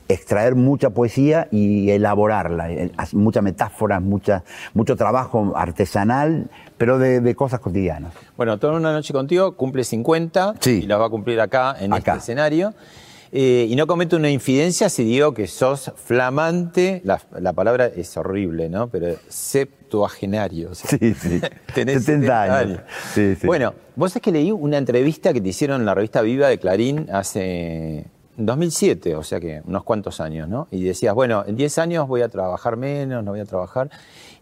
extraer 0.08 0.54
mucha 0.54 0.90
poesía 0.90 1.48
y 1.50 1.90
elaborarla, 1.90 2.70
eh, 2.70 2.90
haz- 2.96 3.14
mucha 3.14 3.40
metáfora, 3.42 4.00
mucha, 4.00 4.44
mucho 4.74 4.96
trabajo 4.96 5.52
artesanal, 5.56 6.48
pero 6.76 6.98
de, 6.98 7.20
de 7.20 7.34
cosas 7.34 7.60
cotidianas. 7.60 8.12
Bueno, 8.36 8.58
toda 8.58 8.74
una 8.74 8.92
noche 8.92 9.12
contigo 9.12 9.56
cumple 9.56 9.84
50 9.84 10.54
y 10.66 10.82
las 10.82 11.00
va 11.00 11.06
a 11.06 11.10
cumplir 11.10 11.40
acá 11.40 11.76
en 11.80 11.92
este 11.92 12.10
escenario. 12.12 12.74
Eh, 13.36 13.66
y 13.68 13.74
no 13.74 13.88
cometo 13.88 14.16
una 14.16 14.30
infidencia 14.30 14.88
si 14.88 15.02
digo 15.02 15.34
que 15.34 15.48
sos 15.48 15.90
flamante, 15.96 17.00
la, 17.04 17.20
la 17.40 17.52
palabra 17.52 17.86
es 17.86 18.16
horrible, 18.16 18.68
¿no? 18.68 18.86
Pero 18.88 19.16
septuagenario. 19.28 20.70
o 20.70 20.74
sea, 20.76 20.90
Sí, 20.98 21.14
sí. 21.14 21.40
Tenés 21.74 22.04
70 22.04 22.42
años. 22.58 22.80
Sí, 23.12 23.34
sí. 23.34 23.44
Bueno, 23.46 23.74
vos 23.96 24.12
sabés 24.12 24.22
que 24.22 24.30
leí 24.30 24.52
una 24.52 24.78
entrevista 24.78 25.32
que 25.32 25.40
te 25.40 25.48
hicieron 25.48 25.80
en 25.80 25.86
la 25.86 25.94
revista 25.94 26.22
Viva 26.22 26.46
de 26.48 26.58
Clarín 26.58 27.08
hace 27.12 28.06
2007, 28.36 29.14
o 29.16 29.22
sea 29.22 29.38
que 29.40 29.62
unos 29.64 29.84
cuantos 29.84 30.20
años, 30.20 30.48
¿no? 30.48 30.66
Y 30.70 30.82
decías, 30.84 31.14
bueno, 31.14 31.44
en 31.46 31.56
10 31.56 31.78
años 31.78 32.08
voy 32.08 32.22
a 32.22 32.28
trabajar 32.28 32.76
menos, 32.76 33.22
no 33.24 33.30
voy 33.30 33.40
a 33.40 33.44
trabajar, 33.44 33.90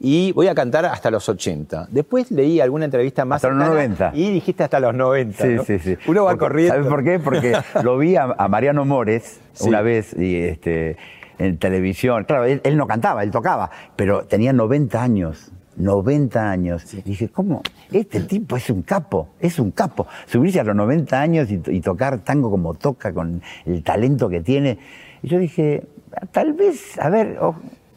y 0.01 0.33
voy 0.33 0.49
a 0.49 0.55
cantar 0.55 0.87
hasta 0.87 1.11
los 1.11 1.29
80. 1.29 1.89
Después 1.91 2.31
leí 2.31 2.61
alguna 2.61 2.87
entrevista 2.87 3.25
más 3.25 3.37
Hasta 3.37 3.49
los 3.49 3.59
cercana 3.59 3.75
90. 3.75 4.13
y 4.15 4.31
dijiste 4.33 4.65
hasta 4.65 4.81
los 4.81 4.95
90, 4.95 5.43
Sí, 5.45 5.49
¿no? 5.55 5.65
sí, 5.65 5.79
sí. 5.79 5.97
Uno 6.07 6.25
va 6.25 6.31
Porque- 6.33 6.39
corriendo. 6.47 6.75
¿Sabes 6.75 6.89
por 6.89 7.05
qué? 7.05 7.19
Porque 7.19 7.53
lo 7.85 7.99
vi 7.99 8.17
a, 8.17 8.25
a 8.37 8.49
Mariano 8.49 8.85
Mores 8.85 9.41
Sí. 9.53 9.69
una 9.69 9.83
vez 9.83 10.15
y, 10.19 10.37
este, 10.37 10.97
en 11.39 11.59
televisión. 11.59 12.25
Claro, 12.25 12.45
él, 12.45 12.61
él 12.65 12.77
no 12.77 12.87
cantaba, 12.87 13.23
él 13.23 13.31
tocaba, 13.31 13.71
pero 13.97 14.25
tenía 14.25 14.53
90 14.53 15.03
años. 15.03 15.53
90 15.77 16.51
años. 16.51 16.93
Y 16.95 17.03
dije, 17.03 17.29
¿cómo? 17.29 17.63
Este 17.91 18.21
tipo 18.21 18.57
es 18.57 18.71
un 18.71 18.83
capo, 18.83 19.31
es 19.41 19.59
un 19.59 19.71
capo. 19.71 20.07
Subirse 20.27 20.61
a 20.61 20.65
los 20.65 20.77
90 20.77 21.21
años 21.21 21.51
y, 21.51 21.61
y 21.67 21.81
tocar 21.81 22.21
tango 22.21 22.51
como 22.51 22.75
toca, 22.75 23.13
con 23.13 23.43
el 23.67 23.83
talento 23.83 24.29
que 24.29 24.41
tiene. 24.41 24.79
Y 25.23 25.29
yo 25.29 25.39
dije, 25.39 25.85
tal 26.31 26.53
vez, 26.53 26.99
a 26.99 27.09
ver, 27.09 27.39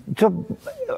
yo, 0.08 0.46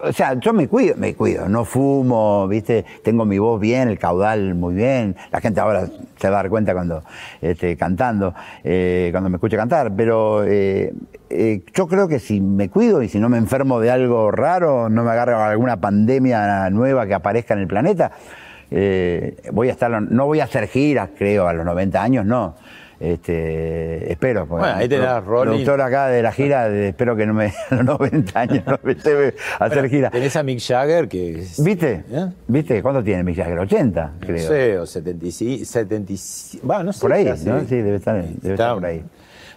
o 0.03 0.11
sea, 0.11 0.33
yo 0.35 0.53
me 0.53 0.67
cuido, 0.67 0.95
me 0.97 1.13
cuido, 1.15 1.47
no 1.47 1.65
fumo, 1.65 2.47
¿viste? 2.47 2.85
Tengo 3.03 3.25
mi 3.25 3.39
voz 3.39 3.59
bien, 3.59 3.87
el 3.87 3.97
caudal 3.97 4.55
muy 4.55 4.75
bien. 4.75 5.15
La 5.31 5.39
gente 5.39 5.59
ahora 5.59 5.87
se 6.17 6.29
va 6.29 6.39
a 6.39 6.43
dar 6.43 6.49
cuenta 6.49 6.73
cuando 6.73 7.03
este, 7.41 7.77
cantando, 7.77 8.33
eh, 8.63 9.09
cuando 9.11 9.29
me 9.29 9.37
escuche 9.37 9.55
cantar, 9.55 9.93
pero 9.95 10.43
eh, 10.43 10.93
eh, 11.29 11.63
yo 11.73 11.87
creo 11.87 12.07
que 12.07 12.19
si 12.19 12.41
me 12.41 12.69
cuido 12.69 13.01
y 13.01 13.09
si 13.09 13.19
no 13.19 13.29
me 13.29 13.37
enfermo 13.37 13.79
de 13.79 13.91
algo 13.91 14.31
raro, 14.31 14.89
no 14.89 15.03
me 15.03 15.11
agarra 15.11 15.49
alguna 15.49 15.77
pandemia 15.77 16.69
nueva 16.69 17.05
que 17.05 17.13
aparezca 17.13 17.53
en 17.53 17.61
el 17.61 17.67
planeta, 17.67 18.11
eh, 18.69 19.37
voy 19.51 19.69
a 19.69 19.71
estar, 19.71 20.01
no 20.01 20.25
voy 20.25 20.39
a 20.39 20.45
hacer 20.45 20.67
giras, 20.67 21.09
creo, 21.17 21.47
a 21.47 21.53
los 21.53 21.65
90 21.65 22.01
años, 22.01 22.25
no. 22.25 22.55
Este, 22.99 24.11
espero. 24.11 24.45
Bueno, 24.45 24.65
ahí 24.65 24.87
tenés 24.89 25.07
a 25.07 25.17
el 25.19 25.25
Rolling. 25.25 25.51
productor 25.51 25.81
acá 25.81 26.07
de 26.07 26.21
la 26.21 26.31
gira, 26.31 26.67
de- 26.69 26.89
espero 26.89 27.15
que 27.15 27.25
no 27.25 27.33
me, 27.33 27.53
a 27.69 27.75
los 27.75 27.85
90 27.85 28.39
años 28.39 28.63
no 28.65 28.79
me 28.83 28.95
lleve 28.95 29.35
a 29.59 29.65
hacer 29.65 29.77
Bueno, 29.79 29.89
gira. 29.89 30.09
Tenés 30.09 30.35
a 30.35 30.43
Mick 30.43 30.59
Jagger 30.59 31.07
que 31.07 31.39
es, 31.41 31.63
¿Viste? 31.63 32.03
¿Eh? 32.11 32.27
¿Viste? 32.47 32.81
¿Cuánto 32.81 33.03
tiene 33.03 33.23
Mick 33.23 33.37
Jagger? 33.37 33.59
80, 33.59 34.11
no 34.19 34.19
creo. 34.27 34.47
sé, 34.47 34.77
o 34.79 34.85
75, 34.85 35.65
75 35.65 36.67
va, 36.67 36.83
no 36.83 36.93
sé. 36.93 37.01
Por 37.01 37.13
ahí, 37.13 37.25
¿no? 37.45 37.59
Sí, 37.61 37.75
debe 37.75 37.95
estar, 37.97 38.15
debe 38.15 38.29
Está- 38.35 38.51
estar 38.53 38.73
por 38.75 38.85
ahí. 38.85 39.03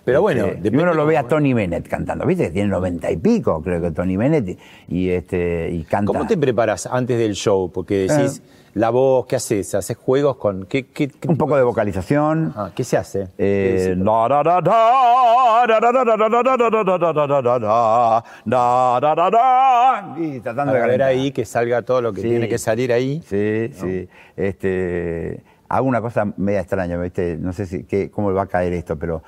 Pero 0.05 0.23
bueno, 0.23 0.47
Este, 0.47 0.69
y 0.69 0.77
uno 0.77 0.95
lo 0.95 1.05
ve 1.07 1.17
a 1.19 1.21
cómo- 1.21 1.29
Tony 1.29 1.53
Bennett 1.55 1.87
cantando, 1.87 2.25
¿viste? 2.27 2.45
Que 2.45 2.51
tiene 2.51 2.69
90 2.69 3.11
y 3.11 3.17
pico, 3.19 3.63
creo 3.63 3.83
que 3.83 3.91
Tony 3.91 4.17
Bennett, 4.17 4.59
y, 4.89 5.11
este, 5.11 5.69
y 5.71 5.85
canta. 5.85 6.07
¿Cómo 6.07 6.27
te 6.27 6.37
preparas 6.39 6.87
antes 6.87 7.19
del 7.19 7.35
show? 7.35 7.71
Porque 7.71 8.07
decís, 8.09 8.43
la 8.75 8.91
voz, 8.91 9.27
¿qué 9.27 9.37
haces? 9.37 9.75
¿Haces 9.75 9.97
juegos 9.97 10.37
con 10.37 10.67
qué? 10.67 10.87
qué, 10.87 11.09
qué 11.09 11.29
un 11.29 11.37
poco 11.37 11.57
de 11.57 11.63
vocalización. 11.63 12.53
Ah, 12.57 12.71
¿Qué 12.75 12.85
se 12.85 12.97
hace? 12.97 13.29
Y 20.19 20.41
tratando 20.41 20.73
de 20.73 20.81
ver 20.81 21.03
ahí 21.03 21.33
que 21.33 21.45
salga 21.45 21.83
todo 21.83 22.01
lo 22.01 22.13
que 22.13 22.23
sí, 22.23 22.29
tiene 22.29 22.49
que 22.49 22.59
salir 22.59 22.93
ahí. 22.93 23.23
Sí, 23.27 23.71
¿no? 23.75 23.81
sí. 23.81 24.09
Este, 24.37 25.43
hago 25.69 25.87
una 25.87 26.01
cosa 26.01 26.33
media 26.37 26.61
extraña, 26.61 26.97
¿viste? 26.97 27.37
no 27.39 27.53
sé 27.53 27.67
si, 27.67 27.85
qué, 27.85 28.11
cómo 28.11 28.33
va 28.33 28.43
a 28.43 28.47
caer 28.47 28.73
esto, 28.73 28.97
pero 28.97 29.23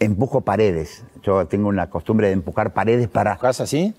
empujo 0.00 0.40
paredes. 0.40 1.04
Yo 1.22 1.46
tengo 1.46 1.68
una 1.68 1.88
costumbre 1.88 2.28
de 2.28 2.32
empujar 2.32 2.72
paredes 2.72 3.08
para... 3.08 3.36
¿Casa 3.36 3.64
así? 3.64 3.94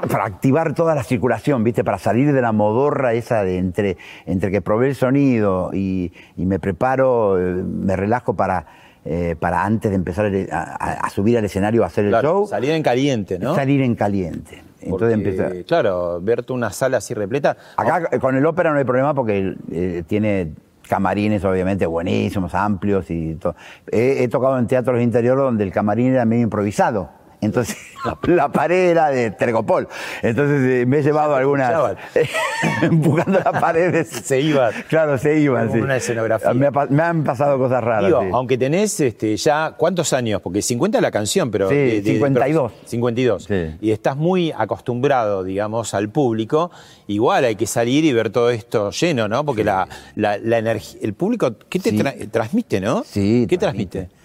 Para 0.00 0.24
activar 0.24 0.74
toda 0.74 0.94
la 0.94 1.02
circulación, 1.02 1.64
¿viste? 1.64 1.84
Para 1.84 1.98
salir 1.98 2.32
de 2.32 2.40
la 2.40 2.52
modorra 2.52 3.12
esa 3.14 3.42
de 3.42 3.58
entre, 3.58 3.96
entre 4.26 4.50
que 4.50 4.60
probé 4.60 4.88
el 4.88 4.94
sonido 4.94 5.70
y, 5.72 6.12
y 6.36 6.46
me 6.46 6.58
preparo, 6.58 7.38
eh, 7.38 7.62
me 7.64 7.96
relajo 7.96 8.34
para, 8.34 8.66
eh, 9.04 9.36
para 9.38 9.64
antes 9.64 9.90
de 9.90 9.96
empezar 9.96 10.26
el- 10.26 10.48
a, 10.52 11.08
subir 11.10 11.38
al 11.38 11.44
escenario 11.44 11.82
a 11.84 11.86
hacer 11.86 12.04
el 12.04 12.10
Claro, 12.10 12.28
show, 12.28 12.46
salir 12.46 12.70
en 12.70 12.82
caliente, 12.82 13.38
¿no? 13.38 13.54
salir 13.54 13.80
en 13.82 13.94
caliente. 13.94 14.62
Entonces 14.80 14.90
Porque, 14.90 15.14
empieza... 15.14 15.64
Claro, 15.66 16.20
verte 16.20 16.52
una 16.52 16.70
sala 16.70 16.98
así 16.98 17.12
repleta. 17.14 17.56
Acá 17.76 18.18
con 18.20 18.36
el 18.36 18.46
ópera 18.46 18.70
no 18.70 18.78
hay 18.78 18.84
problema 18.84 19.12
porque 19.14 19.56
eh, 19.72 20.04
tiene 20.06 20.52
camarines 20.88 21.44
obviamente 21.44 21.84
buenísimos, 21.84 22.54
amplios 22.54 23.10
y 23.10 23.34
todo. 23.34 23.56
He, 23.90 24.22
he 24.22 24.28
tocado 24.28 24.58
en 24.58 24.66
teatros 24.68 24.96
de 24.98 25.02
interior 25.02 25.36
donde 25.36 25.64
el 25.64 25.72
camarín 25.72 26.12
era 26.12 26.24
medio 26.24 26.44
improvisado. 26.44 27.10
Entonces 27.40 27.76
la 28.26 28.50
pared 28.50 28.90
era 28.90 29.10
de 29.10 29.30
tergopol. 29.30 29.86
Entonces 30.22 30.82
eh, 30.82 30.86
me 30.86 30.98
he 30.98 31.02
llevado 31.02 31.34
algunas 31.36 31.70
escuchaban. 31.70 31.96
empujando 32.82 33.40
las 33.44 33.60
paredes. 33.60 34.08
Se 34.08 34.40
iban. 34.40 34.72
Claro, 34.88 35.18
se 35.18 35.38
iban. 35.38 35.66
Como 35.68 35.78
sí. 35.78 35.82
una 35.84 35.96
escenografía. 35.96 36.52
Me, 36.54 36.66
ha 36.66 36.72
pa- 36.72 36.86
me 36.86 37.02
han 37.02 37.24
pasado 37.24 37.58
cosas 37.58 37.82
raras. 37.82 38.06
Digo, 38.06 38.20
sí. 38.22 38.28
aunque 38.32 38.58
tenés 38.58 38.98
este, 39.00 39.36
ya, 39.36 39.74
¿cuántos 39.76 40.12
años? 40.12 40.40
Porque 40.42 40.62
50 40.62 40.98
es 40.98 41.02
la 41.02 41.10
canción, 41.10 41.50
pero... 41.50 41.68
Sí, 41.68 42.02
52. 42.04 42.72
52. 42.86 43.44
Sí. 43.44 43.76
Y 43.80 43.90
estás 43.92 44.16
muy 44.16 44.52
acostumbrado, 44.56 45.44
digamos, 45.44 45.94
al 45.94 46.08
público. 46.08 46.70
Igual 47.06 47.44
hay 47.44 47.56
que 47.56 47.66
salir 47.66 48.04
y 48.04 48.12
ver 48.12 48.30
todo 48.30 48.50
esto 48.50 48.90
lleno, 48.90 49.28
¿no? 49.28 49.44
Porque 49.44 49.64
la, 49.64 49.88
la, 50.16 50.38
la 50.38 50.58
energía... 50.58 50.98
El 51.02 51.14
público, 51.14 51.54
¿qué 51.68 51.78
te 51.78 51.92
tra- 51.94 52.30
transmite, 52.30 52.80
no? 52.80 53.04
Sí, 53.04 53.46
¿Qué 53.48 53.56
transmite. 53.58 53.98
transmite? 53.98 54.17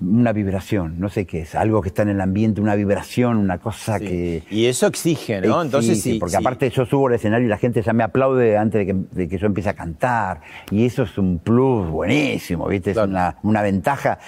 Una 0.00 0.32
vibración, 0.32 1.00
no 1.00 1.08
sé 1.08 1.26
qué 1.26 1.40
es, 1.40 1.54
algo 1.54 1.82
que 1.82 1.88
está 1.88 2.02
en 2.02 2.10
el 2.10 2.20
ambiente, 2.20 2.60
una 2.60 2.74
vibración, 2.76 3.36
una 3.36 3.58
cosa 3.58 3.98
Sí. 3.98 4.04
que... 4.06 4.42
Y 4.50 4.66
eso 4.66 4.86
exige, 4.86 5.40
¿no? 5.40 5.60
Entonces 5.60 6.00
sí, 6.00 6.18
porque 6.18 6.36
sí. 6.36 6.36
aparte 6.36 6.70
yo 6.70 6.86
subo 6.86 7.08
al 7.08 7.14
escenario 7.14 7.46
y 7.46 7.50
la 7.50 7.58
gente 7.58 7.82
ya 7.82 7.92
me 7.92 8.04
aplaude 8.04 8.56
antes 8.56 8.86
de 8.86 8.92
que, 8.92 9.00
de 9.10 9.28
que 9.28 9.38
yo 9.38 9.46
empiece 9.46 9.68
a 9.70 9.74
cantar. 9.74 10.40
Y 10.70 10.86
eso 10.86 11.02
es 11.02 11.18
un 11.18 11.38
plus 11.38 11.88
buenísimo, 11.88 12.68
¿viste? 12.68 12.92
Es 12.92 12.96
una, 12.96 13.36
una 13.42 13.62
ventaja. 13.62 14.18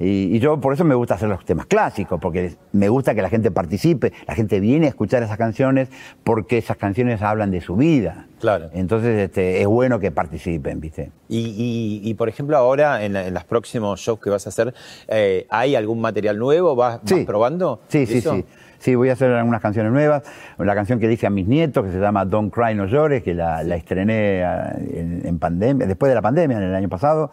Y, 0.00 0.36
y 0.36 0.38
yo 0.38 0.60
por 0.60 0.72
eso 0.72 0.84
me 0.84 0.94
gusta 0.94 1.14
hacer 1.16 1.28
los 1.28 1.44
temas 1.44 1.66
clásicos, 1.66 2.20
porque 2.20 2.54
me 2.72 2.88
gusta 2.88 3.14
que 3.14 3.20
la 3.22 3.28
gente 3.28 3.50
participe, 3.50 4.12
la 4.26 4.34
gente 4.34 4.60
viene 4.60 4.86
a 4.86 4.90
escuchar 4.90 5.22
esas 5.22 5.36
canciones 5.36 5.88
porque 6.24 6.58
esas 6.58 6.76
canciones 6.76 7.20
hablan 7.20 7.50
de 7.50 7.60
su 7.60 7.76
vida. 7.76 8.26
Claro. 8.40 8.70
Entonces 8.72 9.18
este, 9.18 9.60
es 9.60 9.66
bueno 9.66 9.98
que 9.98 10.10
participen, 10.10 10.80
¿viste? 10.80 11.10
Y, 11.28 11.38
y- 11.38 12.08
y, 12.08 12.14
por 12.14 12.28
ejemplo, 12.28 12.56
ahora 12.56 13.04
en, 13.04 13.12
la- 13.14 13.26
en 13.26 13.34
los 13.34 13.44
próximos 13.44 14.00
shows 14.00 14.20
que 14.20 14.30
vas 14.30 14.46
a 14.46 14.50
hacer, 14.50 14.72
eh, 15.08 15.46
¿hay 15.50 15.74
algún 15.74 16.00
material 16.00 16.38
nuevo? 16.38 16.74
¿Vas, 16.76 17.00
probando? 17.26 17.80
Sí, 17.88 18.06
sí, 18.06 18.18
eso? 18.18 18.34
sí. 18.34 18.44
Sí, 18.80 18.94
voy 18.94 19.08
a 19.08 19.14
hacer 19.14 19.32
algunas 19.32 19.60
canciones 19.60 19.90
nuevas. 19.90 20.22
La 20.56 20.72
canción 20.76 21.00
que 21.00 21.08
dije 21.08 21.26
a 21.26 21.30
mis 21.30 21.48
nietos, 21.48 21.84
que 21.84 21.90
se 21.90 21.98
llama 21.98 22.24
Don't 22.24 22.54
Cry, 22.54 22.76
No 22.76 22.86
Llores, 22.86 23.24
que 23.24 23.34
la, 23.34 23.64
la 23.64 23.74
estrené 23.74 24.44
ah, 24.44 24.72
en, 24.78 25.22
en 25.26 25.38
pandemia, 25.40 25.84
después 25.88 26.08
de 26.10 26.14
la 26.14 26.22
pandemia, 26.22 26.58
en 26.58 26.62
el 26.62 26.74
año 26.76 26.88
pasado. 26.88 27.32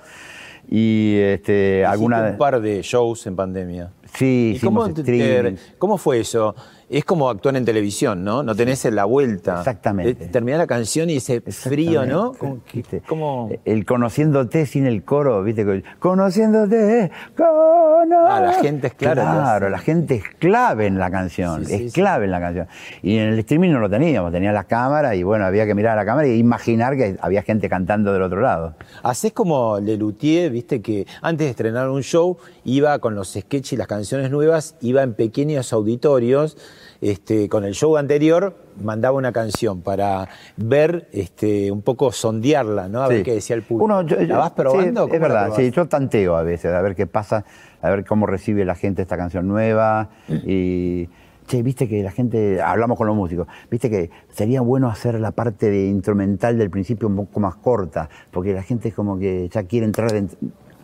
Y 0.67 1.17
este, 1.19 1.85
alguna. 1.85 2.29
un 2.31 2.37
par 2.37 2.59
de 2.59 2.81
shows 2.81 3.27
en 3.27 3.35
pandemia. 3.35 3.91
Sí, 4.15 4.53
¿Y 4.55 4.59
cómo, 4.65 4.91
te- 4.91 5.55
cómo 5.77 5.99
fue 5.99 6.19
eso? 6.21 6.55
Es 6.89 7.03
como 7.03 7.29
actuar 7.29 7.55
en 7.55 7.65
televisión, 7.65 8.23
¿no? 8.23 8.43
No 8.43 8.53
tenés 8.55 8.85
la 8.85 9.05
vuelta. 9.05 9.57
Exactamente. 9.59 10.25
Eh, 10.25 10.27
Terminás 10.27 10.59
la 10.59 10.67
canción 10.67 11.09
y 11.09 11.15
ese 11.17 11.41
frío, 11.41 12.05
¿no? 12.05 12.33
¿Cómo, 13.07 13.49
El 13.65 13.85
conociéndote 13.85 14.65
sin 14.67 14.85
el 14.85 15.03
coro, 15.03 15.41
¿viste? 15.43 15.65
Conociéndote, 15.99 17.11
cono- 17.35 18.27
Ah, 18.27 18.39
la 18.39 18.53
gente 18.53 18.87
es 18.87 18.93
clave, 18.93 19.15
Claro, 19.21 19.69
la 19.69 19.79
gente 19.79 20.15
es 20.15 20.23
clave 20.39 20.85
en 20.85 20.97
la 20.99 21.09
canción, 21.09 21.65
Sí, 21.65 21.77
sí, 21.77 21.83
es 21.85 21.91
sí. 21.93 22.01
clave 22.01 22.25
en 22.25 22.31
la 22.31 22.39
canción. 22.39 22.67
Y 23.01 23.17
en 23.17 23.29
el 23.33 23.39
streaming 23.39 23.71
no 23.71 23.79
lo 23.79 23.89
teníamos, 23.89 24.31
tenía 24.31 24.51
las 24.51 24.65
cámaras 24.65 25.15
y 25.15 25.23
bueno, 25.23 25.45
había 25.45 25.65
que 25.65 25.73
mirar 25.75 25.93
a 25.93 25.95
la 26.01 26.05
cámara 26.05 26.27
e 26.27 26.35
imaginar 26.35 26.95
que 26.95 27.17
había 27.21 27.41
gente 27.41 27.67
cantando 27.69 28.13
del 28.13 28.21
otro 28.21 28.41
lado. 28.41 28.75
Hacés 29.03 29.33
como 29.33 29.79
Lelutier, 29.79 30.51
viste 30.51 30.81
que 30.81 31.05
antes 31.21 31.45
de 31.45 31.51
estrenar 31.51 31.89
un 31.89 32.03
show 32.03 32.37
iba 32.63 32.97
con 32.99 33.15
los 33.15 33.33
sketches 33.33 33.73
y 33.73 33.77
las 33.77 33.87
canciones 33.87 34.29
nuevas, 34.31 34.75
iba 34.81 35.01
en 35.03 35.13
pequeños 35.13 35.73
auditorios, 35.73 36.57
este, 37.01 37.49
con 37.49 37.63
el 37.65 37.73
show 37.73 37.97
anterior 37.97 38.55
mandaba 38.81 39.17
una 39.17 39.31
canción 39.31 39.81
para 39.81 40.27
ver, 40.57 41.07
este, 41.11 41.71
un 41.71 41.81
poco 41.81 42.11
sondearla, 42.11 42.87
¿no? 42.89 43.01
A 43.01 43.07
ver 43.07 43.23
qué 43.23 43.33
decía 43.35 43.55
el 43.55 43.61
público. 43.63 43.85
Uno, 43.85 44.01
yo- 44.03 44.17
¿La 44.21 44.37
vas 44.37 44.51
probando? 44.51 44.83
sí, 45.05 45.09
¿Cómo 45.09 45.13
es 45.15 45.21
verdad, 45.21 45.51
sí, 45.55 45.71
yo 45.71 45.87
tanteo 45.87 46.35
a 46.35 46.43
veces, 46.43 46.73
a 46.73 46.81
ver 46.81 46.95
qué 46.95 47.07
pasa, 47.07 47.45
a 47.81 47.89
ver 47.89 48.05
cómo 48.05 48.25
recibe 48.25 48.65
la 48.65 48.75
gente 48.75 49.01
esta 49.01 49.17
canción 49.17 49.47
nueva. 49.47 50.09
Y, 50.45 51.07
che, 51.47 51.61
viste 51.61 51.87
que 51.87 52.01
la 52.01 52.11
gente, 52.11 52.61
hablamos 52.61 52.97
con 52.97 53.05
los 53.07 53.15
músicos, 53.15 53.47
viste 53.69 53.89
que 53.89 54.09
sería 54.29 54.61
bueno 54.61 54.89
hacer 54.89 55.19
la 55.19 55.31
parte 55.31 55.69
de 55.69 55.85
instrumental 55.87 56.57
del 56.57 56.69
principio 56.69 57.07
un 57.07 57.15
poco 57.17 57.39
más 57.39 57.55
corta, 57.55 58.09
porque 58.31 58.53
la 58.53 58.63
gente 58.63 58.89
es 58.89 58.95
como 58.95 59.17
que 59.19 59.47
ya 59.49 59.63
quiere 59.63 59.85
entrar 59.85 60.13
en... 60.15 60.29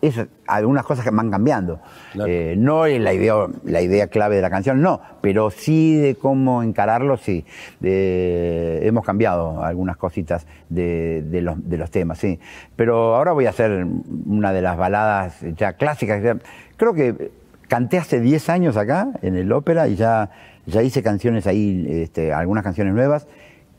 Eso, 0.02 0.26
algunas 0.48 0.84
cosas 0.84 1.04
que 1.04 1.12
van 1.12 1.30
cambiando. 1.30 1.78
Eh, 2.26 2.56
no 2.58 2.86
es 2.86 3.00
la 3.00 3.12
idea, 3.14 3.34
la 3.64 3.80
idea 3.80 4.08
clave 4.08 4.34
de 4.34 4.42
la 4.42 4.50
canción, 4.50 4.82
no, 4.82 5.00
pero 5.20 5.50
sí 5.52 5.94
de 5.94 6.16
cómo 6.16 6.64
encararlo, 6.64 7.16
sí. 7.16 7.44
De- 7.78 8.80
hemos 8.86 9.04
cambiado 9.04 9.62
algunas 9.64 9.96
cositas 9.96 10.44
de, 10.68 11.22
de 11.22 11.40
los, 11.42 11.68
de 11.68 11.78
los 11.78 11.90
temas, 11.92 12.18
sí. 12.18 12.40
Pero 12.74 13.14
ahora 13.14 13.30
voy 13.30 13.46
a 13.46 13.50
hacer 13.50 13.86
una 14.26 14.52
de 14.52 14.60
las 14.62 14.76
baladas 14.76 15.36
ya 15.56 15.74
clásicas. 15.74 16.20
ya- 16.20 16.36
Creo 16.76 16.94
que 16.94 17.30
canté 17.68 17.98
hace 17.98 18.20
10 18.20 18.48
años 18.48 18.76
acá 18.76 19.08
en 19.22 19.36
el 19.36 19.52
ópera 19.52 19.86
y 19.86 19.94
ya, 19.94 20.30
ya 20.66 20.82
hice 20.82 21.04
canciones 21.04 21.46
ahí, 21.46 21.86
este, 21.88 22.32
algunas 22.32 22.64
canciones 22.64 22.92
nuevas, 22.92 23.28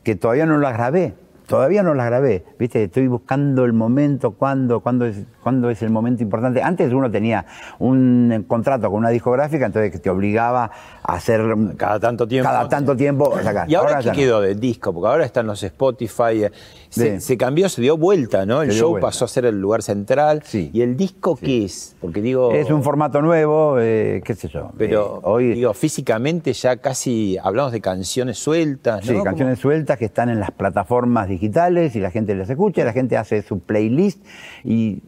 que 0.02 0.16
todavía 0.16 0.46
no 0.46 0.56
las 0.56 0.72
grabé. 0.72 1.12
Todavía 1.46 1.82
no 1.82 1.94
las 1.94 2.06
grabé, 2.06 2.44
¿viste? 2.58 2.84
Estoy 2.84 3.06
buscando 3.06 3.64
el 3.64 3.72
momento, 3.74 4.32
cuándo, 4.32 4.80
cuándo 4.80 5.04
es, 5.04 5.24
cuándo 5.42 5.68
es 5.70 5.82
el 5.82 5.90
momento 5.90 6.22
importante. 6.22 6.62
Antes 6.62 6.92
uno 6.92 7.10
tenía 7.10 7.44
un 7.78 8.44
contrato 8.48 8.88
con 8.90 8.98
una 9.00 9.10
discográfica, 9.10 9.66
entonces 9.66 9.92
que 9.92 9.98
te 9.98 10.08
obligaba 10.10 10.70
a 11.02 11.12
hacer 11.14 11.42
Cada 11.76 12.00
tanto 12.00 12.26
tiempo. 12.26 12.48
cada 12.50 12.68
tanto 12.68 12.96
tiempo. 12.96 13.32
¿Y 13.66 13.74
ahora, 13.74 13.98
qué 13.98 14.04
ya 14.04 14.12
no. 14.12 14.16
quedó 14.18 14.40
del 14.40 14.58
disco? 14.58 14.92
Porque 14.92 15.08
ahora 15.08 15.24
están 15.24 15.46
los 15.46 15.62
Spotify. 15.62 16.44
eh, 16.44 16.50
Se, 16.88 17.14
Sí. 17.18 17.20
se 17.26 17.36
cambió, 17.36 17.68
se 17.68 17.82
dio 17.82 17.96
vuelta, 17.98 18.46
¿no? 18.46 18.62
El 18.62 18.70
show 18.70 18.90
vuelta. 18.90 19.08
pasó 19.08 19.24
a 19.24 19.28
ser 19.28 19.44
el 19.46 19.60
lugar 19.60 19.82
central. 19.82 20.42
Sí. 20.44 20.70
¿Y 20.72 20.80
el 20.82 20.96
disco 20.96 21.34
qué 21.36 21.64
es? 21.64 21.96
Porque 22.00 22.22
digo. 22.22 22.52
Es 22.52 22.70
un 22.70 22.84
formato 22.84 23.20
nuevo, 23.20 23.78
eh, 23.80 24.22
qué 24.24 24.34
sé 24.36 24.46
yo. 24.48 24.70
Pero 24.78 25.16
Eh, 25.16 25.20
hoy 25.24 25.54
digo, 25.54 25.74
físicamente 25.74 26.52
ya 26.52 26.76
casi 26.76 27.36
hablamos 27.42 27.72
de 27.72 27.80
canciones 27.80 28.38
sueltas, 28.38 29.04
¿no? 29.04 29.12
Sí, 29.18 29.22
canciones 29.24 29.58
sueltas 29.58 29.98
que 29.98 30.04
están 30.04 30.28
en 30.28 30.38
las 30.38 30.52
plataformas 30.52 31.28
digitales 31.34 31.94
y 31.96 32.00
la 32.00 32.10
gente 32.10 32.34
las 32.34 32.48
escucha, 32.50 32.84
la 32.84 32.92
gente 32.92 33.16
hace 33.16 33.42
su 33.42 33.58
playlist 33.60 34.24
y, 34.64 35.02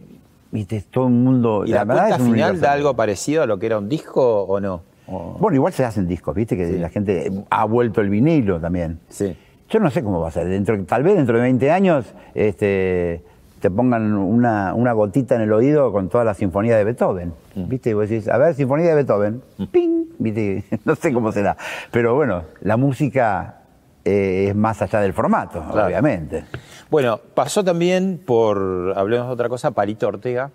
viste, 0.51 0.83
todo 0.91 1.07
el 1.07 1.13
mundo. 1.15 1.65
¿Y 1.67 1.71
la, 1.71 1.85
verdad 1.85 2.03
cuenta 2.09 2.17
es 2.17 2.23
un 2.23 2.33
final 2.33 2.61
da 2.61 2.73
algo 2.73 2.95
parecido 2.95 3.43
a 3.43 3.47
lo 3.47 3.59
que 3.59 3.67
era 3.67 3.79
un 3.79 3.89
disco 3.89 4.43
o 4.43 4.61
no? 4.61 4.83
O- 5.09 5.37
Bueno, 5.39 5.55
igual 5.57 5.73
se 5.73 5.85
hacen 5.85 6.07
discos, 6.09 6.35
viste, 6.35 6.57
que 6.57 6.79
la 6.79 6.89
gente 6.89 7.31
ha 7.51 7.65
vuelto 7.65 8.01
el 8.01 8.11
vinilo 8.11 8.61
también. 8.61 8.99
Sí. 9.09 9.37
Yo 9.69 9.81
no 9.81 9.91
sé 9.91 10.03
cómo 10.03 10.21
va 10.21 10.29
a 10.29 10.31
ser. 10.31 10.47
Dentro, 10.49 10.81
tal 10.85 11.03
vez 11.03 11.17
dentro 11.17 11.37
de 11.37 11.43
20 11.43 11.71
años 11.73 12.07
este, 12.35 13.23
te 13.61 13.71
pongan 13.71 14.15
una, 14.15 14.75
una 14.75 14.93
gotita 14.93 15.35
en 15.35 15.41
el 15.43 15.53
oído 15.53 15.91
con 15.93 16.09
toda 16.09 16.23
la 16.25 16.35
sinfonía 16.35 16.77
de 16.77 16.85
Beethoven. 16.85 17.33
Mm. 17.55 17.69
¿Viste? 17.69 17.91
Y 17.91 17.93
vos 17.95 18.09
decís, 18.09 18.29
a 18.29 18.39
ver, 18.39 18.55
sinfonía 18.55 18.89
de 18.91 18.95
Beethoven. 18.95 19.43
¡Ping! 19.73 20.05
¿Viste? 20.19 20.65
No 20.85 20.95
sé 20.95 21.13
cómo 21.13 21.33
será. 21.33 21.57
Pero 21.91 22.15
bueno, 22.15 22.43
la 22.61 22.77
música 22.77 23.63
eh, 24.07 24.47
es 24.51 24.55
más 24.57 24.81
allá 24.83 25.01
del 25.01 25.13
formato, 25.13 25.63
Claro. 25.71 25.87
obviamente. 25.89 26.45
Bueno, 26.91 27.19
pasó 27.35 27.65
también 27.65 28.21
por, 28.25 28.95
hablemos 28.97 29.27
de 29.27 29.33
otra 29.33 29.49
cosa, 29.49 29.73
Parito 29.73 30.07
Ortega, 30.07 30.51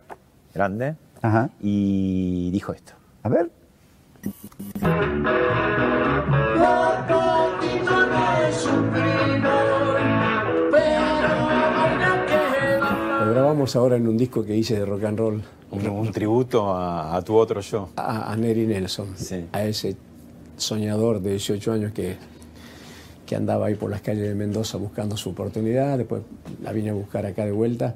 grande, 0.54 0.96
Ajá. 1.22 1.50
y 1.60 2.50
dijo 2.52 2.72
esto. 2.74 2.94
A 3.24 3.30
ver. 3.30 3.50
Lo 13.20 13.32
grabamos 13.32 13.76
ahora 13.76 13.96
en 13.98 14.08
un 14.08 14.18
disco 14.18 14.44
que 14.44 14.56
hice 14.56 14.80
de 14.80 14.86
rock 14.86 15.04
and 15.04 15.20
roll 15.20 15.42
Un, 15.72 15.88
un 15.88 16.12
tributo 16.12 16.74
a, 16.74 17.16
a 17.16 17.22
tu 17.22 17.36
otro 17.36 17.62
yo. 17.62 17.90
a, 17.96 18.32
a 18.32 18.36
Neri 18.36 18.66
Nelson, 18.66 19.14
Sí. 19.16 19.46
a 19.52 19.64
ese 19.64 19.96
soñador 20.58 21.22
de 21.22 21.32
18 21.32 21.72
años 21.72 21.92
que, 21.94 22.18
que 23.32 23.38
andaba 23.38 23.68
ahí 23.68 23.76
por 23.76 23.90
las 23.90 24.02
calles 24.02 24.28
de 24.28 24.36
Mendoza 24.36 24.78
buscando 24.78 25.16
su 25.16 25.30
oportunidad, 25.30 25.98
después 25.98 26.22
la 26.62 26.74
vine 26.74 26.90
a 26.90 26.94
buscar 26.94 27.26
acá 27.26 27.46
de 27.46 27.54
vuelta 27.54 27.96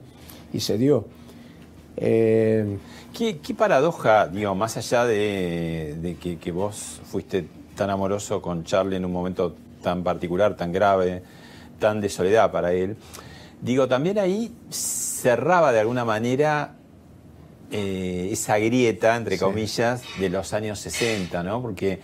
y 0.53 0.61
se 0.61 0.77
dio. 0.77 1.07
Eh, 1.97 2.77
¿Qué, 3.13 3.39
qué 3.39 3.53
paradoja, 3.53 4.29
digo, 4.29 4.55
más 4.55 4.77
allá 4.77 5.03
de, 5.03 5.97
de 6.01 6.15
que, 6.15 6.38
que 6.38 6.53
vos 6.53 7.01
fuiste 7.03 7.47
tan 7.75 7.89
amoroso 7.89 8.41
con 8.41 8.63
Charlie 8.63 8.95
en 8.95 9.03
un 9.03 9.11
momento 9.11 9.53
tan 9.83 10.03
particular, 10.05 10.55
tan 10.55 10.71
grave, 10.71 11.21
tan 11.79 11.99
de 11.99 12.07
soledad 12.07 12.49
para 12.49 12.71
él, 12.71 12.95
digo, 13.61 13.89
también 13.89 14.17
ahí 14.19 14.55
cerraba 14.69 15.73
de 15.73 15.81
alguna 15.81 16.05
manera 16.05 16.75
eh, 17.71 18.29
esa 18.31 18.57
grieta, 18.57 19.17
entre 19.17 19.38
comillas, 19.38 20.01
de 20.17 20.29
los 20.29 20.53
años 20.53 20.79
60, 20.79 21.43
¿no? 21.43 21.61
Porque 21.61 21.99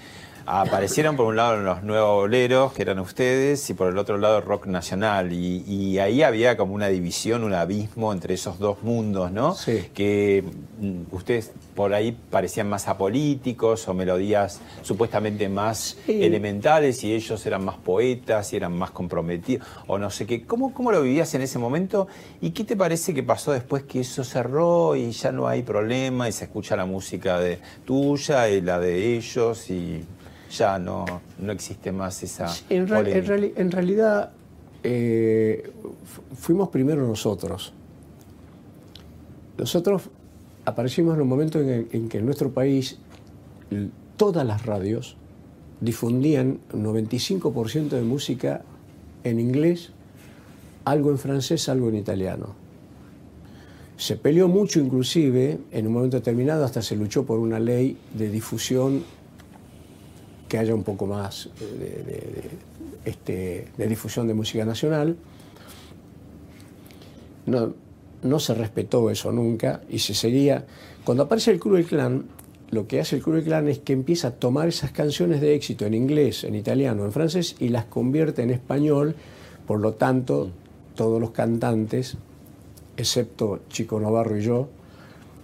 aparecieron 0.46 1.16
por 1.16 1.28
un 1.28 1.36
lado 1.36 1.58
los 1.58 1.84
nuevos 1.84 2.16
boleros, 2.22 2.74
que 2.74 2.82
eran 2.82 3.00
ustedes, 3.00 3.70
y 3.70 3.74
por 3.74 3.90
el 3.92 3.98
otro 3.98 4.18
lado 4.18 4.42
rock 4.42 4.68
nacional. 4.68 5.32
Y, 5.34 5.64
y 5.68 6.00
ahí 6.00 6.24
había 6.24 6.58
como 6.58 6.74
una 6.74 6.88
división, 6.88 7.44
un 7.44 7.54
abismo 7.54 8.12
entre 8.14 8.34
esos 8.34 8.60
dos 8.60 8.84
mundos, 8.84 9.32
¿no? 9.32 9.56
Sí. 9.56 9.90
Que 9.94 10.44
mm, 10.80 11.14
ustedes 11.16 11.52
por 11.76 11.94
ahí 11.94 12.18
parecían 12.30 12.68
más 12.70 12.88
apolíticos 12.88 13.88
o 13.88 13.94
melodías 13.94 14.60
supuestamente 14.82 15.48
más 15.50 15.98
Sí. 16.06 16.24
elementales 16.24 17.04
y 17.04 17.14
ellos 17.14 17.46
eran 17.46 17.64
más 17.64 17.78
poetas 17.78 18.54
y 18.54 18.58
eran 18.58 18.74
más 18.74 18.92
comprometidos, 18.92 19.66
o 19.88 19.98
no 19.98 20.10
sé 20.10 20.26
qué. 20.26 20.44
¿Cómo, 20.46 20.74
¿Cómo 20.74 20.92
lo 20.92 21.02
vivías 21.02 21.34
en 21.36 21.42
ese 21.42 21.60
momento? 21.60 22.08
¿Y 22.42 22.52
qué 22.52 22.64
te 22.64 22.76
parece 22.76 23.14
que 23.14 23.24
pasó 23.24 23.52
después 23.52 23.84
que 23.84 24.02
eso 24.02 24.24
cerró 24.24 24.96
y 24.96 25.12
ya 25.12 25.32
no 25.32 25.48
hay 25.48 25.64
problema 25.64 26.28
y 26.28 26.32
se 26.32 26.46
escucha 26.46 26.76
la 26.76 26.86
música 26.86 27.40
de 27.40 27.60
tuya 27.86 28.50
y 28.50 28.62
la 28.62 28.80
de 28.80 29.16
ellos 29.16 29.70
y 29.70 30.04
ya 30.52 30.78
no, 30.80 31.06
no 31.40 31.52
existe 31.52 31.92
más 31.92 32.22
esa 32.24 32.48
en, 32.70 32.88
real- 32.88 33.08
en 33.08 33.24
polémica? 33.26 33.34
reali- 33.36 33.54
en 33.56 33.72
realidad 33.72 34.32
eh, 34.84 35.72
fu- 36.04 36.36
fuimos 36.36 36.70
primero 36.70 37.06
nosotros. 37.08 37.74
Nosotros 39.58 40.04
aparecimos 40.66 41.16
en 41.16 41.22
un 41.22 41.28
momento 41.28 41.60
en, 41.60 41.70
el- 41.70 41.88
en 41.92 42.10
que 42.10 42.18
en 42.20 42.26
nuestro 42.26 42.52
país 42.52 42.98
todas 44.18 44.46
las 44.46 44.66
radios 44.66 45.18
difundían 45.80 46.60
un 46.74 46.84
95% 46.86 47.90
de 47.90 48.02
música 48.02 48.62
en 49.24 49.40
inglés, 49.40 49.92
algo 50.86 51.12
en 51.12 51.18
francés, 51.18 51.70
algo 51.70 51.90
en 51.90 51.96
italiano. 51.96 52.56
Se 53.98 54.16
peleó 54.16 54.48
mucho 54.48 54.80
inclusive, 54.80 55.60
en 55.72 55.88
un 55.88 55.94
momento 55.94 56.18
determinado 56.18 56.66
hasta 56.66 56.82
se 56.82 56.96
luchó 56.96 57.24
por 57.24 57.40
una 57.40 57.60
ley 57.60 57.98
de 58.16 58.30
difusión 58.30 59.04
que 60.52 60.58
haya 60.58 60.76
un 60.76 60.84
poco 60.84 61.06
más 61.06 61.48
eh, 61.62 62.50
este, 63.06 63.68
de 63.78 63.88
difusión 63.88 64.28
de 64.28 64.34
música 64.34 64.66
nacional. 64.66 65.16
No, 67.46 67.74
no 68.22 68.38
se 68.38 68.54
respetó 68.54 69.10
eso 69.10 69.32
nunca 69.32 69.80
y 69.90 70.00
se 70.00 70.14
seguía. 70.14 70.66
Cuando 71.06 71.24
aparece 71.24 71.52
el 71.52 71.60
Cruel 71.62 71.86
Clan, 71.86 72.26
lo 72.70 72.86
que 72.86 73.00
hace 73.00 73.16
el 73.16 73.24
Cruel 73.24 73.46
Clan 73.46 73.70
es 73.70 73.80
que 73.80 73.94
empieza 73.94 74.28
a 74.28 74.32
tomar 74.32 74.68
esas 74.68 74.92
canciones 74.92 75.40
de 75.40 75.56
éxito 75.56 75.86
en 75.86 75.94
inglés, 75.94 76.44
en 76.44 76.56
italiano, 76.56 77.06
en 77.06 77.14
francés 77.14 77.56
y 77.60 77.70
las 77.70 77.86
convierte 77.86 78.44
en 78.44 78.50
español. 78.50 79.16
Por 79.66 79.80
lo 79.80 79.94
tanto, 79.94 80.52
todos 80.96 81.22
los 81.22 81.32
cantantes, 81.32 82.18
excepto 82.98 83.62
Chico 83.70 84.02
Navarro 84.02 84.38
y 84.38 84.42
yo, 84.42 84.68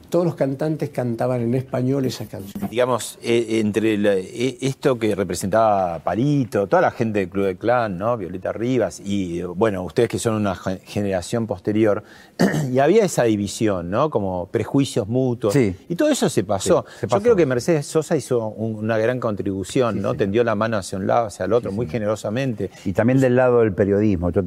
todos 0.09 0.25
los 0.25 0.35
cantantes 0.35 0.89
cantaban 0.89 1.41
en 1.41 1.53
español 1.55 2.05
esas 2.05 2.27
canciones. 2.27 2.69
Digamos, 2.69 3.17
eh, 3.21 3.59
entre 3.59 3.97
la- 3.97 4.15
eh, 4.15 4.57
esto 4.61 4.97
que 4.97 5.13
representaba 5.15 5.99
Palito, 5.99 6.67
toda 6.67 6.81
la 6.81 6.91
gente 6.91 7.19
del 7.19 7.29
Club 7.29 7.45
de 7.45 7.57
Clan, 7.57 7.97
¿no? 7.97 8.15
Violeta 8.17 8.51
Rivas, 8.53 9.01
y 9.03 9.41
bueno, 9.41 9.83
ustedes 9.83 10.09
que 10.09 10.19
son 10.19 10.35
una 10.35 10.55
gen- 10.55 10.79
generación 10.85 11.47
posterior, 11.47 12.03
y 12.71 12.79
había 12.79 13.03
esa 13.05 13.23
división, 13.23 13.89
¿no? 13.89 14.09
Como 14.09 14.47
prejuicios 14.47 15.07
mutuos. 15.07 15.53
Sí. 15.53 15.75
Y 15.89 15.95
todo 15.95 16.09
eso 16.09 16.29
se 16.29 16.43
pasó. 16.43 16.85
Sí, 16.87 16.99
se 17.01 17.07
Yo 17.07 17.21
creo 17.21 17.35
que 17.35 17.45
Mercedes 17.45 17.85
Sosa 17.85 18.15
hizo 18.15 18.47
un- 18.47 18.75
una 18.75 18.97
gran 18.97 19.19
contribución, 19.19 20.01
¿no? 20.01 20.13
Tendió 20.13 20.43
la 20.43 20.55
mano 20.55 20.77
hacia 20.77 20.97
un 20.97 21.07
lado, 21.07 21.27
hacia 21.27 21.45
el 21.45 21.53
otro, 21.53 21.71
muy 21.71 21.87
generosamente. 21.87 22.69
Y 22.85 22.93
también 22.93 23.19
del 23.19 23.35
lado 23.35 23.59
del 23.61 23.73
periodismo, 23.73 24.29
yo 24.31 24.41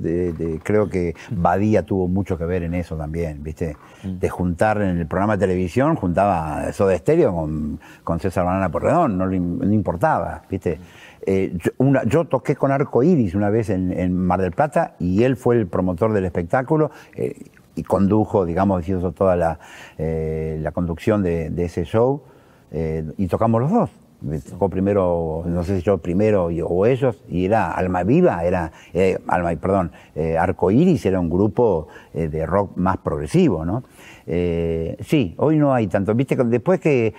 creo 0.63 0.89
que 0.89 1.15
Badía 1.31 1.83
tuvo 1.85 2.09
mucho 2.09 2.39
que 2.39 2.45
ver 2.45 2.63
en 2.63 2.75
eso 2.75 2.97
también, 2.97 3.43
¿viste? 3.43 3.77
De 4.05 4.29
juntar 4.29 4.81
en 4.81 4.99
el 4.99 5.07
programa 5.07 5.37
de 5.37 5.50
televisión, 5.51 5.97
juntaba 5.97 6.73
Soda 6.73 6.95
Estéreo 6.95 7.35
con, 7.35 7.81
con 8.05 8.21
César 8.21 8.45
Banana 8.45 8.69
Porredón, 8.69 9.19
no, 9.19 9.27
le 9.27 9.41
no 9.41 9.73
importaba, 9.73 10.43
¿viste? 10.49 10.79
Eh, 11.27 11.59
yo, 12.07 12.25
toqué 12.25 12.55
con 12.57 12.71
Arco 12.71 13.03
Iris 13.03 13.35
una 13.35 13.51
vez 13.51 13.69
en, 13.69 13.93
en 13.93 14.17
Mar 14.17 14.41
del 14.41 14.53
Plata 14.53 14.95
y 14.99 15.25
él 15.25 15.37
fue 15.37 15.57
el 15.57 15.67
promotor 15.67 16.13
del 16.13 16.25
espectáculo 16.25 16.93
eh, 17.15 17.35
y 17.75 17.83
condujo, 17.83 18.47
digamos, 18.47 18.89
hizo 18.89 19.13
toda 19.13 19.37
la, 19.37 19.59
eh, 19.99 20.59
la 20.63 20.71
conducción 20.71 21.23
de, 21.23 21.53
ese 21.59 21.85
show 21.85 22.23
y 22.73 23.27
tocamos 23.27 23.61
los 23.61 23.71
dos. 23.71 23.91
Me 24.21 24.39
tocó 24.39 24.69
primero, 24.69 25.43
no 25.47 25.65
sé 25.65 25.79
si 25.79 25.83
yo 25.83 25.99
primero 25.99 26.47
o 26.47 26.87
ellos, 26.87 27.21
y 27.29 27.47
era 27.47 27.73
Alma 27.73 28.05
Viva, 28.05 28.45
era, 28.45 28.71
Alma, 29.27 29.51
perdón, 29.57 29.91
Arco 30.39 30.71
Iris 30.71 31.05
era 31.07 31.19
un 31.19 31.31
grupo 31.31 31.89
de 32.13 32.47
rock 32.47 32.77
más 32.77 32.99
progresivo, 32.99 33.65
¿no? 33.65 33.83
Eh, 34.33 34.97
sí, 35.01 35.35
hoy 35.39 35.59
no 35.59 35.75
hay 35.75 35.89
tanto. 35.89 36.15
Viste, 36.15 36.37
después 36.37 36.79
que 36.79 37.15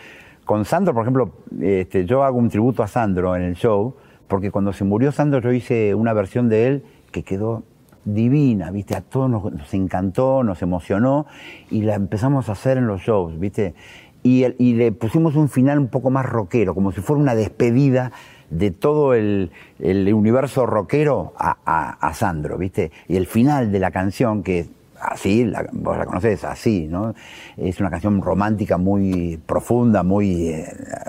con 0.46 0.64
Sandro, 0.64 0.94
por 0.94 1.04
ejemplo, 1.04 1.32
este, 1.60 2.06
yo 2.06 2.24
hago 2.24 2.38
un 2.38 2.50
tributo 2.50 2.84
a 2.84 2.88
Sandro 2.88 3.36
en 3.36 3.42
el 3.42 3.56
show, 3.56 3.96
porque 4.30 4.50
cuando 4.50 4.72
se 4.72 4.86
murió 4.86 5.12
Sandro 5.12 5.42
yo 5.42 5.52
hice 5.52 5.94
una 5.94 6.14
versión 6.14 6.48
de 6.48 6.68
él 6.68 6.84
que 7.12 7.24
quedó 7.24 7.64
divina, 8.06 8.72
¿viste? 8.72 8.96
A 8.96 9.02
todos 9.02 9.30
nos, 9.30 9.74
encantó, 9.74 10.42
nos 10.46 10.62
emocionó 10.62 11.26
y 11.70 11.82
la 11.82 11.96
empezamos 11.96 12.48
a 12.48 12.54
hacer 12.54 12.78
en 12.78 12.88
los 12.88 13.02
shows, 13.02 13.38
¿viste? 13.38 13.76
Y, 14.24 14.48
le 14.74 14.94
pusimos 14.94 15.36
un 15.36 15.50
final 15.50 15.80
un 15.80 15.90
poco 15.90 16.12
más 16.12 16.26
rockero, 16.26 16.74
como 16.74 16.94
si 16.94 17.02
fuera 17.02 17.22
una 17.22 17.36
despedida 17.36 18.14
de 18.50 18.72
todo 18.72 19.16
el, 19.16 19.52
universo 19.80 20.66
rockero 20.66 21.34
a- 21.38 21.98
a 22.00 22.14
Sandro, 22.14 22.58
¿viste? 22.58 22.92
Y 23.10 23.18
el 23.18 23.28
final 23.28 23.74
de 23.74 23.80
la 23.80 23.92
canción, 23.92 24.44
que 24.44 24.68
así, 25.02 25.46
la, 25.46 25.68
vos 25.72 25.98
la 25.98 26.06
conocés, 26.06 26.44
así, 26.44 26.88
¿no? 26.88 27.14
Es 27.58 27.80
una 27.80 27.90
canción 27.90 28.22
romántica 28.22 28.78
muy 28.78 29.40
profunda, 29.46 30.04
muy, 30.04 30.50
eh, 30.50 30.66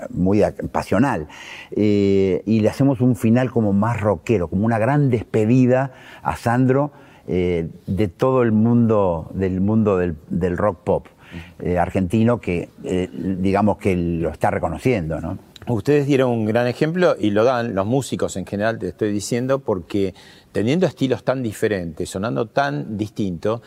muy 0.09 0.41
pasional. 0.71 1.27
Eh, 1.71 2.41
y 2.45 2.59
le 2.59 2.69
hacemos 2.69 3.01
un 3.01 3.15
final 3.15 3.51
como 3.51 3.73
más 3.73 4.01
rockero, 4.01 4.47
como 4.47 4.65
una 4.65 4.79
gran 4.79 5.09
despedida 5.09 5.91
a 6.23 6.35
Sandro 6.35 6.91
eh, 7.27 7.69
de 7.87 8.07
todo 8.07 8.43
el 8.43 8.51
mundo, 8.51 9.29
del 9.33 9.61
mundo 9.61 9.97
del, 9.97 10.57
rock 10.57 10.79
pop 10.83 11.07
argentino 11.79 12.39
que, 12.39 12.69
digamos 13.11 13.77
que 13.77 13.95
lo 13.95 14.29
está 14.29 14.51
reconociendo, 14.51 15.19
¿no? 15.19 15.39
Ustedes 15.67 16.05
dieron 16.05 16.29
un 16.31 16.45
gran 16.45 16.67
ejemplo 16.67 17.15
y 17.17 17.29
lo 17.29 17.45
dan 17.45 17.73
los 17.73 17.85
músicos 17.85 18.35
en 18.35 18.45
general, 18.45 18.79
te 18.79 18.89
estoy 18.89 19.11
diciendo, 19.13 19.59
porque 19.59 20.13
teniendo 20.53 20.85
estilos 20.85 21.23
tan 21.23 21.43
diferentes, 21.43 22.09
sonando 22.09 22.47
tan 22.47 22.95
distinto, 22.95 23.61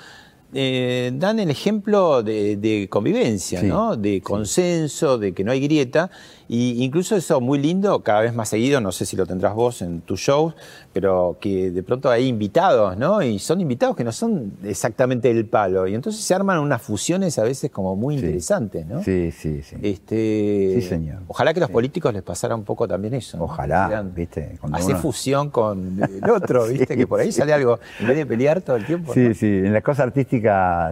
eh, 0.54 1.10
dan 1.14 1.38
el 1.40 1.50
ejemplo 1.50 2.22
de, 2.22 2.56
de 2.56 2.88
convivencia, 2.88 3.60
Sí, 3.60 3.66
¿no? 3.66 3.96
De 3.96 4.20
consenso, 4.20 5.18
de 5.18 5.32
que 5.32 5.44
no 5.44 5.52
hay 5.52 5.60
grieta, 5.60 6.10
y 6.48 6.84
incluso 6.84 7.16
eso 7.16 7.40
muy 7.40 7.58
lindo, 7.58 8.00
cada 8.04 8.20
vez 8.20 8.32
más 8.34 8.48
seguido, 8.48 8.80
no 8.80 8.92
sé 8.92 9.04
si 9.04 9.16
lo 9.16 9.26
tendrás 9.26 9.54
vos 9.54 9.82
en 9.82 10.00
tu 10.02 10.16
show, 10.16 10.52
pero 10.92 11.36
que 11.40 11.70
de 11.72 11.82
pronto 11.82 12.08
hay 12.08 12.28
invitados, 12.28 12.96
¿no? 12.96 13.20
Y 13.20 13.38
son 13.40 13.60
invitados 13.60 13.96
que 13.96 14.04
no 14.04 14.12
son 14.12 14.52
exactamente 14.64 15.30
el 15.30 15.44
palo, 15.46 15.86
y 15.88 15.94
entonces 15.94 16.22
se 16.22 16.34
arman 16.34 16.58
unas 16.60 16.80
fusiones 16.80 17.38
a 17.38 17.42
veces 17.42 17.70
como 17.70 17.96
muy 17.96 18.14
interesantes, 18.14 18.86
¿no? 18.86 19.02
Sí, 19.02 19.32
sí, 19.32 19.62
sí. 19.62 19.76
Este, 19.82 20.72
Sí, 20.80 20.82
señor. 20.88 21.22
Ojalá 21.26 21.52
que 21.52 21.60
los 21.60 21.70
políticos 21.70 22.14
les 22.14 22.22
pasara 22.22 22.54
un 22.54 22.62
poco 22.64 22.86
también 22.86 23.14
eso. 23.14 23.36
¿no? 23.36 23.44
Ojalá, 23.44 24.02
¿viste? 24.14 24.56
Uno- 24.62 24.98
fusión 24.98 25.50
con 25.50 25.98
el 26.22 26.30
otro, 26.30 26.66
¿viste? 26.68 26.96
Que 26.96 27.06
por 27.06 27.18
ahí 27.20 27.32
sale 27.32 27.52
algo, 27.52 27.78
en 28.00 28.06
vez 28.06 28.16
de 28.16 28.26
pelear 28.26 28.60
todo 28.62 28.76
el 28.76 28.86
tiempo. 28.86 29.12
Sí, 29.12 29.20
¿no? 29.28 29.34
sí, 29.34 29.46
en 29.46 29.72
la 29.72 29.80
cosa 29.82 30.04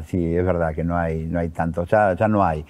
sí, 0.07 0.37
es 0.37 0.45
verdad 0.45 0.75
que 0.75 0.85
no 0.85 0.97
hay, 0.97 1.27
no 1.27 1.39
hay 1.39 1.49
tanto, 1.49 1.85
ya, 1.85 2.15
ya 2.15 2.29
no 2.29 2.45
hay. 2.45 2.65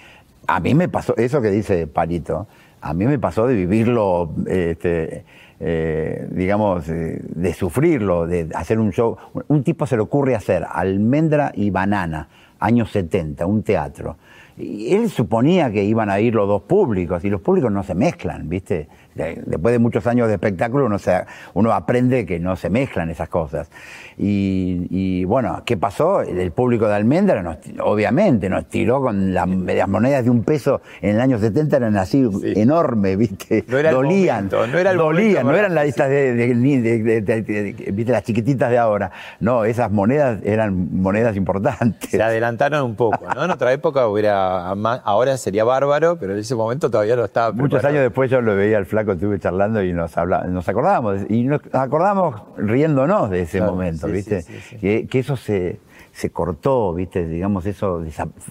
A 0.47 0.61
mí 0.61 0.75
me 0.75 0.89
pasó, 0.89 1.16
eso 1.16 1.41
que 1.41 1.51
dice 1.51 1.87
Parito, 1.87 2.47
a 2.81 2.93
mí 2.93 3.07
me 3.07 3.18
pasó 3.18 3.47
de 3.47 3.55
vivirlo, 3.55 4.31
este, 4.47 5.25
eh, 5.59 6.29
digamos, 6.31 6.87
eh, 6.89 7.18
de 7.22 7.55
sufrirlo, 7.55 8.27
de 8.27 8.49
hacer 8.55 8.79
un 8.79 8.91
show. 8.91 9.16
Un 9.49 9.62
tipo 9.62 9.87
se 9.87 9.97
le 9.97 10.03
ocurre 10.03 10.35
hacer 10.35 10.66
almendra 10.70 11.53
y 11.55 11.70
banana, 11.70 12.29
años 12.61 12.91
70, 12.91 13.47
un 13.47 13.62
teatro. 13.62 14.16
Y 14.59 14.95
él 14.95 15.09
suponía 15.09 15.72
que 15.72 15.83
iban 15.83 16.11
a 16.11 16.20
ir 16.20 16.35
los 16.35 16.47
dos 16.47 16.62
públicos, 16.62 17.25
y 17.25 17.31
los 17.31 17.41
públicos 17.41 17.72
no 17.72 17.83
se 17.83 17.95
mezclan, 17.95 18.49
¿viste? 18.49 18.89
De- 19.15 19.43
Después 19.47 19.73
de 19.73 19.79
muchos 19.79 20.07
años 20.07 20.29
de 20.29 20.35
espectáculo 20.35 20.87
uno, 20.87 20.99
se- 20.99 21.25
uno 21.55 21.73
aprende 21.73 22.27
que 22.27 22.39
no 22.41 22.57
se 22.57 22.71
mezclan 22.71 23.11
esas 23.11 23.29
cosas. 23.29 23.71
Y, 24.17 24.87
y, 24.91 25.25
bueno, 25.25 25.62
¿qué 25.65 25.77
pasó? 25.77 26.23
El 26.23 26.51
público 26.53 26.87
de 26.87 26.95
Almendra, 26.95 27.43
nos, 27.43 27.57
obviamente, 27.81 28.49
nos 28.49 28.67
tiró 28.67 29.01
con 29.01 29.35
las, 29.35 29.49
las 29.49 29.89
monedas 29.89 30.25
de 30.25 30.31
un 30.31 30.45
peso 30.45 30.81
en 31.01 31.17
el 31.17 31.21
año 31.21 31.39
70, 31.39 31.77
eran 31.77 31.97
así 31.97 32.29
enormes, 32.57 33.17
¿viste? 33.19 33.65
No 33.69 33.79
era 33.79 33.91
el 33.91 33.97
Dolían, 33.97 34.37
momento, 34.51 34.67
no 34.69 34.79
era 34.79 34.91
el 34.93 34.97
dolían, 34.99 35.43
momento 35.45 35.53
no 35.53 35.59
eran 35.59 35.75
las 35.75 35.85
listas 35.87 36.09
de, 36.09 38.05
las 38.07 38.23
chiquititas 38.23 38.71
de 38.71 38.79
ahora. 38.79 39.11
No, 39.41 39.65
esas 39.65 39.91
monedas 39.91 40.39
eran 40.45 40.89
monedas 41.01 41.37
importantes. 41.37 42.11
Se 42.11 42.23
adelantaron 42.23 42.83
un 42.85 42.95
poco, 42.97 43.27
¿no? 43.35 43.45
En 43.45 43.51
otra 43.51 43.73
época 43.73 44.07
hubiera, 44.07 44.69
ahora 44.71 45.37
sería 45.37 45.65
bárbaro, 45.65 46.19
pero 46.19 46.33
en 46.35 46.39
ese 46.39 46.55
momento 46.55 46.91
todavía 46.91 47.17
no 47.17 47.25
estaba 47.25 47.53
Muchos 47.53 47.85
años 47.85 48.03
después 48.03 48.31
yo 48.31 48.41
lo 48.41 48.55
veía 48.57 48.79
al 48.79 48.87
flaco, 48.87 49.03
estuve 49.12 49.38
charlando 49.38 49.82
y 49.82 49.92
nos 49.92 50.16
habla, 50.18 50.44
nos 50.44 50.68
acordábamos, 50.68 51.20
y 51.28 51.44
nos 51.44 51.61
acordamos 51.72 52.42
riéndonos 52.57 53.30
de 53.30 53.42
ese 53.42 53.59
Claro, 53.59 53.72
momento, 53.72 54.07
sí, 54.07 54.12
¿viste? 54.12 54.42
sí, 54.42 54.52
sí, 54.55 54.61
sí. 54.70 54.76
Que, 54.78 55.07
que 55.07 55.18
eso 55.18 55.36
se, 55.36 55.80
se 56.12 56.30
cortó, 56.30 56.94
¿viste? 56.94 57.26
Digamos, 57.26 57.66
eso 57.66 58.02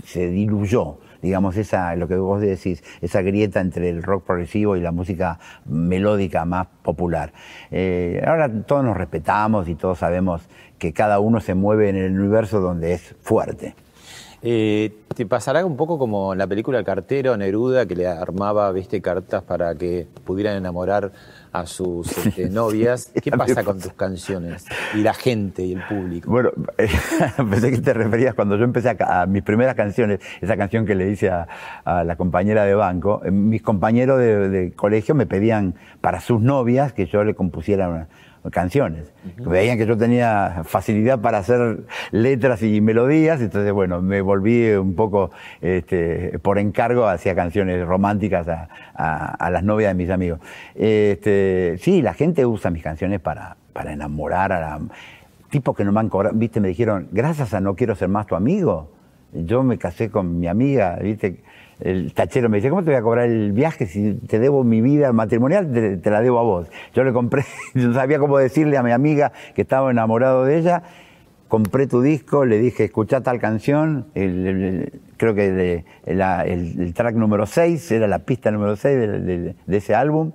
se 0.06 0.30
diluyó, 0.30 0.98
digamos, 1.22 1.56
esa, 1.58 1.96
lo 1.96 2.08
que 2.08 2.16
vos 2.16 2.42
decís, 2.42 2.84
esa 3.02 3.22
grieta 3.22 3.62
entre 3.62 3.90
el 3.90 4.04
rock 4.04 4.26
progresivo 4.26 4.76
y 4.76 4.82
la 4.82 4.92
música 4.92 5.40
melódica 5.66 6.46
más 6.46 6.68
popular. 6.84 7.32
Eh, 7.72 8.22
ahora 8.28 8.50
todos 8.66 8.84
nos 8.84 8.98
respetamos 8.98 9.68
y 9.70 9.76
todos 9.76 10.00
sabemos 10.00 10.48
que 10.78 10.92
cada 10.92 11.20
uno 11.20 11.40
se 11.40 11.54
mueve 11.56 11.90
en 11.90 11.96
el 11.96 12.20
universo 12.20 12.60
donde 12.60 12.94
es 12.94 13.16
fuerte. 13.22 13.76
Eh, 14.46 14.92
¿Te 15.16 15.26
pasará 15.26 15.66
un 15.66 15.78
poco 15.78 15.98
como 15.98 16.34
en 16.34 16.40
la 16.40 16.48
película 16.48 16.78
El 16.80 16.84
cartero, 16.84 17.38
Neruda, 17.38 17.86
que 17.86 17.96
le 17.96 18.08
armaba, 18.08 18.70
viste, 18.74 19.02
cartas 19.02 19.42
para 19.44 19.74
que 19.76 20.06
pudieran 20.26 20.58
enamorar 20.58 21.12
a 21.54 21.66
sus 21.66 22.18
este, 22.26 22.50
novias? 22.50 23.12
¿Qué 23.22 23.32
pasa 23.32 23.64
con 23.64 23.80
tus 23.80 23.94
canciones? 23.94 24.66
Y 24.96 24.98
la 24.98 25.14
gente 25.14 25.64
y 25.64 25.74
el 25.74 25.84
público. 25.88 26.30
Bueno, 26.30 26.50
pensé 27.50 27.72
que 27.72 27.78
te 27.78 27.94
referías 27.94 28.34
cuando 28.34 28.58
yo 28.58 28.66
empecé 28.66 28.98
a, 29.00 29.26
mis 29.28 29.44
primeras 29.44 29.76
canciones, 29.76 30.20
esa 30.42 30.58
canción 30.58 30.86
que 30.86 30.96
le 30.96 31.10
hice 31.10 31.30
a, 31.30 31.48
a 31.86 32.04
la 32.04 32.18
compañera 32.18 32.66
de 32.66 32.76
banco, 32.76 33.22
eh, 33.24 33.32
mis 33.32 33.62
compañeros 33.62 34.20
de, 34.20 34.50
de 34.50 34.74
colegio 34.74 35.16
me 35.16 35.26
pedían 35.26 35.76
para 36.02 36.20
sus 36.20 36.42
novias 36.42 36.92
que 36.92 37.06
yo 37.06 37.24
le 37.24 37.34
compusiera 37.34 37.88
una- 37.88 38.10
canciones. 38.52 39.12
Veían 39.38 39.78
que 39.78 39.86
yo 39.86 39.98
tenía 39.98 40.62
facilidad 40.66 41.20
para 41.20 41.38
hacer 41.38 41.82
letras 42.12 42.62
y 42.64 42.82
melodías, 42.82 43.40
entonces 43.42 43.72
bueno, 43.72 44.02
me 44.02 44.22
volví 44.22 44.70
un 44.72 44.96
poco 44.96 45.32
este, 45.62 46.38
por 46.40 46.60
encargo 46.60 47.08
hacia 47.08 47.36
canciones 47.36 47.86
románticas 47.86 48.48
a, 48.48 48.70
a- 48.96 49.34
a 49.36 49.50
las 49.50 49.64
novias 49.64 49.92
de 49.92 49.96
mis 49.96 50.10
amigos. 50.10 50.40
Este, 50.76 51.78
sí, 51.80 52.02
la 52.02 52.14
gente 52.14 52.46
usa 52.46 52.70
mis 52.72 52.84
canciones 52.84 53.20
para, 53.20 53.56
para 53.74 53.94
enamorar 53.94 54.52
a 54.52 54.60
la 54.60 54.80
tipos 55.50 55.76
que 55.78 55.86
no 55.86 55.92
me 55.92 56.00
han 56.00 56.10
cobrado, 56.10 56.36
viste, 56.36 56.60
me 56.60 56.68
dijeron, 56.68 57.10
gracias 57.12 57.54
a 57.54 57.62
no 57.62 57.76
quiero 57.76 57.94
ser 57.96 58.10
más 58.10 58.26
tu 58.26 58.36
amigo, 58.36 58.90
yo 59.34 59.62
me 59.62 59.78
casé 59.78 60.10
con 60.10 60.40
mi 60.40 60.48
amiga, 60.48 60.98
viste, 61.00 61.44
el 61.80 62.14
tachero 62.14 62.50
me 62.50 62.58
dice, 62.58 62.70
¿cómo 62.70 62.84
te 62.84 62.92
voy 62.92 63.00
a 63.00 63.02
cobrar 63.02 63.28
el 63.28 63.52
viaje 63.52 63.86
si 63.88 64.14
te 64.28 64.40
debo 64.40 64.64
mi 64.64 64.82
vida 64.82 65.12
matrimonial? 65.14 65.72
Te, 65.72 65.98
te 65.98 66.10
la 66.10 66.22
debo 66.22 66.40
a 66.40 66.44
vos. 66.44 66.68
Yo 66.94 67.04
le 67.04 67.14
compré, 67.14 67.44
yo 67.74 67.88
no 67.88 67.94
sabía 67.94 68.20
cómo 68.20 68.38
decirle 68.38 68.78
a 68.78 68.84
mi 68.84 68.92
amiga 68.92 69.32
que 69.56 69.62
estaba 69.64 69.92
enamorado 69.92 70.46
de 70.46 70.58
ella, 70.58 70.84
compré 71.48 71.86
tu 71.88 72.02
disco, 72.02 72.46
le 72.46 72.58
dije, 72.60 72.86
escuchá 72.86 73.22
tal 73.22 73.40
canción, 73.40 74.06
el- 74.16 74.48
el- 74.48 74.64
el- 74.64 74.94
creo 75.18 75.36
que 75.36 75.52
de- 75.52 75.86
el 76.06 76.94
track 76.94 77.16
número 77.16 77.46
6, 77.46 77.92
era 77.92 78.08
la 78.08 78.20
pista 78.20 78.50
número 78.52 78.76
6 78.76 78.98
de, 79.00 79.20
de- 79.20 79.56
de 79.66 79.78
ese 79.78 79.94
álbum, 79.94 80.32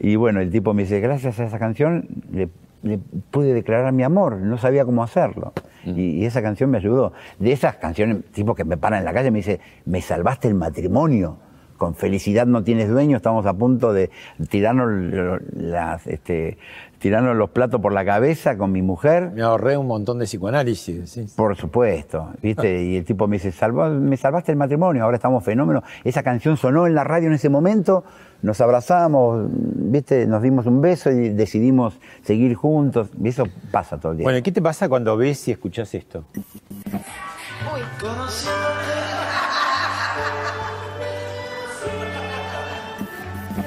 y 0.00 0.16
bueno, 0.16 0.40
el 0.40 0.50
tipo 0.50 0.74
me 0.74 0.82
dice, 0.82 1.00
gracias 1.00 1.38
a 1.40 1.44
esa 1.44 1.58
canción, 1.58 2.06
le 2.32 2.48
le 2.82 2.98
pude 3.30 3.52
declarar 3.54 3.92
mi 3.92 4.02
amor, 4.02 4.36
no 4.36 4.58
sabía 4.58 4.84
cómo 4.84 5.02
hacerlo. 5.02 5.52
Y, 5.84 5.92
y 6.22 6.24
esa 6.26 6.42
canción 6.42 6.70
me 6.70 6.78
ayudó. 6.78 7.12
De 7.38 7.52
esas 7.52 7.76
canciones, 7.76 8.24
tipo 8.32 8.54
que 8.54 8.64
me 8.64 8.76
paran 8.76 9.00
en 9.00 9.04
la 9.04 9.12
calle 9.12 9.28
y 9.28 9.30
me 9.30 9.38
dice, 9.38 9.60
me 9.84 10.00
salvaste 10.02 10.48
el 10.48 10.54
matrimonio. 10.54 11.38
Con 11.76 11.94
felicidad 11.94 12.44
no 12.44 12.64
tienes 12.64 12.88
dueño, 12.90 13.16
estamos 13.18 13.46
a 13.46 13.54
punto 13.54 13.92
de 13.92 14.10
tirarnos, 14.50 15.40
las, 15.54 16.08
este, 16.08 16.58
tirarnos 16.98 17.36
los 17.36 17.50
platos 17.50 17.80
por 17.80 17.92
la 17.92 18.04
cabeza 18.04 18.58
con 18.58 18.72
mi 18.72 18.82
mujer. 18.82 19.30
Me 19.32 19.42
ahorré 19.42 19.76
un 19.76 19.86
montón 19.86 20.18
de 20.18 20.24
psicoanálisis. 20.24 21.08
sí. 21.08 21.26
Por 21.36 21.54
supuesto, 21.56 22.30
¿viste? 22.42 22.82
Y 22.88 22.96
el 22.96 23.04
tipo 23.04 23.28
me 23.28 23.36
dice, 23.36 23.52
"Salvó- 23.52 23.90
me 23.90 24.16
salvaste 24.16 24.50
el 24.50 24.58
matrimonio, 24.58 25.04
ahora 25.04 25.16
estamos 25.18 25.44
fenómenos. 25.44 25.84
Esa 26.02 26.24
canción 26.24 26.56
sonó 26.56 26.86
en 26.88 26.96
la 26.96 27.04
radio 27.04 27.28
en 27.28 27.34
ese 27.34 27.48
momento, 27.48 28.02
nos 28.42 28.60
abrazamos, 28.60 29.46
¿viste? 29.50 30.26
Nos 30.26 30.42
dimos 30.42 30.66
un 30.66 30.80
beso 30.80 31.10
y 31.10 31.30
decidimos 31.30 31.94
seguir 32.24 32.54
juntos. 32.54 33.08
Y 33.22 33.28
eso 33.28 33.44
pasa 33.70 33.98
todo 33.98 34.12
el 34.12 34.18
día. 34.18 34.24
Bueno, 34.24 34.42
¿qué 34.42 34.52
te 34.52 34.62
pasa 34.62 34.88
cuando 34.88 35.16
ves 35.16 35.48
y 35.48 35.52
escuchas 35.52 35.92
esto? 35.94 36.24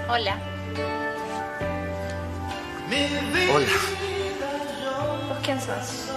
Hola. 0.09 0.37
Hola, 3.53 3.67
¿Vos 5.29 5.37
quién 5.43 5.59
sos? 5.59 6.11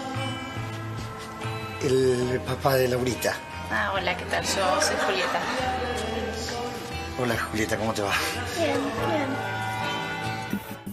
el 1.85 2.41
papá 2.41 2.77
de 2.77 2.89
Laurita. 2.89 3.35
Ah, 3.71 3.93
hola, 3.95 4.17
¿qué 4.17 4.25
tal? 4.25 4.43
Yo 4.45 4.81
soy 4.81 4.97
Julieta. 5.07 5.41
Hola 7.21 7.35
Julieta, 7.51 7.77
¿cómo 7.77 7.93
te 7.93 8.03
va? 8.03 8.11
Bien, 8.59 8.73
bien. 8.73 9.55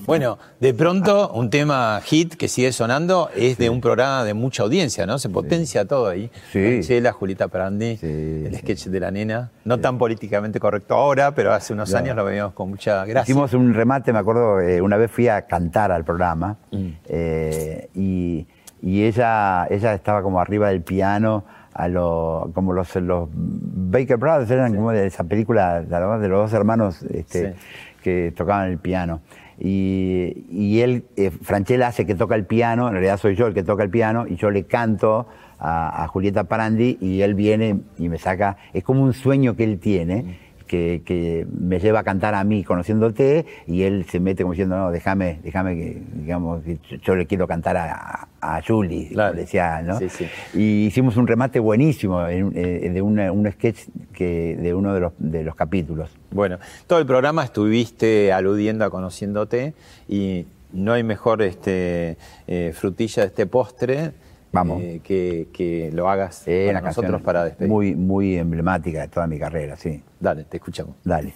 Bueno, 0.05 0.37
de 0.59 0.73
pronto 0.73 1.31
un 1.33 1.49
tema 1.49 2.01
hit 2.03 2.35
que 2.35 2.47
sigue 2.47 2.71
sonando 2.73 3.29
es 3.35 3.57
de 3.57 3.69
un 3.69 3.79
programa 3.81 4.23
de 4.23 4.33
mucha 4.33 4.63
audiencia, 4.63 5.05
¿no? 5.05 5.17
Se 5.19 5.29
potencia 5.29 5.85
todo 5.85 6.09
ahí. 6.09 6.29
Sí. 6.51 6.59
Marcela, 6.77 7.11
Julieta 7.13 7.47
Prandi, 7.47 7.97
el 8.01 8.55
sketch 8.57 8.87
de 8.87 8.99
la 8.99 9.11
nena. 9.11 9.51
No 9.63 9.79
tan 9.79 9.97
políticamente 9.97 10.59
correcto 10.59 10.95
ahora, 10.95 11.33
pero 11.33 11.53
hace 11.53 11.73
unos 11.73 11.91
No. 11.91 11.97
años 11.99 12.15
lo 12.15 12.25
veíamos 12.25 12.53
con 12.53 12.69
mucha 12.69 13.05
gracia. 13.05 13.31
Hicimos 13.31 13.53
un 13.53 13.73
remate, 13.73 14.11
me 14.11 14.19
acuerdo, 14.19 14.59
eh, 14.59 14.81
una 14.81 14.97
vez 14.97 15.09
fui 15.11 15.27
a 15.27 15.43
cantar 15.47 15.91
al 15.91 16.03
programa 16.03 16.57
Mm. 16.71 16.87
eh, 17.05 17.89
y, 17.95 18.47
y 18.81 19.03
ella, 19.05 19.65
ella 19.69 19.93
estaba 19.93 20.21
como 20.23 20.39
arriba 20.41 20.69
del 20.69 20.81
piano, 20.81 21.45
a 21.73 21.87
lo, 21.87 22.51
como 22.53 22.73
los, 22.73 22.95
los 22.97 23.29
Baker 23.33 24.17
Brothers, 24.17 24.51
eran 24.51 24.75
como 24.75 24.91
de 24.91 25.07
esa 25.07 25.23
película 25.23 25.81
de 25.81 25.99
los 25.99 26.21
de 26.21 26.27
los 26.27 26.39
dos 26.41 26.53
hermanos 26.53 27.03
este, 27.03 27.53
Sí. 27.53 27.59
que 28.03 28.33
tocaban 28.35 28.69
el 28.69 28.77
piano. 28.77 29.21
Y, 29.59 30.45
y 30.49 30.81
él, 30.81 31.03
eh, 31.17 31.29
Franchella 31.29 31.87
hace 31.87 32.05
que 32.05 32.15
toca 32.15 32.35
el 32.35 32.45
piano, 32.45 32.87
en 32.87 32.93
realidad 32.93 33.17
soy 33.17 33.35
yo 33.35 33.45
el 33.47 33.53
que 33.53 33.63
toca 33.63 33.83
el 33.83 33.89
piano, 33.91 34.25
y 34.27 34.35
yo 34.35 34.49
le 34.49 34.63
canto 34.63 35.27
a, 35.59 36.03
a 36.03 36.07
Julieta 36.07 36.45
Parandi 36.45 36.97
y 36.99 37.21
él 37.21 37.35
viene 37.35 37.79
y 37.99 38.09
me 38.09 38.17
saca, 38.17 38.57
es 38.73 38.83
como 38.83 39.03
un 39.03 39.13
sueño 39.13 39.55
que 39.55 39.63
él 39.63 39.79
tiene, 39.79 40.39
que, 40.71 41.01
que 41.03 41.45
me 41.53 41.79
lleva 41.81 41.99
a 41.99 42.03
cantar 42.03 42.33
a 42.33 42.45
mí 42.45 42.63
conociéndote, 42.63 43.45
y 43.67 43.81
él 43.83 44.05
se 44.09 44.21
mete 44.21 44.43
como 44.43 44.53
diciendo, 44.53 44.77
no, 44.77 44.89
déjame, 44.89 45.39
déjame 45.43 45.75
que, 45.75 46.01
digamos, 46.13 46.63
que 46.63 46.79
yo, 47.03 47.13
le 47.17 47.27
quiero 47.27 47.45
cantar 47.45 47.75
a, 47.75 48.29
a 48.39 48.61
Julie, 48.65 49.09
Claro. 49.09 49.35
decía, 49.35 49.81
¿no? 49.81 49.99
Sí, 49.99 50.07
sí. 50.07 50.27
Y 50.53 50.85
hicimos 50.85 51.17
un 51.17 51.27
remate 51.27 51.59
buenísimo 51.59 52.25
en- 52.25 52.53
eh, 52.55 52.89
de 52.89 53.01
una- 53.01 53.33
un 53.33 53.51
sketch 53.51 53.79
que, 54.13 54.55
de 54.55 54.73
uno 54.73 54.93
de 54.93 55.01
los, 55.01 55.11
de 55.19 55.43
los 55.43 55.55
capítulos. 55.55 56.09
Bueno, 56.31 56.57
todo 56.87 56.99
el 56.99 57.05
programa 57.05 57.43
estuviste 57.43 58.31
aludiendo 58.31 58.85
a 58.85 58.89
conociéndote 58.89 59.73
y 60.07 60.45
no 60.71 60.93
hay 60.93 61.03
mejor 61.03 61.41
este, 61.41 62.15
eh, 62.47 62.71
frutilla 62.73 63.23
de 63.23 63.27
este 63.27 63.45
postre 63.45 64.11
Vamos. 64.51 64.81
eh, 64.81 64.99
que, 65.03 65.47
que 65.53 65.89
lo 65.93 66.09
hagas 66.09 66.43
Eh, 66.45 66.65
para 66.67 66.81
nosotros 66.81 67.21
para 67.21 67.45
despedir. 67.45 67.69
Muy, 67.71 67.95
muy 67.95 68.37
emblemática 68.37 69.01
de 69.01 69.07
toda 69.07 69.25
mi 69.27 69.39
carrera, 69.39 69.75
sí. 69.77 70.03
Dale, 70.19 70.43
te 70.43 70.57
escuchamos. 70.57 70.95
Dale. 71.03 71.33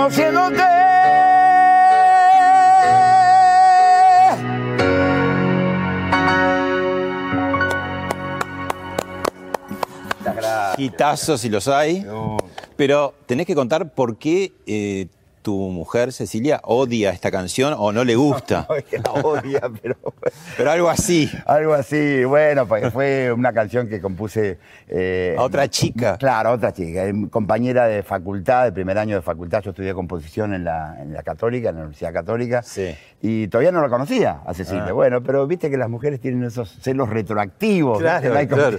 Conociéndote. 0.00 0.62
Quitazos 10.76 11.42
si 11.42 11.50
los 11.50 11.68
hay. 11.68 12.06
Pero 12.76 13.12
tenés 13.26 13.46
que 13.46 13.54
contar 13.54 13.92
por 13.92 14.16
qué 14.16 14.54
eh, 14.66 15.08
tu 15.42 15.56
mujer, 15.56 16.12
Cecilia, 16.12 16.60
odia 16.64 17.10
esta 17.10 17.30
canción 17.30 17.74
o 17.76 17.92
no 17.92 18.04
le 18.04 18.16
gusta. 18.16 18.66
odia, 19.22 19.62
pero... 19.82 19.96
Pero 20.56 20.70
algo 20.70 20.90
así. 20.90 21.30
Algo 21.46 21.72
así, 21.74 22.24
bueno, 22.24 22.66
porque 22.66 22.90
fue 22.90 23.32
una 23.32 23.52
canción 23.52 23.88
que 23.88 24.00
compuse... 24.00 24.58
eh, 24.88 25.34
A 25.38 25.42
otra 25.42 25.68
chica. 25.68 26.16
Claro, 26.18 26.50
a 26.50 26.52
otra 26.52 26.72
chica. 26.72 27.06
eh, 27.06 27.12
Compañera 27.30 27.86
de 27.86 28.02
facultad, 28.02 28.64
de 28.64 28.72
primer 28.72 28.98
año 28.98 29.16
de 29.16 29.22
facultad. 29.22 29.62
Yo 29.62 29.70
estudié 29.70 29.94
composición 29.94 30.52
en 30.54 30.64
la, 30.64 30.96
en 31.00 31.12
la 31.14 31.22
Católica, 31.22 31.70
en 31.70 31.76
la 31.76 31.80
Universidad 31.82 32.12
Católica. 32.12 32.62
Sí. 32.62 32.94
Y 33.22 33.48
todavía 33.48 33.72
no 33.72 33.80
la 33.80 33.88
conocía 33.88 34.40
a 34.44 34.52
Cecilia. 34.54 34.86
Ah. 34.88 34.92
Bueno, 34.92 35.22
pero 35.22 35.46
viste 35.46 35.70
que 35.70 35.76
las 35.78 35.88
mujeres 35.88 36.20
tienen 36.20 36.44
esos 36.44 36.70
celos 36.82 37.08
retroactivos. 37.08 37.98
¿no? 37.98 38.00
Claro, 38.00 38.34
Que 38.34 38.46
no 38.46 38.78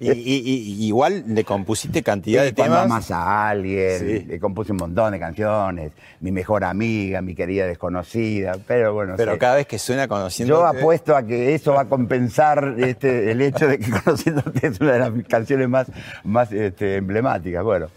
Y, 0.00 0.10
y- 0.12 0.42
y- 0.44 0.86
igual 0.86 1.24
le 1.28 1.44
compusiste 1.44 2.02
cantidad 2.02 2.42
de 2.42 2.50
Sí, 2.50 2.54
temas. 2.54 2.84
amas 2.84 3.10
a 3.10 3.48
alguien, 3.48 3.98
Sí. 3.98 4.24
le 4.26 4.38
compuse 4.40 4.72
un 4.72 4.78
montón 4.78 5.12
de 5.12 5.18
canciones, 5.18 5.85
mi 6.20 6.32
mejor 6.32 6.64
amiga, 6.64 7.22
mi 7.22 7.34
querida 7.34 7.66
desconocida, 7.66 8.56
pero 8.66 8.94
bueno. 8.94 9.14
Pero 9.16 9.32
sé. 9.32 9.38
cada 9.38 9.56
vez 9.56 9.66
que 9.66 9.78
suena 9.78 10.08
conociendo. 10.08 10.54
Yo 10.54 10.66
apuesto 10.66 11.16
a 11.16 11.22
que 11.22 11.54
eso 11.54 11.72
va 11.72 11.82
a 11.82 11.88
compensar 11.88 12.74
este, 12.78 13.30
el 13.30 13.40
hecho 13.42 13.66
de 13.66 13.78
que 13.78 13.90
Conociéndote 14.04 14.66
es 14.66 14.80
una 14.80 14.92
de 14.92 14.98
las 14.98 15.12
canciones 15.28 15.68
más, 15.68 15.86
más 16.24 16.52
este, 16.52 16.96
emblemáticas. 16.96 17.62
Bueno, 17.64 17.88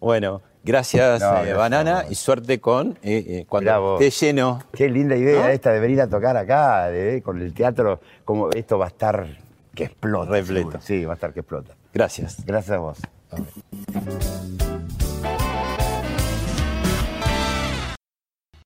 Bueno, 0.00 0.42
Gracias, 0.64 1.20
No, 1.20 1.26
eh, 1.26 1.30
gracias 1.30 1.58
Banana, 1.58 2.04
y 2.08 2.14
suerte 2.14 2.60
con 2.60 2.90
eh, 3.02 3.24
eh, 3.26 3.46
cuando 3.48 3.98
esté 4.00 4.26
lleno. 4.26 4.62
Qué 4.72 4.88
linda 4.88 5.16
idea 5.16 5.46
¿No? 5.46 5.48
esta 5.48 5.72
de 5.72 5.80
venir 5.80 6.00
a 6.00 6.06
tocar 6.06 6.36
acá, 6.36 6.88
de- 6.88 7.20
con 7.20 7.40
el 7.40 7.52
teatro, 7.52 8.00
como 8.24 8.50
esto 8.50 8.78
va 8.78 8.84
a 8.84 8.88
estar 8.88 9.26
que 9.74 9.84
explota. 9.84 10.30
Repleto. 10.30 10.80
Sí, 10.80 11.04
va 11.04 11.12
a 11.12 11.14
estar 11.14 11.32
que 11.32 11.40
explota. 11.40 11.74
Gracias. 11.92 12.44
Gracias 12.46 12.76
a 12.76 12.80
vos. 12.80 12.98